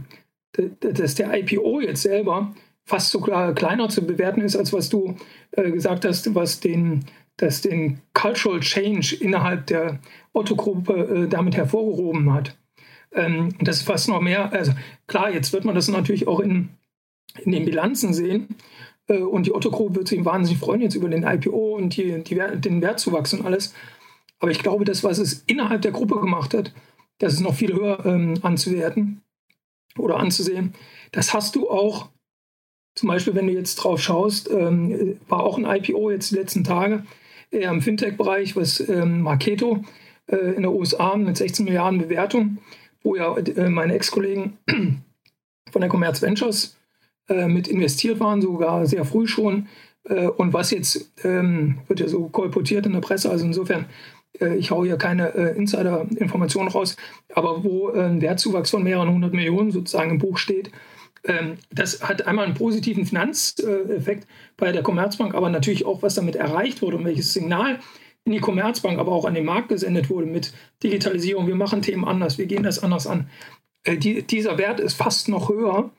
dass 0.81 1.15
der 1.15 1.35
IPO 1.35 1.81
jetzt 1.81 2.03
selber 2.03 2.53
fast 2.85 3.11
sogar 3.11 3.53
kleiner 3.55 3.89
zu 3.89 4.07
bewerten 4.07 4.41
ist, 4.41 4.57
als 4.57 4.73
was 4.73 4.89
du 4.89 5.17
äh, 5.53 5.71
gesagt 5.71 6.05
hast, 6.05 6.35
was 6.35 6.61
den, 6.61 7.05
das 7.37 7.61
den 7.61 8.01
Cultural 8.15 8.61
Change 8.61 9.17
innerhalb 9.17 9.67
der 9.67 9.99
Otto-Gruppe 10.33 11.25
äh, 11.25 11.29
damit 11.29 11.57
hervorgehoben 11.57 12.33
hat. 12.33 12.57
Ähm, 13.17 13.55
das 13.61 13.79
ist 13.79 13.87
fast 13.87 14.09
noch 14.09 14.21
mehr, 14.21 14.53
also 14.53 14.73
klar, 15.07 15.31
jetzt 15.33 15.53
wird 15.53 15.65
man 15.65 15.75
das 15.75 15.89
natürlich 15.89 16.29
auch 16.29 16.41
in, 16.41 16.69
in 17.43 17.53
den 17.53 17.65
Bilanzen 17.65 18.15
sehen. 18.15 18.57
Äh, 19.09 19.19
und 19.19 19.47
die 19.47 19.55
Otto-Gruppe 19.55 19.97
wird 19.97 20.09
sich 20.09 20.25
wahnsinnig 20.25 20.61
freuen 20.61 20.83
jetzt 20.83 20.95
über 20.95 21.09
den 21.09 21.25
IPO 21.25 21.77
und 21.77 21.97
die, 21.97 22.23
die, 22.23 22.41
den 22.57 22.83
Wertzuwachs 22.83 23.35
und 23.35 23.45
alles. 23.45 23.75
Aber 24.39 24.51
ich 24.51 24.63
glaube, 24.63 24.85
das, 24.85 25.03
was 25.03 25.19
es 25.19 25.45
innerhalb 25.47 25.83
der 25.83 25.93
Gruppe 25.93 26.21
gemacht 26.21 26.55
hat, 26.55 26.73
das 27.19 27.33
ist 27.33 27.41
noch 27.41 27.55
viel 27.55 27.73
höher 27.73 28.05
ähm, 28.05 28.35
anzuwerten 28.43 29.23
oder 29.99 30.19
anzusehen. 30.19 30.75
Das 31.13 31.33
hast 31.33 31.57
du 31.57 31.71
auch, 31.71 32.11
zum 32.95 33.09
Beispiel, 33.09 33.35
wenn 33.35 33.47
du 33.47 33.55
jetzt 33.55 33.77
drauf 33.77 34.01
schaust, 34.03 34.51
ähm, 34.51 35.19
war 35.29 35.43
auch 35.43 35.57
ein 35.57 35.65
IPO 35.65 36.11
jetzt 36.11 36.31
die 36.31 36.37
letzten 36.37 36.65
Tage 36.65 37.05
eher 37.51 37.71
im 37.71 37.81
Fintech-Bereich, 37.81 38.57
was 38.57 38.87
ähm, 38.89 39.23
Marketo 39.23 39.83
äh, 40.27 40.37
in 40.37 40.63
der 40.63 40.73
USA 40.73 41.17
mit 41.17 41.37
16 41.37 41.65
Milliarden 41.65 42.01
Bewertung, 42.01 42.59
wo 43.07 43.15
ja 43.15 43.37
äh, 43.37 43.71
meine 43.71 43.95
Ex-Kollegen 43.95 44.59
von 45.71 45.81
der 45.81 45.89
Commerz 45.89 46.21
Ventures 46.21 46.77
äh, 47.29 47.47
mit 47.47 47.69
investiert 47.69 48.19
waren, 48.19 48.43
sogar 48.43 48.85
sehr 48.87 49.05
früh 49.05 49.29
schon. 49.29 49.69
Äh, 50.05 50.27
und 50.27 50.53
was 50.53 50.73
jetzt 50.73 51.13
ähm, 51.25 51.79
wird 51.87 52.01
ja 52.01 52.09
so 52.09 52.29
kolportiert 52.29 52.85
in 52.85 52.93
der 52.93 53.01
Presse, 53.01 53.31
also 53.31 53.47
insofern 53.47 53.87
ich 54.59 54.71
haue 54.71 54.87
hier 54.87 54.99
keine 54.99 55.29
Insider-Informationen 55.29 56.69
raus, 56.69 56.97
aber 57.33 57.65
wo 57.65 57.89
ein 57.89 58.21
Wertzuwachs 58.21 58.69
von 58.69 58.83
mehreren 58.83 59.11
hundert 59.11 59.33
Millionen 59.33 59.71
sozusagen 59.71 60.11
im 60.11 60.19
Buch 60.19 60.37
steht, 60.37 60.71
ähm, 61.25 61.57
das 61.71 62.03
hat 62.03 62.27
einmal 62.27 62.45
einen 62.45 62.53
positiven 62.53 63.07
Finanzeffekt 63.07 64.27
bei 64.59 64.73
der 64.73 64.83
Commerzbank, 64.83 65.35
aber 65.35 65.49
natürlich 65.49 65.87
auch, 65.87 66.03
was 66.03 66.17
damit 66.17 66.37
erreicht 66.37 66.83
wurde 66.83 66.99
und 66.99 67.07
welches 67.07 67.33
Signal 67.33 67.79
in 68.27 68.33
die 68.33 68.41
Commerzbank, 68.41 68.99
aber 68.99 69.13
auch 69.13 69.25
an 69.25 69.35
den 69.35 69.45
Markt 69.45 69.69
gesendet 69.69 70.11
wurde 70.11 70.27
mit 70.27 70.53
Digitalisierung. 70.83 71.47
Wir 71.47 71.55
machen 71.55 71.81
Themen 71.81 72.05
anders, 72.05 72.39
wir 72.39 72.47
gehen 72.47 72.65
das 72.65 72.83
anders 72.83 73.07
an. 73.07 73.31
dieser 73.87 74.59
Wert 74.59 74.81
ist 74.81 74.95
fast 74.95 75.29
noch 75.29 75.49
höher 75.49 75.91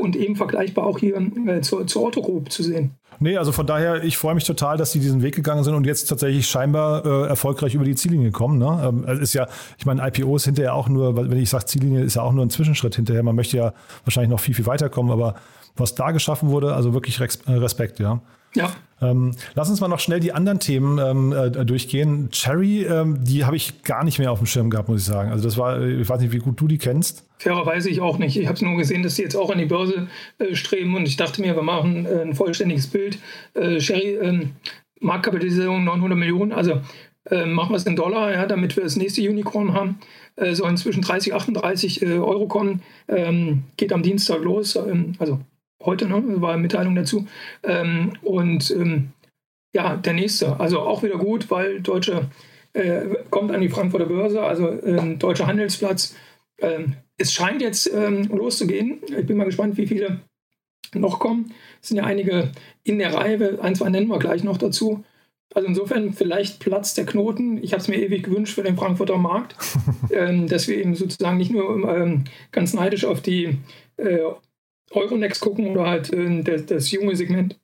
und 0.00 0.16
eben 0.16 0.36
vergleichbar 0.36 0.86
auch 0.86 0.98
hier 0.98 1.16
zur, 1.62 1.86
zur 1.86 2.04
Otto 2.04 2.20
Group 2.20 2.50
zu 2.50 2.62
sehen. 2.62 2.96
Nee, 3.22 3.36
also 3.36 3.52
von 3.52 3.66
daher, 3.66 4.02
ich 4.02 4.16
freue 4.16 4.34
mich 4.34 4.44
total, 4.44 4.78
dass 4.78 4.92
sie 4.92 4.98
diesen 4.98 5.22
Weg 5.22 5.34
gegangen 5.34 5.62
sind 5.62 5.74
und 5.74 5.86
jetzt 5.86 6.06
tatsächlich 6.06 6.46
scheinbar 6.46 7.04
äh, 7.04 7.28
erfolgreich 7.28 7.74
über 7.74 7.84
die 7.84 7.94
Ziellinie 7.94 8.30
kommen. 8.30 8.58
Ne? 8.58 8.82
Ähm, 8.82 9.04
es 9.06 9.18
ist 9.20 9.34
ja, 9.34 9.46
ich 9.76 9.84
meine, 9.84 10.06
IPO 10.06 10.36
ist 10.36 10.46
hinterher 10.46 10.74
auch 10.74 10.88
nur, 10.88 11.16
wenn 11.16 11.38
ich 11.38 11.50
sage 11.50 11.66
Ziellinie, 11.66 12.02
ist 12.02 12.16
ja 12.16 12.22
auch 12.22 12.32
nur 12.32 12.46
ein 12.46 12.50
Zwischenschritt 12.50 12.96
hinterher. 12.96 13.22
Man 13.22 13.36
möchte 13.36 13.58
ja 13.58 13.74
wahrscheinlich 14.04 14.30
noch 14.30 14.40
viel, 14.40 14.54
viel 14.54 14.64
weiterkommen, 14.64 15.12
aber 15.12 15.34
was 15.76 15.94
da 15.94 16.12
geschaffen 16.12 16.48
wurde, 16.48 16.74
also 16.74 16.94
wirklich 16.94 17.20
äh, 17.20 17.52
Respekt, 17.52 17.98
ja. 17.98 18.22
Ja. 18.54 18.72
Ähm, 19.02 19.34
lass 19.54 19.70
uns 19.70 19.80
mal 19.80 19.88
noch 19.88 20.00
schnell 20.00 20.20
die 20.20 20.32
anderen 20.32 20.60
Themen 20.60 20.98
ähm, 20.98 21.32
äh, 21.32 21.64
durchgehen. 21.64 22.30
Cherry, 22.30 22.82
ähm, 22.82 23.24
die 23.24 23.44
habe 23.44 23.56
ich 23.56 23.82
gar 23.82 24.04
nicht 24.04 24.18
mehr 24.18 24.30
auf 24.30 24.38
dem 24.38 24.46
Schirm 24.46 24.68
gehabt, 24.68 24.88
muss 24.88 25.00
ich 25.00 25.06
sagen. 25.06 25.30
Also 25.30 25.44
das 25.44 25.56
war, 25.56 25.80
ich 25.82 26.08
weiß 26.08 26.20
nicht, 26.20 26.32
wie 26.32 26.38
gut 26.38 26.60
du 26.60 26.68
die 26.68 26.78
kennst. 26.78 27.24
Fairerweise 27.38 27.88
ich 27.88 28.00
auch 28.00 28.18
nicht. 28.18 28.36
Ich 28.36 28.46
habe 28.46 28.56
es 28.56 28.62
nur 28.62 28.76
gesehen, 28.76 29.02
dass 29.02 29.16
sie 29.16 29.22
jetzt 29.22 29.36
auch 29.36 29.50
an 29.50 29.58
die 29.58 29.66
Börse 29.66 30.08
äh, 30.38 30.54
streben 30.54 30.94
und 30.94 31.06
ich 31.06 31.16
dachte 31.16 31.40
mir, 31.40 31.56
wir 31.56 31.62
machen 31.62 32.04
äh, 32.04 32.22
ein 32.22 32.34
vollständiges 32.34 32.88
Bild. 32.88 33.18
Äh, 33.54 33.78
Cherry, 33.78 34.18
ähm, 34.20 34.52
Marktkapitalisierung 35.00 35.82
900 35.84 36.18
Millionen, 36.18 36.52
also 36.52 36.82
äh, 37.30 37.46
machen 37.46 37.70
wir 37.70 37.76
es 37.76 37.86
in 37.86 37.96
Dollar, 37.96 38.32
ja, 38.32 38.44
damit 38.44 38.76
wir 38.76 38.84
das 38.84 38.96
nächste 38.96 39.22
Unicorn 39.22 39.72
haben. 39.72 39.98
Äh, 40.36 40.54
sollen 40.54 40.76
zwischen 40.76 41.00
30 41.02 41.32
und 41.32 41.38
38 41.38 42.04
Euro 42.06 42.46
kommen. 42.46 42.82
Ähm, 43.08 43.64
geht 43.78 43.94
am 43.94 44.02
Dienstag 44.02 44.42
los, 44.42 44.76
ähm, 44.76 45.14
also 45.18 45.40
heute, 45.82 46.06
ne? 46.06 46.22
war 46.40 46.52
eine 46.52 46.62
Mitteilung 46.62 46.94
dazu. 46.94 47.26
Ähm, 47.62 48.12
und 48.22 48.70
ähm, 48.70 49.10
ja, 49.74 49.96
der 49.96 50.14
nächste, 50.14 50.58
also 50.58 50.80
auch 50.80 51.02
wieder 51.02 51.16
gut, 51.16 51.50
weil 51.50 51.80
Deutsche 51.80 52.28
äh, 52.72 53.02
kommt 53.30 53.52
an 53.52 53.60
die 53.60 53.68
Frankfurter 53.68 54.06
Börse, 54.06 54.42
also 54.42 54.70
ähm, 54.82 55.18
Deutscher 55.18 55.46
Handelsplatz. 55.46 56.14
Ähm, 56.58 56.96
es 57.16 57.32
scheint 57.32 57.62
jetzt 57.62 57.92
ähm, 57.92 58.24
loszugehen. 58.28 59.00
Ich 59.16 59.26
bin 59.26 59.36
mal 59.36 59.44
gespannt, 59.44 59.76
wie 59.76 59.86
viele 59.86 60.20
noch 60.94 61.18
kommen. 61.18 61.52
Es 61.80 61.88
sind 61.88 61.98
ja 61.98 62.04
einige 62.04 62.50
in 62.82 62.98
der 62.98 63.14
Reihe, 63.14 63.58
ein, 63.62 63.74
zwei 63.74 63.90
nennen 63.90 64.08
wir 64.08 64.18
gleich 64.18 64.42
noch 64.44 64.58
dazu. 64.58 65.04
Also 65.52 65.66
insofern 65.66 66.12
vielleicht 66.12 66.60
Platz 66.60 66.94
der 66.94 67.06
Knoten. 67.06 67.62
Ich 67.62 67.72
habe 67.72 67.82
es 67.82 67.88
mir 67.88 67.96
ewig 67.96 68.24
gewünscht 68.24 68.54
für 68.54 68.62
den 68.62 68.76
Frankfurter 68.76 69.18
Markt, 69.18 69.56
ähm, 70.12 70.46
dass 70.46 70.68
wir 70.68 70.76
eben 70.76 70.94
sozusagen 70.94 71.38
nicht 71.38 71.50
nur 71.50 71.88
ähm, 71.88 72.24
ganz 72.52 72.72
neidisch 72.72 73.04
auf 73.04 73.20
die 73.20 73.58
äh, 73.96 74.20
Euronext 74.90 75.40
gucken 75.40 75.68
oder 75.68 75.86
halt 75.86 76.12
äh, 76.12 76.42
das, 76.42 76.66
das, 76.66 76.90
junge 76.90 77.16
Segment 77.16 77.58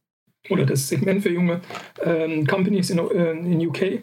oder 0.49 0.65
das 0.65 0.89
Segment 0.89 1.23
für 1.23 1.31
junge 1.31 1.61
äh, 2.05 2.45
Companies 2.45 2.91
in, 2.91 2.99
äh, 2.99 3.33
in 3.33 3.67
UK. 3.67 4.01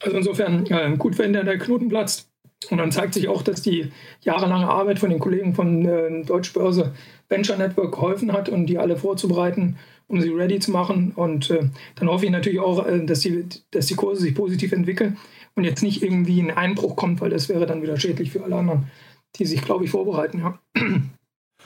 Also 0.00 0.16
insofern 0.16 0.66
äh, 0.66 0.96
gut, 0.96 1.18
wenn 1.18 1.32
der, 1.32 1.44
der 1.44 1.58
Knoten 1.58 1.88
platzt. 1.88 2.28
Und 2.70 2.78
dann 2.78 2.92
zeigt 2.92 3.14
sich 3.14 3.28
auch, 3.28 3.42
dass 3.42 3.62
die 3.62 3.90
jahrelange 4.20 4.68
Arbeit 4.68 5.00
von 5.00 5.10
den 5.10 5.18
Kollegen 5.18 5.54
von 5.54 5.84
äh, 5.84 6.24
Deutsche 6.24 6.52
Börse 6.52 6.92
Venture 7.28 7.56
Network 7.56 7.92
geholfen 7.92 8.32
hat 8.32 8.48
und 8.48 8.66
die 8.66 8.78
alle 8.78 8.96
vorzubereiten, 8.96 9.78
um 10.06 10.20
sie 10.20 10.28
ready 10.28 10.60
zu 10.60 10.70
machen. 10.70 11.12
Und 11.16 11.50
äh, 11.50 11.68
dann 11.96 12.08
hoffe 12.08 12.26
ich 12.26 12.30
natürlich 12.30 12.60
auch, 12.60 12.86
äh, 12.86 13.04
dass, 13.04 13.20
die, 13.20 13.44
dass 13.72 13.86
die 13.86 13.94
Kurse 13.94 14.22
sich 14.22 14.34
positiv 14.34 14.72
entwickeln 14.72 15.18
und 15.54 15.64
jetzt 15.64 15.82
nicht 15.82 16.02
irgendwie 16.02 16.40
ein 16.40 16.50
Einbruch 16.50 16.94
kommt, 16.94 17.20
weil 17.20 17.30
das 17.30 17.48
wäre 17.48 17.66
dann 17.66 17.82
wieder 17.82 17.98
schädlich 17.98 18.30
für 18.30 18.44
alle 18.44 18.56
anderen, 18.56 18.90
die 19.36 19.44
sich, 19.44 19.62
glaube 19.62 19.84
ich, 19.84 19.90
vorbereiten. 19.90 20.38
Ja. 20.38 20.58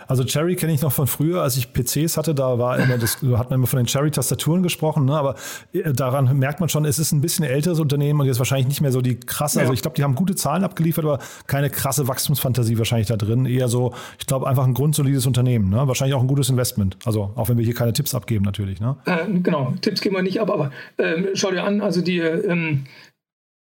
Also 0.08 0.24
Cherry 0.24 0.56
kenne 0.56 0.72
ich 0.72 0.82
noch 0.82 0.92
von 0.92 1.06
früher, 1.06 1.42
als 1.42 1.56
ich 1.56 1.72
PCs 1.72 2.16
hatte, 2.16 2.34
da 2.34 2.58
war 2.58 2.78
immer 2.78 2.98
das, 2.98 3.16
hat 3.36 3.50
man 3.50 3.58
immer 3.60 3.66
von 3.66 3.78
den 3.78 3.86
Cherry-Tastaturen 3.86 4.62
gesprochen, 4.62 5.04
ne? 5.04 5.16
aber 5.16 5.34
äh, 5.72 5.92
daran 5.92 6.38
merkt 6.38 6.60
man 6.60 6.68
schon, 6.68 6.84
es 6.84 6.98
ist 6.98 7.12
ein 7.12 7.20
bisschen 7.20 7.44
älteres 7.44 7.80
Unternehmen 7.80 8.20
und 8.20 8.26
jetzt 8.26 8.38
wahrscheinlich 8.38 8.68
nicht 8.68 8.80
mehr 8.80 8.92
so 8.92 9.00
die 9.00 9.18
krasse, 9.18 9.58
also 9.58 9.58
ja. 9.58 9.62
also 9.62 9.72
ich 9.72 9.82
glaube, 9.82 9.96
die 9.96 10.04
haben 10.04 10.14
gute 10.14 10.34
Zahlen 10.34 10.64
abgeliefert, 10.64 11.04
aber 11.04 11.18
keine 11.46 11.70
krasse 11.70 12.08
Wachstumsfantasie 12.08 12.78
wahrscheinlich 12.78 13.08
da 13.08 13.16
drin. 13.16 13.46
Eher 13.46 13.68
so, 13.68 13.94
ich 14.18 14.26
glaube, 14.26 14.46
einfach 14.46 14.64
ein 14.64 14.74
grundsolides 14.74 15.26
Unternehmen, 15.26 15.70
ne? 15.70 15.88
wahrscheinlich 15.88 16.14
auch 16.14 16.20
ein 16.20 16.28
gutes 16.28 16.48
Investment. 16.48 16.96
Also 17.04 17.32
auch 17.34 17.48
wenn 17.48 17.58
wir 17.58 17.64
hier 17.64 17.74
keine 17.74 17.92
Tipps 17.92 18.14
abgeben 18.14 18.44
natürlich. 18.44 18.80
Ne? 18.80 18.96
Äh, 19.06 19.26
genau, 19.42 19.74
Tipps 19.80 20.00
geben 20.00 20.16
wir 20.16 20.22
nicht 20.22 20.40
ab, 20.40 20.50
aber 20.50 20.70
äh, 20.96 21.22
schau 21.34 21.50
dir 21.50 21.64
an, 21.64 21.80
also 21.80 22.00
die 22.00 22.18
ähm, 22.18 22.84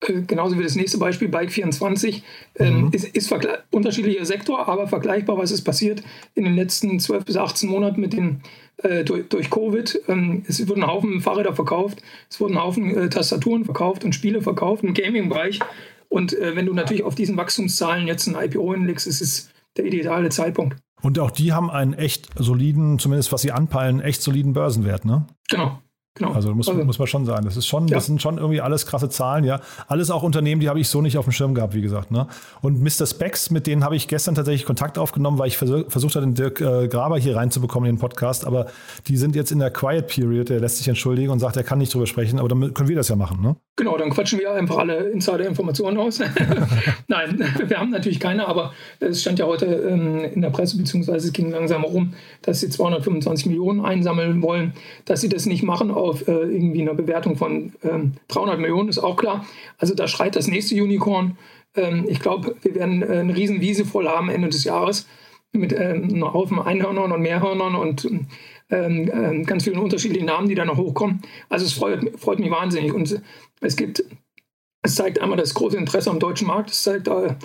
äh, 0.02 0.22
genauso 0.22 0.58
wie 0.58 0.64
das 0.64 0.76
nächste 0.76 0.98
Beispiel, 0.98 1.30
Bike24, 1.30 2.22
ähm, 2.56 2.86
mhm. 2.86 2.90
ist, 2.92 3.06
ist 3.16 3.34
unterschiedlicher 3.72 4.26
Sektor, 4.26 4.68
aber 4.68 4.88
vergleichbar, 4.88 5.38
was 5.38 5.52
ist 5.52 5.64
passiert 5.64 6.02
in 6.34 6.44
den 6.44 6.56
letzten 6.56 7.00
12 7.00 7.26
bis 7.26 7.38
18 7.38 7.70
Monaten 7.70 8.02
mit 8.02 8.14
den, 8.14 8.42
äh, 8.78 9.04
durch, 9.04 9.28
durch, 9.30 9.50
Covid. 9.50 10.02
Ähm, 10.08 10.44
es 10.48 10.68
wurden 10.68 10.88
Haufen 10.88 11.22
Fahrräder 11.22 11.54
verkauft, 11.54 12.02
es 12.30 12.40
wurden 12.40 12.62
Haufen 12.62 12.96
äh, 12.98 13.10
Tastaturen 13.10 13.66
verkauft 13.66 14.04
und 14.04 14.14
Spiele 14.14 14.42
verkauft 14.42 14.84
im 14.84 14.94
Gaming-Bereich. 14.94 15.60
Und 16.10 16.38
äh, 16.38 16.56
wenn 16.56 16.66
du 16.66 16.74
natürlich 16.74 17.04
auf 17.04 17.16
diesen 17.16 17.38
Wachstumszahlen 17.38 18.08
jetzt 18.08 18.28
ein 18.28 18.36
IPO 18.36 18.74
hinlegst, 18.74 19.08
ist 19.08 19.22
es 19.22 19.52
der 19.78 19.86
ideale 19.86 20.30
Zeitpunkt. 20.30 20.78
Und 21.02 21.18
auch 21.20 21.32
die 21.32 21.52
haben 21.52 21.72
einen 21.72 21.94
echt 21.94 22.30
soliden, 22.36 23.00
zumindest 23.00 23.32
was 23.32 23.42
sie 23.42 23.52
anpeilen, 23.52 24.02
echt 24.02 24.22
soliden 24.22 24.54
Börsenwert, 24.54 25.06
ne? 25.06 25.26
Genau. 25.50 25.80
Genau. 26.16 26.34
Also 26.34 26.54
muss, 26.54 26.68
also, 26.68 26.84
muss 26.84 27.00
man 27.00 27.08
schon 27.08 27.26
sagen, 27.26 27.46
das 27.46 27.56
ist 27.56 27.68
schon, 27.68 27.88
ja. 27.88 27.96
das 27.96 28.06
sind 28.06 28.22
schon 28.22 28.38
irgendwie 28.38 28.60
alles 28.60 28.86
krasse 28.86 29.08
Zahlen, 29.08 29.46
ja. 29.46 29.62
Alles 29.88 30.12
auch 30.12 30.24
Unternehmen, 30.24 30.60
die 30.60 30.68
habe 30.68 30.80
ich 30.80 30.90
so 30.90 31.02
nicht 31.02 31.18
auf 31.18 31.24
dem 31.24 31.32
Schirm 31.32 31.56
gehabt, 31.56 31.74
wie 31.74 31.82
gesagt. 31.82 32.12
Ne? 32.12 32.28
Und 32.62 32.82
Mr. 32.82 33.06
Specs, 33.06 33.50
mit 33.50 33.66
denen 33.66 33.86
habe 33.86 33.96
ich 33.96 34.10
gestern 34.10 34.36
tatsächlich 34.36 34.66
Kontakt 34.66 34.98
aufgenommen, 34.98 35.40
weil 35.40 35.48
ich 35.48 35.58
vers 35.58 35.72
versucht 35.88 36.16
habe, 36.16 36.26
den 36.26 36.36
Dirk 36.36 36.60
äh, 36.60 36.90
Graber 36.90 37.18
hier 37.18 37.38
reinzubekommen 37.38 37.90
in 37.90 37.96
den 37.96 38.02
Podcast. 38.02 38.46
Aber 38.46 38.68
die 39.08 39.16
sind 39.16 39.38
jetzt 39.38 39.54
in 39.54 39.60
der 39.60 39.72
Quiet 39.72 40.08
Period, 40.08 40.50
der 40.50 40.60
lässt 40.60 40.78
sich 40.78 40.88
entschuldigen 40.90 41.30
und 41.30 41.40
sagt, 41.40 41.56
er 41.56 41.64
kann 41.64 41.80
nicht 41.80 41.94
drüber 41.94 42.08
sprechen, 42.08 42.40
aber 42.40 42.50
dann 42.50 42.74
können 42.74 42.90
wir 42.90 42.98
das 42.98 43.08
ja 43.08 43.16
machen, 43.16 43.42
ne? 43.42 43.56
Genau, 43.78 43.98
dann 43.98 44.10
quatschen 44.10 44.38
wir 44.38 44.52
einfach 44.52 44.78
alle 44.80 45.10
Insider-Informationen 45.10 45.98
aus. 45.98 46.20
Nein, 47.08 47.44
wir 47.66 47.80
haben 47.80 47.90
natürlich 47.90 48.20
keine, 48.20 48.48
aber 48.48 48.74
es 49.00 49.22
stand 49.22 49.40
ja 49.40 49.46
heute 49.46 49.66
ähm, 49.66 50.26
in 50.26 50.42
der 50.42 50.50
Presse, 50.50 50.78
beziehungsweise 50.78 51.28
es 51.28 51.34
ging 51.34 51.52
langsam 51.52 51.84
rum, 51.86 52.14
dass 52.42 52.60
sie 52.60 52.70
225 52.70 53.46
Millionen 53.46 53.84
einsammeln 53.84 54.42
wollen, 54.42 54.74
dass 55.06 55.22
sie 55.22 55.30
das 55.30 55.46
nicht 55.46 55.64
machen 55.64 55.90
auf 56.02 56.28
äh, 56.28 56.32
irgendwie 56.32 56.82
einer 56.82 56.94
Bewertung 56.94 57.38
von 57.38 57.74
ähm, 57.84 58.14
300 58.28 58.60
Millionen, 58.60 58.90
ist 58.90 59.00
auch 59.00 59.16
klar. 59.16 59.46
Also 59.78 59.94
da 59.94 60.08
schreit 60.08 60.36
das 60.36 60.48
nächste 60.48 60.76
Unicorn. 60.76 61.38
Ähm, 61.76 62.06
ich 62.10 62.20
glaube, 62.20 62.56
wir 62.62 62.76
werden 62.76 63.02
äh, 63.02 63.20
eine 63.20 63.36
riesen 63.36 63.62
Wiese 63.62 63.86
voll 63.86 64.08
haben 64.08 64.30
Ende 64.30 64.50
des 64.50 64.64
Jahres 64.64 65.08
mit 65.54 65.74
ähm, 65.74 66.04
einem 66.04 66.34
Haufen 66.34 66.60
Einhörnern 66.60 67.12
und 67.12 67.22
Mehrhörnern 67.22 67.76
und 67.76 68.06
ähm, 68.70 69.12
ähm, 69.14 69.46
ganz 69.46 69.66
vielen 69.66 69.80
unterschiedlichen 69.80 70.26
Namen, 70.26 70.48
die 70.48 70.56
da 70.56 70.66
noch 70.66 70.78
hochkommen. 70.78 71.22
Also 71.50 71.66
es 71.66 71.74
freut, 71.74 72.20
freut 72.20 72.40
mich 72.40 72.50
wahnsinnig. 72.50 72.94
Und 72.94 73.22
es 73.60 73.76
gibt, 73.76 74.04
es 74.82 74.96
zeigt 74.96 75.20
einmal 75.20 75.38
das 75.38 75.54
große 75.54 75.78
Interesse 75.78 76.10
am 76.10 76.20
deutschen 76.20 76.48
Markt, 76.48 76.72
es 76.72 76.84
zeigt, 76.84 77.08
äh, 77.08 77.36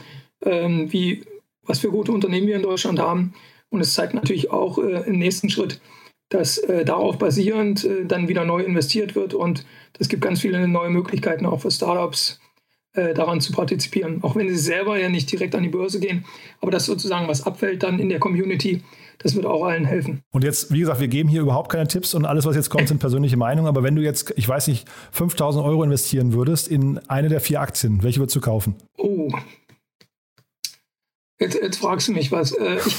äh, 0.40 0.92
wie, 0.92 1.24
was 1.62 1.80
für 1.80 1.90
gute 1.90 2.12
Unternehmen 2.12 2.46
wir 2.46 2.56
in 2.56 2.62
Deutschland 2.62 2.98
haben. 2.98 3.34
Und 3.68 3.80
es 3.80 3.94
zeigt 3.94 4.14
natürlich 4.14 4.50
auch 4.50 4.78
äh, 4.78 5.02
im 5.06 5.18
nächsten 5.18 5.50
Schritt, 5.50 5.80
dass 6.28 6.58
äh, 6.58 6.84
darauf 6.84 7.18
basierend 7.18 7.84
äh, 7.84 8.04
dann 8.04 8.28
wieder 8.28 8.44
neu 8.44 8.62
investiert 8.62 9.14
wird. 9.14 9.34
Und 9.34 9.64
es 9.98 10.08
gibt 10.08 10.22
ganz 10.22 10.40
viele 10.40 10.66
neue 10.66 10.90
Möglichkeiten 10.90 11.46
auch 11.46 11.60
für 11.60 11.70
Startups, 11.70 12.40
äh, 12.96 13.12
daran 13.12 13.40
zu 13.40 13.52
partizipieren. 13.52 14.22
Auch 14.22 14.36
wenn 14.36 14.48
sie 14.48 14.56
selber 14.56 14.98
ja 14.98 15.10
nicht 15.10 15.30
direkt 15.30 15.54
an 15.54 15.62
die 15.62 15.68
Börse 15.68 16.00
gehen. 16.00 16.24
Aber 16.62 16.70
das 16.70 16.86
sozusagen, 16.86 17.28
was 17.28 17.44
abfällt 17.46 17.82
dann 17.82 17.98
in 17.98 18.08
der 18.08 18.18
Community, 18.18 18.82
das 19.18 19.34
wird 19.34 19.44
auch 19.44 19.64
allen 19.64 19.84
helfen. 19.84 20.22
Und 20.32 20.44
jetzt, 20.44 20.72
wie 20.72 20.80
gesagt, 20.80 21.00
wir 21.00 21.08
geben 21.08 21.28
hier 21.28 21.42
überhaupt 21.42 21.70
keine 21.70 21.86
Tipps 21.86 22.14
und 22.14 22.24
alles, 22.24 22.46
was 22.46 22.56
jetzt 22.56 22.70
kommt, 22.70 22.88
sind 22.88 22.98
persönliche 22.98 23.36
Meinungen. 23.36 23.68
Aber 23.68 23.82
wenn 23.82 23.96
du 23.96 24.02
jetzt, 24.02 24.32
ich 24.36 24.48
weiß 24.48 24.68
nicht, 24.68 24.88
5000 25.12 25.62
Euro 25.64 25.82
investieren 25.82 26.32
würdest 26.32 26.68
in 26.68 26.98
eine 27.08 27.28
der 27.28 27.40
vier 27.40 27.60
Aktien, 27.60 28.02
welche 28.02 28.18
würdest 28.20 28.36
du 28.36 28.40
kaufen? 28.40 28.76
Oh, 28.96 29.30
Jetzt, 31.38 31.54
jetzt, 31.54 31.78
fragst 31.78 32.08
du 32.08 32.12
mich 32.12 32.32
was. 32.32 32.52
Äh, 32.52 32.78
ich, 32.86 32.98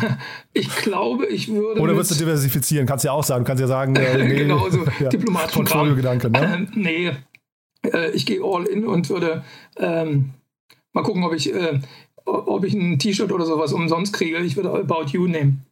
ich, 0.52 0.76
glaube, 0.76 1.26
ich 1.26 1.48
würde. 1.48 1.80
Oder 1.80 1.94
würdest 1.94 2.12
du 2.12 2.14
diversifizieren? 2.16 2.86
Kannst 2.86 3.04
du 3.04 3.08
ja 3.08 3.12
auch 3.12 3.22
sagen. 3.22 3.44
Du 3.44 3.48
kannst 3.48 3.60
ja 3.60 3.68
sagen, 3.68 3.94
äh, 3.94 4.18
nee, 4.24 4.34
genau, 4.34 4.68
so 4.68 4.84
ja, 5.00 5.08
diplomatisch. 5.08 5.54
Portfolio-Gedanke, 5.54 6.30
ne? 6.30 6.66
Äh, 6.72 6.78
nee, 6.78 7.12
äh, 7.84 8.10
ich 8.10 8.26
gehe 8.26 8.40
all 8.42 8.64
in 8.64 8.86
und 8.86 9.08
würde 9.08 9.44
ähm, 9.76 10.30
mal 10.92 11.02
gucken, 11.02 11.22
ob 11.22 11.32
ich 11.32 11.54
äh, 11.54 11.80
ob 12.24 12.64
ich 12.64 12.74
ein 12.74 12.98
T-Shirt 12.98 13.30
oder 13.30 13.46
sowas 13.46 13.72
umsonst 13.72 14.12
kriege. 14.12 14.38
Ich 14.38 14.56
würde 14.56 14.72
About 14.72 15.06
You 15.12 15.28
nehmen. 15.28 15.65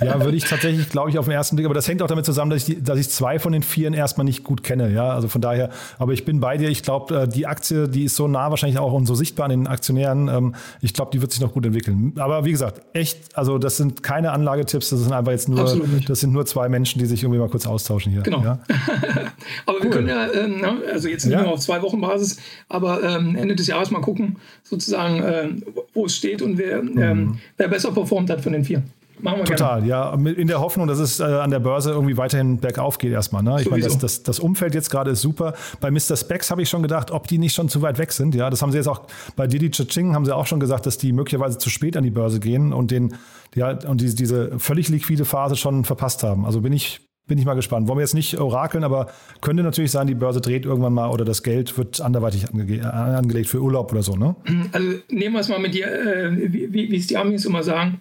Ja, 0.00 0.24
würde 0.24 0.36
ich 0.36 0.44
tatsächlich, 0.44 0.88
glaube 0.88 1.10
ich, 1.10 1.18
auf 1.18 1.26
den 1.26 1.34
ersten 1.34 1.56
Blick. 1.56 1.66
Aber 1.66 1.74
das 1.74 1.86
hängt 1.86 2.02
auch 2.02 2.06
damit 2.06 2.24
zusammen, 2.24 2.50
dass 2.50 2.60
ich, 2.60 2.76
die, 2.76 2.82
dass 2.82 2.98
ich 2.98 3.10
zwei 3.10 3.38
von 3.38 3.52
den 3.52 3.62
vieren 3.62 3.92
erstmal 3.92 4.24
nicht 4.24 4.42
gut 4.42 4.62
kenne. 4.62 4.90
Ja, 4.90 5.10
also 5.10 5.28
von 5.28 5.40
daher. 5.40 5.70
Aber 5.98 6.12
ich 6.12 6.24
bin 6.24 6.40
bei 6.40 6.56
dir. 6.56 6.68
Ich 6.70 6.82
glaube, 6.82 7.22
äh, 7.22 7.28
die 7.28 7.46
Aktie, 7.46 7.88
die 7.88 8.04
ist 8.04 8.16
so 8.16 8.26
nah 8.26 8.50
wahrscheinlich 8.50 8.78
auch 8.78 8.92
und 8.92 9.06
so 9.06 9.14
sichtbar 9.14 9.44
an 9.44 9.50
den 9.50 9.66
Aktionären. 9.66 10.28
Ähm, 10.28 10.54
ich 10.80 10.94
glaube, 10.94 11.10
die 11.12 11.20
wird 11.20 11.32
sich 11.32 11.40
noch 11.40 11.52
gut 11.52 11.66
entwickeln. 11.66 12.14
Aber 12.18 12.44
wie 12.44 12.52
gesagt, 12.52 12.80
echt, 12.94 13.36
also 13.36 13.58
das 13.58 13.76
sind 13.76 14.02
keine 14.02 14.32
Anlagetipps. 14.32 14.90
Das 14.90 15.00
sind 15.00 15.12
einfach 15.12 15.32
jetzt 15.32 15.48
nur, 15.48 15.78
das 16.06 16.20
sind 16.20 16.32
nur 16.32 16.46
zwei 16.46 16.68
Menschen, 16.68 16.98
die 16.98 17.06
sich 17.06 17.22
irgendwie 17.22 17.40
mal 17.40 17.50
kurz 17.50 17.66
austauschen 17.66 18.12
hier. 18.12 18.22
Genau. 18.22 18.42
Ja? 18.42 18.60
aber 19.66 19.78
cool. 19.78 19.82
wir 19.82 19.90
können 19.90 20.08
ja, 20.08 20.32
ähm, 20.32 20.64
also 20.90 21.08
jetzt 21.08 21.26
nicht 21.26 21.34
ja. 21.34 21.42
nur 21.42 21.52
auf 21.52 21.60
zwei 21.60 21.82
Wochen 21.82 22.00
Basis, 22.00 22.38
aber 22.68 23.02
ähm, 23.02 23.36
Ende 23.36 23.54
des 23.56 23.66
Jahres 23.66 23.90
mal 23.90 24.00
gucken, 24.00 24.36
sozusagen, 24.62 25.22
äh, 25.22 25.48
wo 25.92 26.06
es 26.06 26.16
steht 26.16 26.40
und 26.40 26.56
wer, 26.56 26.82
mhm. 26.82 27.38
wer 27.56 27.68
besser 27.68 27.92
performt 27.92 28.30
hat 28.30 28.40
von 28.40 28.52
den 28.52 28.64
vier. 28.64 28.82
Machen 29.20 29.38
wir 29.38 29.44
Total, 29.44 29.82
gerne. 29.82 30.30
ja. 30.30 30.32
In 30.32 30.46
der 30.46 30.60
Hoffnung, 30.60 30.86
dass 30.86 30.98
es 30.98 31.20
äh, 31.20 31.24
an 31.24 31.50
der 31.50 31.58
Börse 31.60 31.90
irgendwie 31.90 32.16
weiterhin 32.16 32.58
bergauf 32.58 32.98
geht 32.98 33.12
erstmal. 33.12 33.42
Ne? 33.42 33.56
Ich 33.60 33.70
meine, 33.70 33.82
das, 33.82 33.98
das, 33.98 34.22
das, 34.22 34.38
Umfeld 34.38 34.74
jetzt 34.74 34.90
gerade 34.90 35.10
ist 35.10 35.20
super. 35.20 35.54
Bei 35.80 35.90
Mr. 35.90 36.16
Specs 36.16 36.50
habe 36.50 36.62
ich 36.62 36.68
schon 36.68 36.82
gedacht, 36.82 37.10
ob 37.10 37.26
die 37.26 37.38
nicht 37.38 37.54
schon 37.54 37.68
zu 37.68 37.82
weit 37.82 37.98
weg 37.98 38.12
sind. 38.12 38.34
Ja, 38.34 38.50
das 38.50 38.62
haben 38.62 38.70
sie 38.70 38.78
jetzt 38.78 38.86
auch 38.86 39.02
bei 39.36 39.46
Didi 39.46 39.70
Ching 39.70 40.14
haben 40.14 40.24
sie 40.24 40.34
auch 40.34 40.46
schon 40.46 40.60
gesagt, 40.60 40.86
dass 40.86 40.98
die 40.98 41.12
möglicherweise 41.12 41.58
zu 41.58 41.70
spät 41.70 41.96
an 41.96 42.04
die 42.04 42.10
Börse 42.10 42.40
gehen 42.40 42.72
und 42.72 42.90
den, 42.90 43.14
ja, 43.54 43.70
und 43.86 44.00
diese, 44.00 44.16
diese 44.16 44.58
völlig 44.58 44.88
liquide 44.88 45.24
Phase 45.24 45.56
schon 45.56 45.84
verpasst 45.84 46.22
haben. 46.22 46.44
Also 46.44 46.60
bin 46.60 46.72
ich, 46.72 47.00
bin 47.26 47.38
ich 47.38 47.44
mal 47.44 47.54
gespannt. 47.54 47.88
Wollen 47.88 47.98
wir 47.98 48.02
jetzt 48.02 48.14
nicht 48.14 48.38
orakeln, 48.38 48.84
aber 48.84 49.08
könnte 49.40 49.62
natürlich 49.62 49.90
sein, 49.90 50.06
die 50.06 50.14
Börse 50.14 50.40
dreht 50.40 50.64
irgendwann 50.64 50.94
mal 50.94 51.10
oder 51.10 51.24
das 51.24 51.42
Geld 51.42 51.76
wird 51.76 52.00
anderweitig 52.00 52.48
ange 52.48 52.76
äh, 52.76 52.82
angelegt 52.82 53.48
für 53.48 53.60
Urlaub 53.60 53.92
oder 53.92 54.02
so, 54.02 54.16
ne? 54.16 54.36
Also 54.72 54.88
nehmen 55.10 55.34
wir 55.34 55.40
es 55.40 55.48
mal 55.48 55.58
mit 55.58 55.74
dir, 55.74 55.86
äh, 55.86 56.52
wie, 56.52 56.72
wie 56.72 56.96
es 56.96 57.06
die 57.06 57.16
Amis 57.16 57.44
immer 57.44 57.62
sagen, 57.62 58.00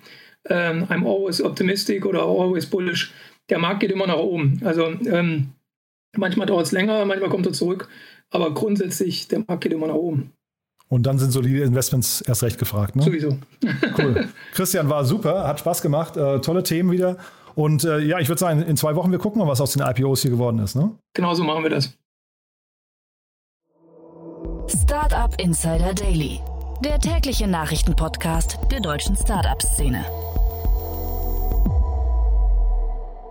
ähm, 0.50 0.86
I'm 0.86 1.06
always 1.06 1.42
optimistic 1.42 2.06
oder 2.06 2.22
always 2.22 2.66
bullish. 2.66 3.14
Der 3.50 3.60
Markt 3.60 3.80
geht 3.80 3.92
immer 3.92 4.08
nach 4.08 4.18
oben. 4.18 4.62
Also 4.64 4.88
ähm, 4.88 5.50
manchmal 6.16 6.48
dauert 6.48 6.66
es 6.66 6.72
länger, 6.72 7.06
manchmal 7.06 7.30
kommt 7.30 7.46
er 7.46 7.54
zurück, 7.54 7.88
aber 8.30 8.54
grundsätzlich, 8.54 9.28
der 9.28 9.44
Markt 9.48 9.64
geht 9.64 9.74
immer 9.74 9.88
nach 9.88 9.96
oben. 9.96 10.32
Und 10.90 11.04
dann 11.04 11.20
sind 11.20 11.32
solide 11.32 11.64
Investments 11.64 12.22
erst 12.22 12.44
recht 12.44 12.60
gefragt. 12.60 12.96
Ne? 12.96 13.04
Sowieso. 13.04 13.38
Cool. 13.98 14.30
Christian 14.54 14.90
war 14.90 15.04
super, 15.06 15.48
hat 15.48 15.60
Spaß 15.60 15.82
gemacht, 15.82 16.16
äh, 16.18 16.40
tolle 16.40 16.64
Themen 16.64 16.92
wieder. 16.92 17.18
Und 17.56 17.84
äh, 17.84 18.00
ja, 18.00 18.20
ich 18.20 18.30
würde 18.30 18.40
sagen, 18.40 18.62
in 18.62 18.78
zwei 18.78 18.96
Wochen, 18.96 19.12
wir 19.12 19.18
gucken 19.18 19.40
mal, 19.40 19.48
was 19.48 19.60
aus 19.60 19.74
den 19.74 19.82
IPOs 19.82 20.22
hier 20.22 20.32
geworden 20.32 20.60
ist. 20.60 20.76
Ne? 20.76 20.92
Genau 21.14 21.34
so 21.34 21.44
machen 21.44 21.64
wir 21.64 21.72
das. 21.72 21.98
Startup 24.68 25.34
Insider 25.42 25.94
Daily, 25.94 26.40
der 26.84 27.00
tägliche 27.00 27.48
Nachrichtenpodcast 27.48 28.60
der 28.72 28.80
deutschen 28.80 29.16
Startup-Szene. 29.16 30.06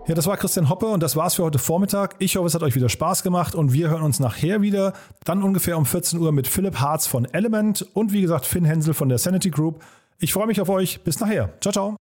Ja, 0.06 0.14
das 0.14 0.28
war 0.28 0.36
Christian 0.36 0.68
Hoppe 0.68 0.86
und 0.86 1.02
das 1.02 1.16
war's 1.16 1.34
für 1.34 1.42
heute 1.42 1.58
Vormittag. 1.58 2.14
Ich 2.20 2.36
hoffe, 2.36 2.46
es 2.46 2.54
hat 2.54 2.62
euch 2.62 2.76
wieder 2.76 2.88
Spaß 2.88 3.24
gemacht 3.24 3.56
und 3.56 3.72
wir 3.72 3.90
hören 3.90 4.02
uns 4.02 4.20
nachher 4.20 4.62
wieder. 4.62 4.92
Dann 5.24 5.42
ungefähr 5.42 5.76
um 5.76 5.84
14 5.84 6.20
Uhr 6.20 6.30
mit 6.30 6.46
Philipp 6.46 6.78
Harz 6.78 7.08
von 7.08 7.24
Element 7.24 7.84
und 7.92 8.12
wie 8.12 8.22
gesagt 8.22 8.46
Finn 8.46 8.64
Hensel 8.64 8.94
von 8.94 9.08
der 9.08 9.18
Sanity 9.18 9.50
Group. 9.50 9.82
Ich 10.20 10.32
freue 10.32 10.46
mich 10.46 10.60
auf 10.60 10.68
euch. 10.68 11.00
Bis 11.02 11.18
nachher. 11.18 11.50
Ciao, 11.60 11.72
ciao. 11.72 12.05